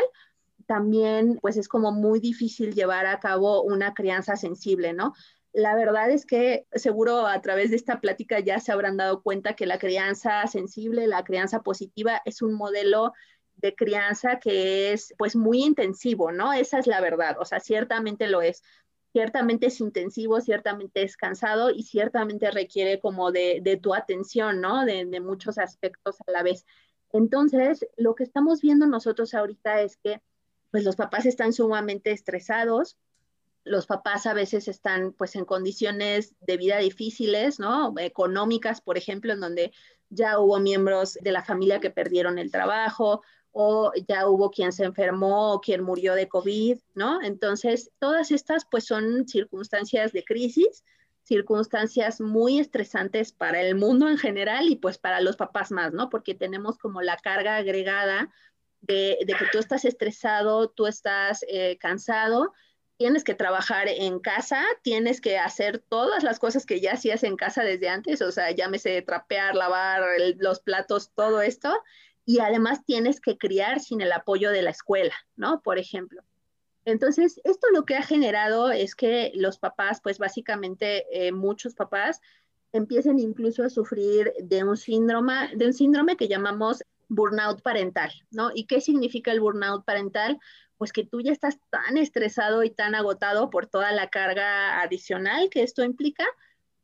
también 0.66 1.38
pues 1.42 1.56
es 1.56 1.68
como 1.68 1.92
muy 1.92 2.20
difícil 2.20 2.74
llevar 2.74 3.06
a 3.06 3.20
cabo 3.20 3.62
una 3.62 3.94
crianza 3.94 4.36
sensible, 4.36 4.92
¿no? 4.92 5.12
la 5.54 5.76
verdad 5.76 6.10
es 6.10 6.26
que 6.26 6.66
seguro 6.72 7.28
a 7.28 7.40
través 7.40 7.70
de 7.70 7.76
esta 7.76 8.00
plática 8.00 8.40
ya 8.40 8.58
se 8.58 8.72
habrán 8.72 8.96
dado 8.96 9.22
cuenta 9.22 9.54
que 9.54 9.66
la 9.66 9.78
crianza 9.78 10.44
sensible, 10.48 11.06
la 11.06 11.22
crianza 11.22 11.62
positiva 11.62 12.20
es 12.24 12.42
un 12.42 12.54
modelo 12.54 13.12
de 13.56 13.74
crianza 13.76 14.40
que 14.40 14.92
es 14.92 15.14
pues 15.16 15.36
muy 15.36 15.62
intensivo, 15.62 16.32
¿no? 16.32 16.52
Esa 16.52 16.80
es 16.80 16.88
la 16.88 17.00
verdad, 17.00 17.36
o 17.38 17.44
sea, 17.44 17.60
ciertamente 17.60 18.26
lo 18.26 18.42
es. 18.42 18.64
Ciertamente 19.14 19.66
es 19.66 19.80
intensivo, 19.80 20.40
ciertamente 20.40 21.04
es 21.04 21.16
cansado 21.16 21.70
y 21.70 21.84
ciertamente 21.84 22.50
requiere 22.50 22.98
como 22.98 23.30
de, 23.30 23.78
tu 23.80 23.94
atención, 23.94 24.60
¿no? 24.60 24.84
De, 24.84 25.04
de 25.04 25.20
muchos 25.20 25.56
aspectos 25.56 26.16
a 26.26 26.32
la 26.32 26.42
vez. 26.42 26.66
Entonces, 27.12 27.86
lo 27.96 28.16
que 28.16 28.24
estamos 28.24 28.60
viendo 28.60 28.88
nosotros 28.88 29.32
ahorita 29.32 29.82
es 29.82 29.98
que 29.98 30.20
pues 30.72 30.82
los 30.82 30.96
papás 30.96 31.26
están 31.26 31.52
sumamente 31.52 32.10
estresados, 32.10 32.98
los 33.62 33.86
papás 33.86 34.26
a 34.26 34.34
veces 34.34 34.66
están 34.66 35.12
pues 35.12 35.36
en 35.36 35.44
condiciones 35.44 36.34
de 36.40 36.56
vida 36.56 36.78
difíciles, 36.78 37.60
¿no? 37.60 37.94
Económicas, 37.96 38.80
por 38.80 38.98
ejemplo, 38.98 39.32
en 39.32 39.38
donde 39.38 39.72
ya 40.10 40.40
hubo 40.40 40.58
miembros 40.58 41.14
de 41.22 41.30
la 41.30 41.44
familia 41.44 41.78
que 41.78 41.90
perdieron 41.90 42.40
el 42.40 42.50
trabajo 42.50 43.22
o 43.56 43.92
ya 44.08 44.28
hubo 44.28 44.50
quien 44.50 44.72
se 44.72 44.84
enfermó 44.84 45.54
o 45.54 45.60
quien 45.60 45.82
murió 45.82 46.14
de 46.14 46.28
COVID, 46.28 46.80
¿no? 46.94 47.22
Entonces, 47.22 47.92
todas 48.00 48.32
estas 48.32 48.66
pues 48.68 48.84
son 48.84 49.28
circunstancias 49.28 50.12
de 50.12 50.24
crisis, 50.24 50.82
circunstancias 51.22 52.20
muy 52.20 52.58
estresantes 52.58 53.32
para 53.32 53.62
el 53.62 53.76
mundo 53.76 54.08
en 54.08 54.18
general 54.18 54.68
y 54.68 54.76
pues 54.76 54.98
para 54.98 55.20
los 55.20 55.36
papás 55.36 55.70
más, 55.70 55.92
¿no? 55.92 56.10
Porque 56.10 56.34
tenemos 56.34 56.78
como 56.78 57.00
la 57.00 57.16
carga 57.16 57.56
agregada 57.56 58.28
de, 58.80 59.18
que 59.24 59.46
tú 59.52 59.58
estás 59.58 59.84
estresado, 59.84 60.68
tú 60.68 60.88
estás 60.88 61.44
eh, 61.48 61.78
cansado 61.78 62.52
tienes 62.96 63.24
que 63.24 63.34
trabajar 63.34 63.88
en 63.88 64.20
casa, 64.20 64.64
tienes 64.82 65.20
que 65.20 65.38
hacer 65.38 65.78
todas 65.78 66.22
las 66.22 66.38
cosas 66.38 66.64
que 66.64 66.80
ya 66.80 66.92
hacías 66.92 67.24
en 67.24 67.36
casa 67.36 67.64
desde 67.64 67.88
antes, 67.88 68.22
o 68.22 68.30
sea, 68.30 68.50
llámese 68.52 69.02
trapear, 69.02 69.56
lavar 69.56 70.02
los 70.38 70.60
platos, 70.60 71.10
todo 71.14 71.42
esto, 71.42 71.82
y 72.26 72.40
además 72.40 72.84
tienes 72.84 73.20
que 73.20 73.36
criar 73.36 73.80
sin 73.80 74.00
el 74.00 74.12
apoyo 74.12 74.50
de 74.50 74.62
la 74.62 74.70
escuela, 74.70 75.14
¿no? 75.36 75.60
Por 75.60 75.78
ejemplo. 75.78 76.22
Entonces, 76.84 77.40
esto 77.44 77.66
lo 77.72 77.84
que 77.84 77.96
ha 77.96 78.02
generado 78.02 78.70
es 78.70 78.94
que 78.94 79.32
los 79.34 79.58
papás, 79.58 80.00
pues 80.02 80.18
básicamente 80.18 81.06
eh, 81.10 81.32
muchos 81.32 81.74
papás, 81.74 82.20
empiecen 82.72 83.18
incluso 83.18 83.62
a 83.62 83.70
sufrir 83.70 84.32
de 84.42 84.64
un 84.64 84.76
síndrome, 84.76 85.50
de 85.54 85.66
un 85.66 85.72
síndrome 85.72 86.16
que 86.16 86.28
llamamos 86.28 86.82
burnout 87.08 87.62
parental, 87.62 88.12
¿no? 88.30 88.50
¿Y 88.54 88.66
qué 88.66 88.80
significa 88.80 89.30
el 89.32 89.40
burnout 89.40 89.84
parental? 89.84 90.38
Pues 90.76 90.92
que 90.92 91.04
tú 91.04 91.20
ya 91.20 91.32
estás 91.32 91.58
tan 91.70 91.96
estresado 91.96 92.64
y 92.64 92.70
tan 92.70 92.94
agotado 92.94 93.48
por 93.48 93.66
toda 93.66 93.92
la 93.92 94.08
carga 94.10 94.82
adicional 94.82 95.48
que 95.50 95.62
esto 95.62 95.84
implica, 95.84 96.24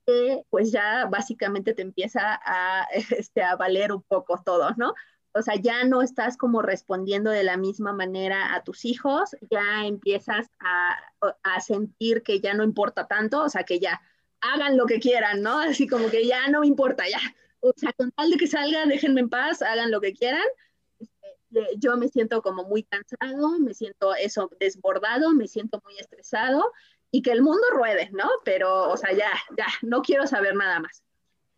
que 0.07 0.45
pues 0.49 0.71
ya 0.71 1.07
básicamente 1.07 1.75
te 1.75 1.83
empieza 1.83 2.41
a, 2.45 2.87
este, 3.11 3.43
a 3.43 3.57
valer 3.57 3.93
un 3.93 4.03
poco 4.03 4.41
todo, 4.45 4.71
¿no? 4.77 4.95
O 5.33 5.43
sea, 5.43 5.55
ya 5.57 5.85
no 5.85 6.03
estás 6.03 6.37
como 6.37 6.63
respondiendo 6.63 7.31
de 7.31 7.45
la 7.45 7.57
misma 7.57 7.93
manera 7.93 8.55
a 8.55 8.65
tus 8.65 8.85
hijos, 8.85 9.37
ya 9.51 9.87
empiezas 9.87 10.49
a, 10.59 10.97
a 11.43 11.61
sentir 11.61 12.23
que 12.23 12.41
ya 12.41 12.55
no 12.55 12.65
importa 12.65 13.07
tanto, 13.07 13.43
o 13.43 13.49
sea, 13.49 13.65
que 13.65 13.79
ya 13.79 14.01
hagan 14.41 14.77
lo 14.77 14.87
que 14.87 15.01
quieran, 15.01 15.43
¿no? 15.43 15.59
Así 15.59 15.87
como 15.87 16.11
que 16.11 16.27
ya 16.27 16.49
no 16.49 16.61
me 16.61 16.67
importa, 16.67 17.05
ya. 17.09 17.21
O 17.61 17.73
sea, 17.77 17.93
con 17.93 18.11
tal 18.13 18.31
de 18.31 18.37
que 18.39 18.47
salgan, 18.47 18.89
déjenme 18.89 19.21
en 19.21 19.29
paz, 19.29 19.63
hagan 19.63 19.91
lo 19.91 20.01
que 20.01 20.15
quieran. 20.15 20.43
Este, 20.99 21.77
yo 21.77 21.97
me 21.97 22.09
siento 22.09 22.43
como 22.43 22.65
muy 22.65 22.85
cansado, 22.85 23.59
me 23.59 23.75
siento 23.75 24.15
eso 24.15 24.51
desbordado, 24.59 25.31
me 25.31 25.47
siento 25.47 25.81
muy 25.85 25.99
estresado 25.99 26.73
y 27.11 27.23
que 27.23 27.33
el 27.33 27.43
mundo 27.43 27.63
ruede, 27.73 28.11
¿no? 28.13 28.29
Pero, 28.45 28.91
o 28.91 28.97
sea, 28.97 29.13
ya, 29.13 29.31
ya, 29.57 29.67
no 29.83 30.03
quiero 30.03 30.27
saber 30.27 30.55
nada 30.55 30.81
más. 30.81 31.03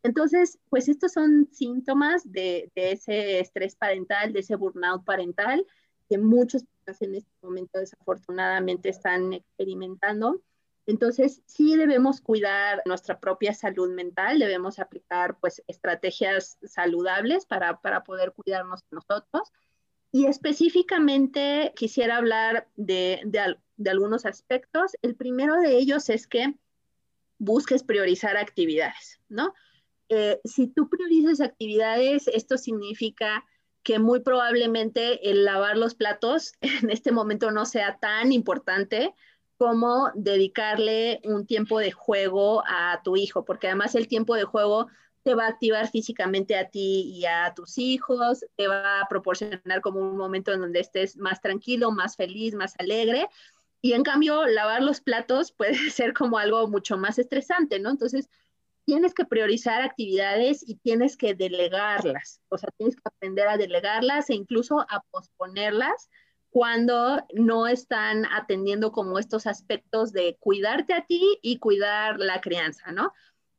Entonces, 0.03 0.59
pues 0.69 0.89
estos 0.89 1.13
son 1.13 1.49
síntomas 1.53 2.31
de, 2.31 2.71
de 2.75 2.93
ese 2.93 3.41
estrés 3.41 3.77
parental, 3.77 4.33
de 4.33 4.41
ese 4.41 4.57
burnout 4.57 5.05
parental 5.05 5.65
que 6.09 6.19
muchos 6.19 6.65
en 7.01 7.15
este 7.15 7.31
momento 7.43 7.79
desafortunadamente 7.79 8.89
están 8.89 9.33
experimentando. 9.33 10.43
Entonces, 10.87 11.43
sí 11.47 11.77
debemos 11.77 12.21
cuidar 12.21 12.83
nuestra 12.87 13.21
propia 13.21 13.55
salud 13.55 13.95
mental, 13.95 14.39
debemos 14.39 14.79
aplicar 14.79 15.39
pues 15.41 15.63
estrategias 15.69 16.59
saludables 16.65 17.47
para, 17.47 17.79
poder 18.05 18.33
cuidarnos 18.33 18.81
nosotros. 18.91 19.53
Y 20.11 20.27
específicamente 20.27 21.73
quisiera 21.77 22.17
hablar 22.17 22.69
de, 22.77 23.23
algunos 23.87 24.27
aspectos. 24.27 24.93
El 25.03 25.15
primero 25.15 25.57
de 25.57 25.79
ellos 25.79 26.11
es 26.11 26.27
que 26.27 26.55
busques 27.39 27.83
priorizar 27.83 28.37
actividades, 28.37 29.21
¿no? 29.29 29.55
Eh, 30.15 30.43
si 30.45 30.67
tú 30.67 30.91
priorizas 30.91 31.41
actividades, 31.41 32.29
esto 32.29 32.59
significa 32.59 33.47
que 33.83 33.99
muy 33.99 34.21
probablemente 34.21 35.31
el 35.31 35.47
lavar 35.47 35.79
los 35.79 35.95
platos 35.95 36.53
en 36.61 36.91
este 36.91 37.13
momento 37.13 37.51
no 37.51 37.65
sea 37.65 37.97
tan 37.99 38.31
importante 38.31 39.15
cómo 39.57 40.11
dedicarle 40.15 41.23
un 41.25 41.47
tiempo 41.47 41.79
de 41.79 41.93
juego 41.93 42.63
a 42.67 43.01
tu 43.03 43.17
hijo, 43.17 43.47
porque 43.47 43.69
además 43.69 43.95
el 43.95 44.07
tiempo 44.07 44.35
de 44.35 44.45
juego 44.45 44.89
te 45.23 45.35
va 45.35 45.47
a 45.47 45.49
activar 45.49 45.89
físicamente 45.89 46.59
a 46.59 46.69
ti 46.69 47.11
y 47.15 47.25
a 47.25 47.55
tus 47.55 47.79
hijos, 47.79 48.45
te 48.57 48.69
va 48.69 49.01
a 49.01 49.09
proporcionar 49.09 49.81
como 49.81 50.01
un 50.01 50.19
momento 50.19 50.53
en 50.53 50.61
donde 50.61 50.81
estés 50.81 51.17
más 51.17 51.41
tranquilo, 51.41 51.91
más 51.91 52.17
feliz, 52.17 52.55
más 52.55 52.75
alegre. 52.79 53.29
Y 53.81 53.95
en 53.95 54.03
cambio, 54.03 54.45
lavar 54.45 54.83
los 54.83 55.01
platos 55.01 55.53
puede 55.57 55.89
ser 55.89 56.13
como 56.13 56.37
algo 56.37 56.69
mucho 56.69 56.99
más 56.99 57.19
estresante, 57.19 57.79
¿no? 57.81 57.89
Entonces, 57.89 58.29
tienes 58.85 59.15
que 59.15 59.25
priorizar 59.25 59.83
actividades 59.83 60.67
y 60.67 60.77
tienes 60.77 61.17
que 61.17 61.35
delegarlas, 61.35 62.41
o 62.49 62.59
sea, 62.59 62.69
tienes 62.77 62.97
que 62.97 63.03
aprender 63.05 63.49
a 63.49 63.57
delegarlas 63.57 64.31
e 64.31 64.35
incluso 64.35 64.81
a 64.81 65.03
posponerlas 65.11 66.09
cuando 66.51 67.25
no 67.33 67.67
están 67.67 68.27
atendiendo 68.27 68.93
como 68.93 69.19
estos 69.19 69.47
aspectos 69.47 70.13
de 70.13 70.37
cuidarte 70.39 70.93
a 70.93 71.07
ti 71.07 71.39
y 71.41 71.59
cuidar 71.59 72.19
la 72.19 72.43
crianza, 72.43 72.93
¿no? 72.93 73.13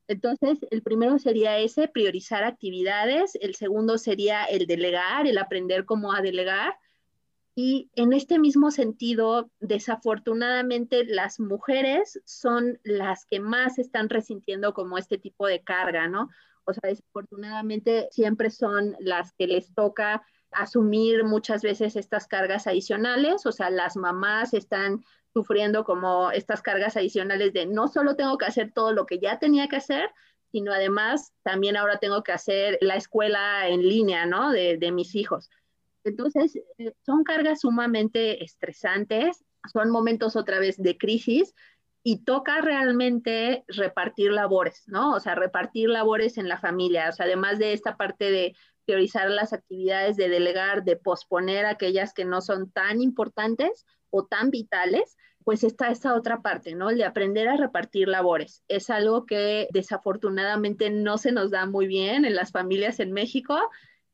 Entonces, 0.08 0.60
el 0.70 0.84
primero 0.84 1.18
sería 1.18 1.58
ese, 1.58 1.88
priorizar 1.88 2.44
actividades, 2.44 3.36
el 3.42 3.56
segundo 3.56 3.98
sería 3.98 4.44
el 4.46 4.68
delegar, 4.68 5.26
el 5.26 5.38
aprender 5.38 5.86
cómo 5.86 6.14
a 6.14 6.22
delegar. 6.22 6.78
Y 7.56 7.92
en 7.96 8.14
este 8.14 8.40
mismo 8.40 8.72
sentido, 8.72 9.52
desafortunadamente, 9.60 11.06
las 11.06 11.40
mujeres 11.40 12.20
son 12.26 12.80
las 12.84 13.26
que 13.26 13.40
más 13.40 13.78
están 13.78 14.10
resintiendo 14.10 14.74
como 14.74 14.98
este 14.98 15.20
tipo 15.20 15.46
de 15.46 15.64
carga, 15.64 16.08
¿no? 16.08 16.30
O 16.66 16.74
sea, 16.74 16.90
desafortunadamente 16.90 18.08
siempre 18.12 18.50
son 18.50 18.96
las 19.00 19.34
que 19.34 19.48
les 19.48 19.74
toca 19.76 20.24
asumir 20.52 21.24
muchas 21.26 21.62
veces 21.62 21.96
estas 21.96 22.28
cargas 22.28 22.68
adicionales, 22.68 23.46
o 23.46 23.52
sea, 23.52 23.70
las 23.70 23.98
mamás 23.98 24.54
están 24.54 25.04
sufriendo 25.34 25.84
como 25.84 26.32
estas 26.32 26.62
cargas 26.62 26.96
adicionales 26.96 27.54
de 27.54 27.66
no 27.66 27.88
solo 27.88 28.16
tengo 28.16 28.38
que 28.38 28.46
hacer 28.46 28.72
todo 28.72 28.94
lo 28.94 29.06
que 29.06 29.20
ya 29.20 29.40
tenía 29.40 29.68
que 29.68 29.78
hacer, 29.78 30.10
sino 30.52 30.72
además 30.72 31.34
también 31.42 31.76
ahora 31.76 31.98
tengo 31.98 32.24
que 32.24 32.32
hacer 32.32 32.78
la 32.82 32.96
escuela 32.96 33.68
en 33.68 33.82
línea, 33.82 34.26
¿no? 34.26 34.52
De, 34.52 34.78
de 34.78 34.92
mis 34.92 35.16
hijos. 35.16 35.50
Entonces, 36.04 36.56
eh, 36.78 36.94
son 37.06 37.24
cargas 37.24 37.62
sumamente 37.62 38.44
estresantes, 38.44 39.44
son 39.72 39.90
momentos 39.90 40.36
otra 40.36 40.60
vez 40.60 40.78
de 40.78 40.98
crisis 40.98 41.54
y 42.04 42.24
toca 42.26 42.60
realmente 42.62 43.64
repartir 43.68 44.32
labores, 44.32 44.84
¿no? 44.88 45.14
O 45.14 45.20
sea, 45.20 45.36
repartir 45.36 45.90
labores 45.90 46.38
en 46.38 46.50
la 46.50 46.60
familia, 46.60 47.10
o 47.10 47.12
sea, 47.14 47.26
además 47.26 47.60
de 47.60 47.74
esta 47.74 47.96
parte 47.96 48.30
de 48.30 48.56
priorizar 48.86 49.30
las 49.30 49.54
actividades, 49.54 50.18
de 50.18 50.28
delegar, 50.28 50.84
de 50.84 50.98
posponer 50.98 51.66
aquellas 51.66 52.14
que 52.14 52.26
no 52.26 52.42
son 52.42 52.70
tan 52.72 53.02
importantes 53.02 53.86
o 54.10 54.26
tan 54.26 54.52
vitales, 54.52 55.16
pues 55.44 55.64
está 55.64 55.90
esta 55.90 56.14
otra 56.14 56.42
parte, 56.42 56.76
¿no? 56.76 56.90
El 56.90 56.98
de 56.98 57.06
aprender 57.06 57.48
a 57.48 57.58
repartir 57.58 58.08
labores. 58.08 58.64
Es 58.68 58.90
algo 58.90 59.26
que 59.26 59.68
desafortunadamente 59.72 60.90
no 60.90 61.18
se 61.18 61.32
nos 61.32 61.52
da 61.52 61.66
muy 61.66 61.88
bien 61.88 62.26
en 62.26 62.36
las 62.36 62.52
familias 62.52 63.00
en 63.00 63.12
México. 63.12 63.58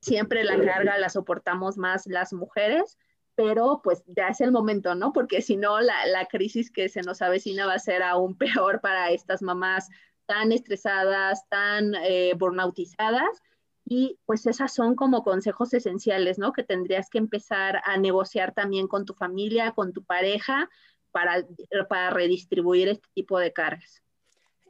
Siempre 0.02 0.44
la 0.44 0.60
carga 0.62 0.98
la 0.98 1.10
soportamos 1.10 1.78
más 1.78 2.08
las 2.08 2.34
mujeres, 2.34 2.98
pero 3.36 3.82
pues 3.84 4.04
ya 4.08 4.28
es 4.30 4.42
el 4.42 4.52
momento, 4.52 4.96
¿no? 4.96 5.14
Porque 5.14 5.42
si 5.42 5.58
no, 5.58 5.80
la, 5.80 6.06
la 6.08 6.26
crisis 6.26 6.72
que 6.72 6.90
se 6.90 7.02
nos 7.02 7.22
avecina 7.22 7.66
va 7.66 7.74
a 7.74 7.80
ser 7.80 8.04
aún 8.04 8.38
peor 8.38 8.82
para 8.82 9.12
estas 9.12 9.42
mamás 9.42 9.90
tan 10.26 10.52
estresadas, 10.52 11.48
tan 11.50 11.96
eh, 12.04 12.34
burnoutizadas 12.38 13.42
y 13.86 14.20
pues 14.26 14.46
esas 14.46 14.74
son 14.74 14.96
como 14.96 15.24
consejos 15.24 15.74
esenciales, 15.74 16.38
¿no? 16.38 16.54
Que 16.54 16.64
tendrías 16.64 17.10
que 17.10 17.18
empezar 17.18 17.82
a 17.86 17.98
negociar 17.98 18.54
también 18.54 18.88
con 18.88 19.06
tu 19.06 19.16
familia, 19.16 19.72
con 19.72 19.94
tu 19.94 20.04
pareja, 20.04 20.70
para, 21.12 21.44
para 21.88 22.12
redistribuir 22.12 22.88
este 22.90 23.08
tipo 23.16 23.40
de 23.40 23.52
cargas. 23.52 24.04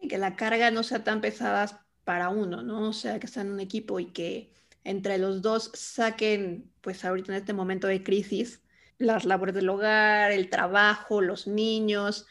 Y 0.01 0.07
que 0.07 0.17
la 0.17 0.35
carga 0.35 0.71
no 0.71 0.83
sea 0.83 1.03
tan 1.03 1.19
pesada 1.19 1.85
para 2.05 2.29
uno, 2.29 2.61
¿no? 2.63 2.89
O 2.89 2.93
sea, 2.93 3.19
que 3.19 3.27
sean 3.27 3.47
en 3.47 3.53
un 3.53 3.59
equipo 3.59 3.99
y 3.99 4.05
que 4.05 4.53
entre 4.83 5.17
los 5.17 5.41
dos 5.41 5.71
saquen, 5.73 6.71
pues 6.81 7.03
ahorita 7.05 7.31
en 7.33 7.39
este 7.39 7.53
momento 7.53 7.87
de 7.87 8.03
crisis, 8.03 8.61
las 8.97 9.25
labores 9.25 9.55
del 9.55 9.69
hogar, 9.69 10.31
el 10.31 10.49
trabajo, 10.49 11.21
los 11.21 11.47
niños, 11.47 12.27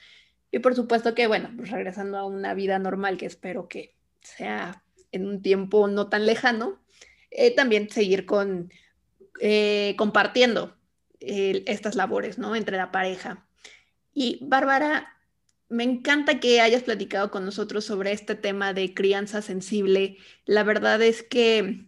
y 0.51 0.61
por 0.61 0.74
supuesto 0.74 1.14
que, 1.14 1.26
bueno, 1.26 1.51
pues 1.57 1.70
regresando 1.70 2.18
a 2.18 2.26
una 2.26 2.55
vida 2.55 2.78
normal, 2.78 3.18
que 3.18 3.26
espero 3.26 3.68
que 3.68 3.94
sea 4.20 4.82
en 5.12 5.26
un 5.26 5.42
tiempo 5.42 5.88
no 5.88 6.09
tan 6.09 6.26
lejano, 6.26 6.80
eh, 7.30 7.55
también 7.55 7.90
seguir 7.90 8.24
con, 8.24 8.72
eh, 9.40 9.94
compartiendo 9.96 10.76
estas 11.20 11.96
labores, 11.96 12.38
¿no? 12.38 12.55
Entre 12.55 12.76
la 12.76 12.92
pareja. 12.92 13.44
Y 14.14 14.38
Bárbara, 14.40 15.18
me 15.68 15.82
encanta 15.82 16.38
que 16.38 16.61
hayas 16.61 16.84
platicado 16.84 17.30
con 17.30 17.44
nosotros 17.44 17.84
sobre 17.84 18.12
este 18.12 18.36
tema 18.36 18.72
de 18.72 18.94
crianza 18.94 19.42
sensible. 19.42 20.16
La 20.46 20.62
verdad 20.62 21.03
es 21.03 21.24
que 21.24 21.88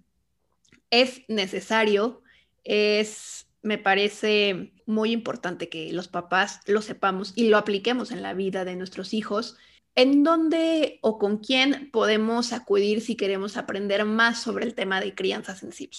es 0.90 1.22
necesario, 1.28 2.22
es, 2.64 3.48
me 3.62 3.78
parece 3.78 4.72
muy 4.86 5.12
importante 5.12 5.68
que 5.68 5.92
los 5.92 6.08
papás 6.08 6.60
lo 6.66 6.82
sepamos 6.82 7.32
y 7.36 7.48
lo 7.48 7.58
apliquemos 7.58 8.10
en 8.10 8.22
la 8.22 8.34
vida 8.34 8.64
de 8.64 8.76
nuestros 8.76 9.14
hijos 9.14 9.56
¿En 9.96 10.22
dónde 10.22 10.98
o 11.02 11.18
con 11.18 11.38
quién 11.38 11.90
podemos 11.90 12.52
acudir 12.52 13.00
si 13.00 13.16
queremos 13.16 13.56
aprender 13.56 14.04
más 14.04 14.40
sobre 14.40 14.64
el 14.64 14.74
tema 14.74 15.00
de 15.00 15.14
crianza 15.14 15.56
sensible? 15.56 15.98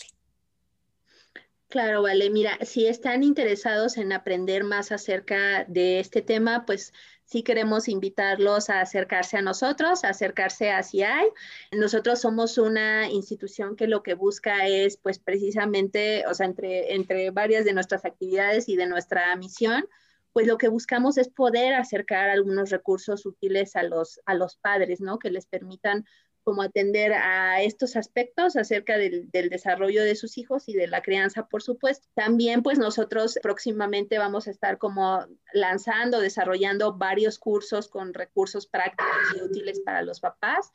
Claro, 1.72 2.02
vale. 2.02 2.30
Mira, 2.30 2.58
si 2.66 2.86
están 2.86 3.24
interesados 3.24 3.96
en 3.96 4.12
aprender 4.12 4.66
más 4.66 4.92
acerca 4.92 5.64
de 5.70 6.02
este 6.02 6.22
tema, 6.22 6.66
pues 6.66 6.92
sí 7.24 7.44
queremos 7.44 7.88
invitarlos 7.88 8.70
a 8.70 8.82
acercarse 8.82 9.38
a 9.38 9.42
nosotros, 9.42 10.04
a 10.04 10.10
acercarse 10.10 10.70
a 10.70 10.84
CII. 10.84 11.32
Nosotros 11.72 12.20
somos 12.20 12.58
una 12.58 13.10
institución 13.10 13.78
que 13.78 13.88
lo 13.88 14.04
que 14.04 14.16
busca 14.16 14.68
es, 14.68 14.98
pues 14.98 15.20
precisamente, 15.20 16.26
o 16.28 16.34
sea, 16.34 16.46
entre, 16.48 16.94
entre 16.94 17.32
varias 17.32 17.64
de 17.64 17.72
nuestras 17.72 18.04
actividades 18.04 18.68
y 18.68 18.76
de 18.76 18.88
nuestra 18.88 19.34
misión, 19.38 19.88
pues 20.34 20.48
lo 20.48 20.58
que 20.58 20.68
buscamos 20.68 21.18
es 21.18 21.30
poder 21.30 21.74
acercar 21.74 22.30
algunos 22.30 22.70
recursos 22.70 23.26
útiles 23.26 23.78
a 23.78 23.84
los, 23.84 24.20
a 24.26 24.36
los 24.36 24.58
padres, 24.58 25.00
¿no? 25.00 25.20
Que 25.20 25.32
les 25.32 25.46
permitan 25.46 26.06
como 26.52 26.64
atender 26.64 27.14
a 27.14 27.62
estos 27.62 27.95
aspectos 27.95 28.58
acerca 28.58 28.97
del, 28.97 29.32
del, 29.32 29.47
desarrollo 29.47 30.04
de 30.04 30.18
sus 30.18 30.38
hijos 30.38 30.68
y 30.68 30.74
de 30.74 30.86
la 30.86 31.02
crianza, 31.02 31.47
por 31.47 31.64
supuesto. 31.64 32.10
También 32.14 32.62
pues 32.62 32.78
nosotros 32.78 33.39
próximamente 33.41 34.18
vamos 34.18 34.49
a 34.49 34.52
estar 34.52 34.78
como 34.78 35.26
lanzando, 35.54 36.20
desarrollando 36.20 36.97
varios 36.97 37.39
cursos 37.39 37.88
con 37.88 38.14
recursos 38.14 38.68
prácticos 38.68 39.16
y 39.38 39.41
útiles 39.41 39.80
para 39.80 40.02
los 40.02 40.20
papás 40.20 40.74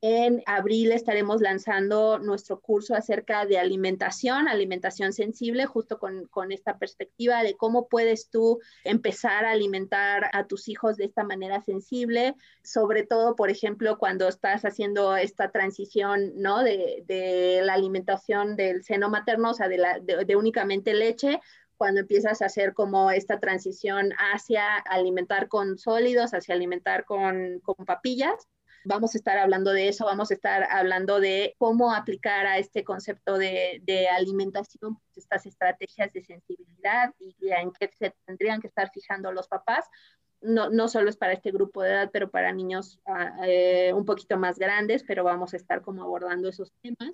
en 0.00 0.42
abril 0.46 0.92
estaremos 0.92 1.40
lanzando 1.40 2.20
nuestro 2.20 2.60
curso 2.60 2.94
acerca 2.94 3.46
de 3.46 3.58
alimentación, 3.58 4.46
alimentación 4.46 5.12
sensible, 5.12 5.66
justo 5.66 5.98
con, 5.98 6.28
esta 6.52 6.78
perspectiva 6.78 7.42
de 7.42 7.56
cómo 7.56 7.88
puedes 7.88 8.30
tú 8.30 8.60
empezar 8.84 9.44
a 9.44 9.50
alimentar 9.50 10.30
a 10.32 10.46
tus 10.46 10.68
hijos 10.68 10.96
de 10.96 11.06
esta 11.06 11.24
manera 11.24 11.60
sensible, 11.62 12.36
sobre 12.62 13.04
todo, 13.04 13.34
por 13.34 13.50
ejemplo, 13.50 13.98
cuando 13.98 14.28
estás 14.28 14.64
haciendo 14.64 15.16
esta 15.16 15.50
transición, 15.50 16.32
¿no? 16.36 16.62
De, 16.62 17.60
la 17.64 17.74
alimentación 17.74 18.54
del 18.54 18.84
seno 18.84 19.10
materno, 19.10 19.50
o 19.50 19.54
sea, 19.54 19.68
de, 19.68 20.36
únicamente 20.36 20.94
leche, 20.94 21.40
cuando 21.76 22.00
empiezas 22.00 22.40
a 22.40 22.46
hacer 22.46 22.72
como 22.72 23.10
esta 23.10 23.40
transición 23.40 24.12
hacia 24.32 24.76
alimentar 24.76 25.48
con 25.48 25.76
sólidos, 25.78 26.34
hacia 26.34 26.54
alimentar 26.54 27.04
con, 27.04 27.60
con 27.60 27.84
papillas 27.84 28.48
Vamos 28.88 29.14
a 29.14 29.18
estar 29.18 29.36
hablando 29.36 29.70
de 29.70 29.88
eso, 29.88 30.06
vamos 30.06 30.30
a 30.30 30.34
estar 30.34 30.66
hablando 30.70 31.20
de 31.20 31.54
cómo 31.58 31.92
aplicar 31.92 32.46
a 32.46 32.56
este 32.56 32.84
concepto 32.84 33.36
de, 33.36 34.08
alimentación 34.10 34.96
pues, 34.96 35.18
estas 35.18 35.44
estrategias 35.44 36.10
de 36.14 36.24
sensibilidad 36.24 37.12
y 37.18 37.50
en 37.50 37.70
qué 37.72 37.90
se 37.98 38.14
tendrían 38.24 38.62
que 38.62 38.68
estar 38.68 38.90
fijando 38.90 39.30
los 39.30 39.46
papás. 39.46 39.84
No, 40.40 40.70
no 40.70 40.88
solo 40.88 41.10
es 41.10 41.18
para 41.18 41.34
este 41.34 41.50
grupo 41.50 41.82
de 41.82 41.90
edad, 41.90 42.10
pero 42.10 42.30
para 42.30 42.50
niños 42.50 42.98
ah, 43.04 43.36
eh, 43.44 43.92
un 43.92 44.06
poquito 44.06 44.38
más 44.38 44.58
grandes, 44.58 45.04
pero 45.06 45.22
vamos 45.22 45.52
a 45.52 45.58
estar 45.58 45.82
como 45.82 46.02
abordando 46.02 46.48
esos 46.48 46.72
temas. 46.80 47.12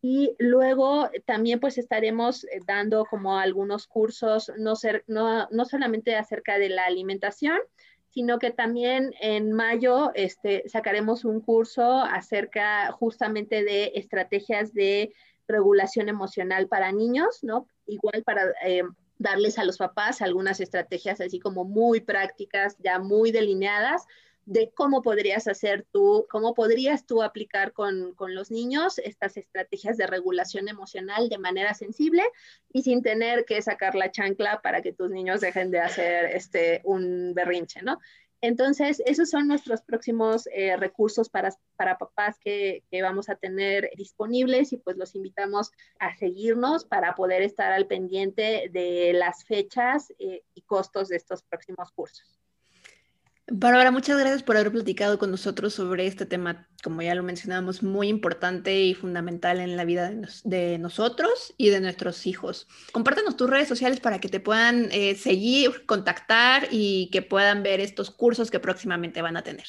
Y 0.00 0.34
luego 0.38 1.10
también 1.26 1.60
pues 1.60 1.76
estaremos 1.76 2.44
eh, 2.44 2.60
dando 2.66 3.04
como 3.04 3.38
algunos 3.38 3.86
cursos, 3.86 4.50
no, 4.56 4.74
ser, 4.74 5.04
no, 5.06 5.48
no 5.50 5.66
solamente 5.66 6.16
acerca 6.16 6.58
de 6.58 6.70
la 6.70 6.86
alimentación, 6.86 7.58
sino 8.10 8.38
que 8.38 8.50
también 8.50 9.14
en 9.20 9.52
mayo 9.52 10.10
este, 10.14 10.68
sacaremos 10.68 11.24
un 11.24 11.40
curso 11.40 12.00
acerca 12.02 12.90
justamente 12.92 13.64
de 13.64 13.92
estrategias 13.94 14.74
de 14.74 15.12
regulación 15.46 16.08
emocional 16.08 16.68
para 16.68 16.92
niños, 16.92 17.40
¿no? 17.42 17.66
Igual 17.86 18.22
para 18.24 18.52
eh, 18.64 18.82
darles 19.18 19.58
a 19.58 19.64
los 19.64 19.78
papás 19.78 20.22
algunas 20.22 20.60
estrategias 20.60 21.20
así 21.20 21.38
como 21.38 21.64
muy 21.64 22.00
prácticas, 22.00 22.76
ya 22.78 22.98
muy 22.98 23.32
delineadas, 23.32 24.06
de 24.50 24.72
cómo 24.74 25.00
podrías 25.00 25.46
hacer 25.46 25.86
tú, 25.92 26.26
cómo 26.28 26.54
podrías 26.54 27.06
tú 27.06 27.22
aplicar 27.22 27.72
con, 27.72 28.14
con, 28.16 28.34
los 28.34 28.50
niños 28.50 28.98
estas 28.98 29.36
estrategias 29.36 29.96
de 29.96 30.08
regulación 30.08 30.68
emocional 30.68 31.28
de 31.28 31.38
manera 31.38 31.72
sensible 31.72 32.24
y 32.72 32.82
sin 32.82 33.00
tener 33.00 33.44
que 33.44 33.62
sacar 33.62 33.94
la 33.94 34.10
chancla 34.10 34.60
para 34.60 34.82
que 34.82 34.92
tus 34.92 35.08
niños 35.08 35.40
dejen 35.40 35.70
de 35.70 35.78
hacer 35.78 36.24
este, 36.34 36.80
un 36.82 37.32
berrinche, 37.32 37.80
¿no? 37.82 38.00
Entonces, 38.40 39.00
esos 39.06 39.30
son 39.30 39.46
nuestros 39.46 39.82
próximos 39.82 40.48
eh, 40.52 40.76
recursos 40.76 41.28
para, 41.28 41.54
para 41.76 41.96
papás 41.96 42.36
que, 42.40 42.82
que, 42.90 43.02
vamos 43.02 43.28
a 43.28 43.36
tener 43.36 43.90
disponibles 43.96 44.72
y 44.72 44.78
pues 44.78 44.96
los 44.96 45.14
invitamos 45.14 45.70
a 46.00 46.16
seguirnos 46.16 46.84
para 46.84 47.14
poder 47.14 47.42
estar 47.42 47.70
al 47.70 47.86
pendiente 47.86 48.68
de 48.72 49.12
las 49.12 49.44
fechas 49.44 50.12
eh, 50.18 50.42
y 50.54 50.62
costos 50.62 51.08
de 51.08 51.16
estos 51.18 51.44
próximos 51.44 51.92
cursos. 51.92 52.39
Bárbara, 53.52 53.90
muchas 53.90 54.16
gracias 54.16 54.44
por 54.44 54.56
haber 54.56 54.70
platicado 54.70 55.18
con 55.18 55.32
nosotros 55.32 55.74
sobre 55.74 56.06
este 56.06 56.24
tema, 56.24 56.68
como 56.84 57.02
ya 57.02 57.16
lo 57.16 57.24
mencionábamos, 57.24 57.82
muy 57.82 58.06
importante 58.06 58.80
y 58.80 58.94
fundamental 58.94 59.58
en 59.58 59.76
la 59.76 59.84
vida 59.84 60.12
de, 60.44 60.78
nosotros 60.78 61.52
y 61.56 61.70
de 61.70 61.80
nuestros 61.80 62.28
hijos. 62.28 62.68
Compártanos 62.92 63.36
tus 63.36 63.50
redes 63.50 63.66
sociales 63.66 63.98
para 63.98 64.20
que 64.20 64.28
te 64.28 64.38
puedan 64.38 64.88
eh, 64.92 65.16
seguir, 65.16 65.84
contactar 65.84 66.68
y 66.70 67.10
que 67.10 67.22
puedan 67.22 67.64
ver 67.64 67.80
estos 67.80 68.12
cursos 68.12 68.52
que 68.52 68.60
próximamente 68.60 69.20
van 69.20 69.36
a 69.36 69.42
tener. 69.42 69.66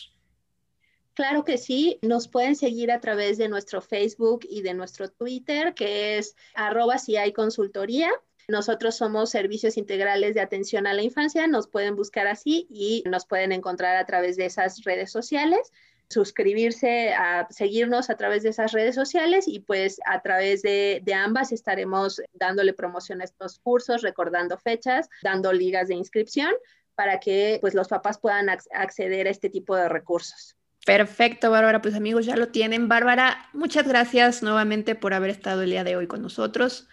Claro 1.15 1.43
que 1.43 1.57
sí, 1.57 1.97
nos 2.03 2.27
pueden 2.27 2.55
seguir 2.55 2.91
a 2.91 2.99
través 2.99 3.39
de 3.39 3.49
nuestro 3.49 3.81
Facebook 3.81 4.41
y 4.47 4.61
de 4.61 4.75
nuestro 4.75 5.09
Twitter, 5.09 5.73
que 5.73 6.19
es 6.19 6.35
arroba 6.53 6.99
si 6.99 7.17
hay 7.17 7.33
consultoría. 7.33 8.11
Nosotros 8.51 8.97
somos 8.97 9.29
servicios 9.29 9.77
integrales 9.77 10.35
de 10.35 10.41
atención 10.41 10.85
a 10.85 10.93
la 10.93 11.01
infancia, 11.01 11.47
nos 11.47 11.69
pueden 11.69 11.95
buscar 11.95 12.27
así 12.27 12.67
y 12.69 13.01
nos 13.09 13.25
pueden 13.25 13.53
encontrar 13.53 13.95
a 13.95 14.05
través 14.05 14.35
de 14.35 14.45
esas 14.45 14.83
redes 14.83 15.09
sociales 15.09 15.71
suscribirse, 16.09 17.13
a 17.13 17.47
seguirnos 17.49 18.09
a 18.09 18.17
través 18.17 18.43
de 18.43 18.49
esas 18.49 18.73
redes 18.73 18.95
sociales 18.95 19.47
y 19.47 19.61
pues 19.61 20.01
a 20.05 20.21
través 20.21 20.61
de, 20.61 21.01
ambas 21.15 21.53
estaremos 21.53 22.21
dándole 22.33 22.73
promoción 22.73 23.21
a 23.21 23.23
estos 23.23 23.59
cursos, 23.59 24.01
recordando 24.01 24.57
fechas, 24.57 25.07
dando 25.23 25.53
ligas 25.53 25.87
de 25.87 25.95
inscripción 25.95 26.51
para 26.95 27.21
que 27.21 27.59
pues 27.61 27.73
los 27.73 27.87
papás 27.87 28.19
puedan 28.19 28.49
acceder 28.49 29.27
a 29.27 29.29
este 29.29 29.49
tipo 29.49 29.77
de 29.77 29.87
recursos. 29.87 30.57
Perfecto, 30.85 31.49
Bárbara. 31.49 31.81
Pues 31.81 31.95
amigos, 31.95 32.25
ya 32.25 32.35
lo 32.35 32.49
tienen. 32.49 32.89
Bárbara, 32.89 33.47
muchas 33.53 33.87
gracias 33.87 34.43
nuevamente 34.43 34.95
por 34.95 35.13
haber 35.13 35.29
estado 35.29 35.61
el 35.61 35.69
día 35.69 35.85
de 35.85 35.95
hoy 35.95 36.07
con 36.07 36.21
nosotros 36.21 36.89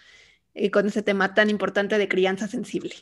y 0.54 0.70
con 0.70 0.86
ese 0.86 1.02
tema 1.02 1.34
tan 1.34 1.50
importante 1.50 1.98
de 1.98 2.08
crianza 2.08 2.48
sensible. 2.48 2.94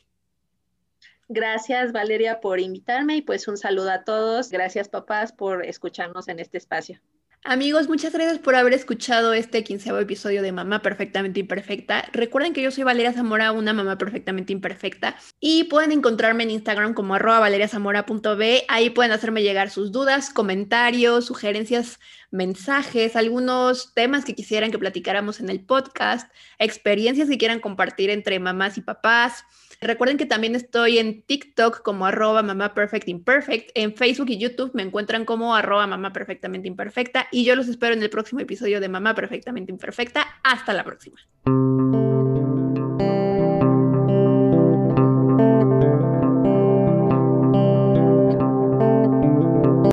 Gracias 1.29 1.93
Valeria 1.93 2.41
por 2.41 2.61
invitarme 2.61 3.17
y 3.17 3.23
pues 3.23 3.49
un 3.49 3.57
saludo 3.57 3.91
a 3.91 4.05
todos. 4.05 4.51
Gracias 4.51 4.89
papás 4.89 5.33
por 5.33 5.65
escucharnos 5.65 6.29
en 6.29 6.39
este 6.39 6.59
espacio. 6.59 7.01
Amigos, 7.49 7.87
muchas 7.87 8.13
gracias 8.13 8.41
por 8.41 8.57
haber 8.57 8.73
escuchado 8.73 9.33
este 9.33 9.63
quinceavo 9.63 10.01
episodio 10.01 10.43
de 10.43 10.51
Mamá 10.51 10.83
Perfectamente 10.83 11.39
Imperfecta. 11.39 12.09
Recuerden 12.13 12.53
que 12.53 12.61
yo 12.61 12.73
soy 12.73 12.83
Valeria 12.83 13.13
Zamora, 13.13 13.53
una 13.53 13.73
mamá 13.73 13.97
perfectamente 13.99 14.53
imperfecta, 14.53 15.15
y 15.39 15.63
pueden 15.65 15.93
encontrarme 15.93 16.43
en 16.43 16.51
Instagram 16.51 16.93
como 16.93 17.15
arroba 17.15 17.39
valeriazamora.b. 17.39 18.65
Ahí 18.67 18.91
pueden 18.91 19.13
hacerme 19.13 19.45
llegar 19.45 19.71
sus 19.71 19.93
dudas, 19.93 20.31
comentarios, 20.31 21.27
sugerencias, 21.27 22.01
mensajes, 22.33 23.15
algunos 23.15 23.95
temas 23.95 24.25
que 24.25 24.35
quisieran 24.35 24.73
que 24.73 24.81
platicáramos 24.81 25.39
en 25.39 25.49
el 25.49 25.61
podcast, 25.61 26.29
experiencias 26.59 27.29
que 27.29 27.39
quieran 27.39 27.61
compartir 27.61 28.11
entre 28.11 28.41
mamás 28.41 28.77
y 28.77 28.81
papás 28.81 29.45
Recuerden 29.81 30.17
que 30.17 30.27
también 30.27 30.55
estoy 30.55 30.99
en 30.99 31.23
TikTok 31.23 31.83
como 31.83 32.07
arroba 32.07 32.43
mamá 32.43 32.75
perfect 32.75 33.09
imperfect. 33.09 33.71
En 33.75 33.95
Facebook 33.95 34.31
y 34.31 34.39
YouTube 34.39 34.71
me 34.75 34.83
encuentran 34.83 35.25
como 35.25 35.55
arroba 35.55 35.87
mamá 35.87 36.13
perfectamente 36.13 36.69
imperfecta. 36.69 37.29
Y 37.31 37.45
yo 37.45 37.57
los 37.57 37.69
espero 37.69 37.95
en 37.95 38.03
el 38.03 38.11
próximo 38.11 38.41
episodio 38.41 38.81
de 38.81 38.89
Mamá 38.89 39.15
Perfectamente 39.15 39.73
Imperfecta. 39.73 40.27
Hasta 40.43 40.73
la 40.73 40.85
próxima. 40.85 41.19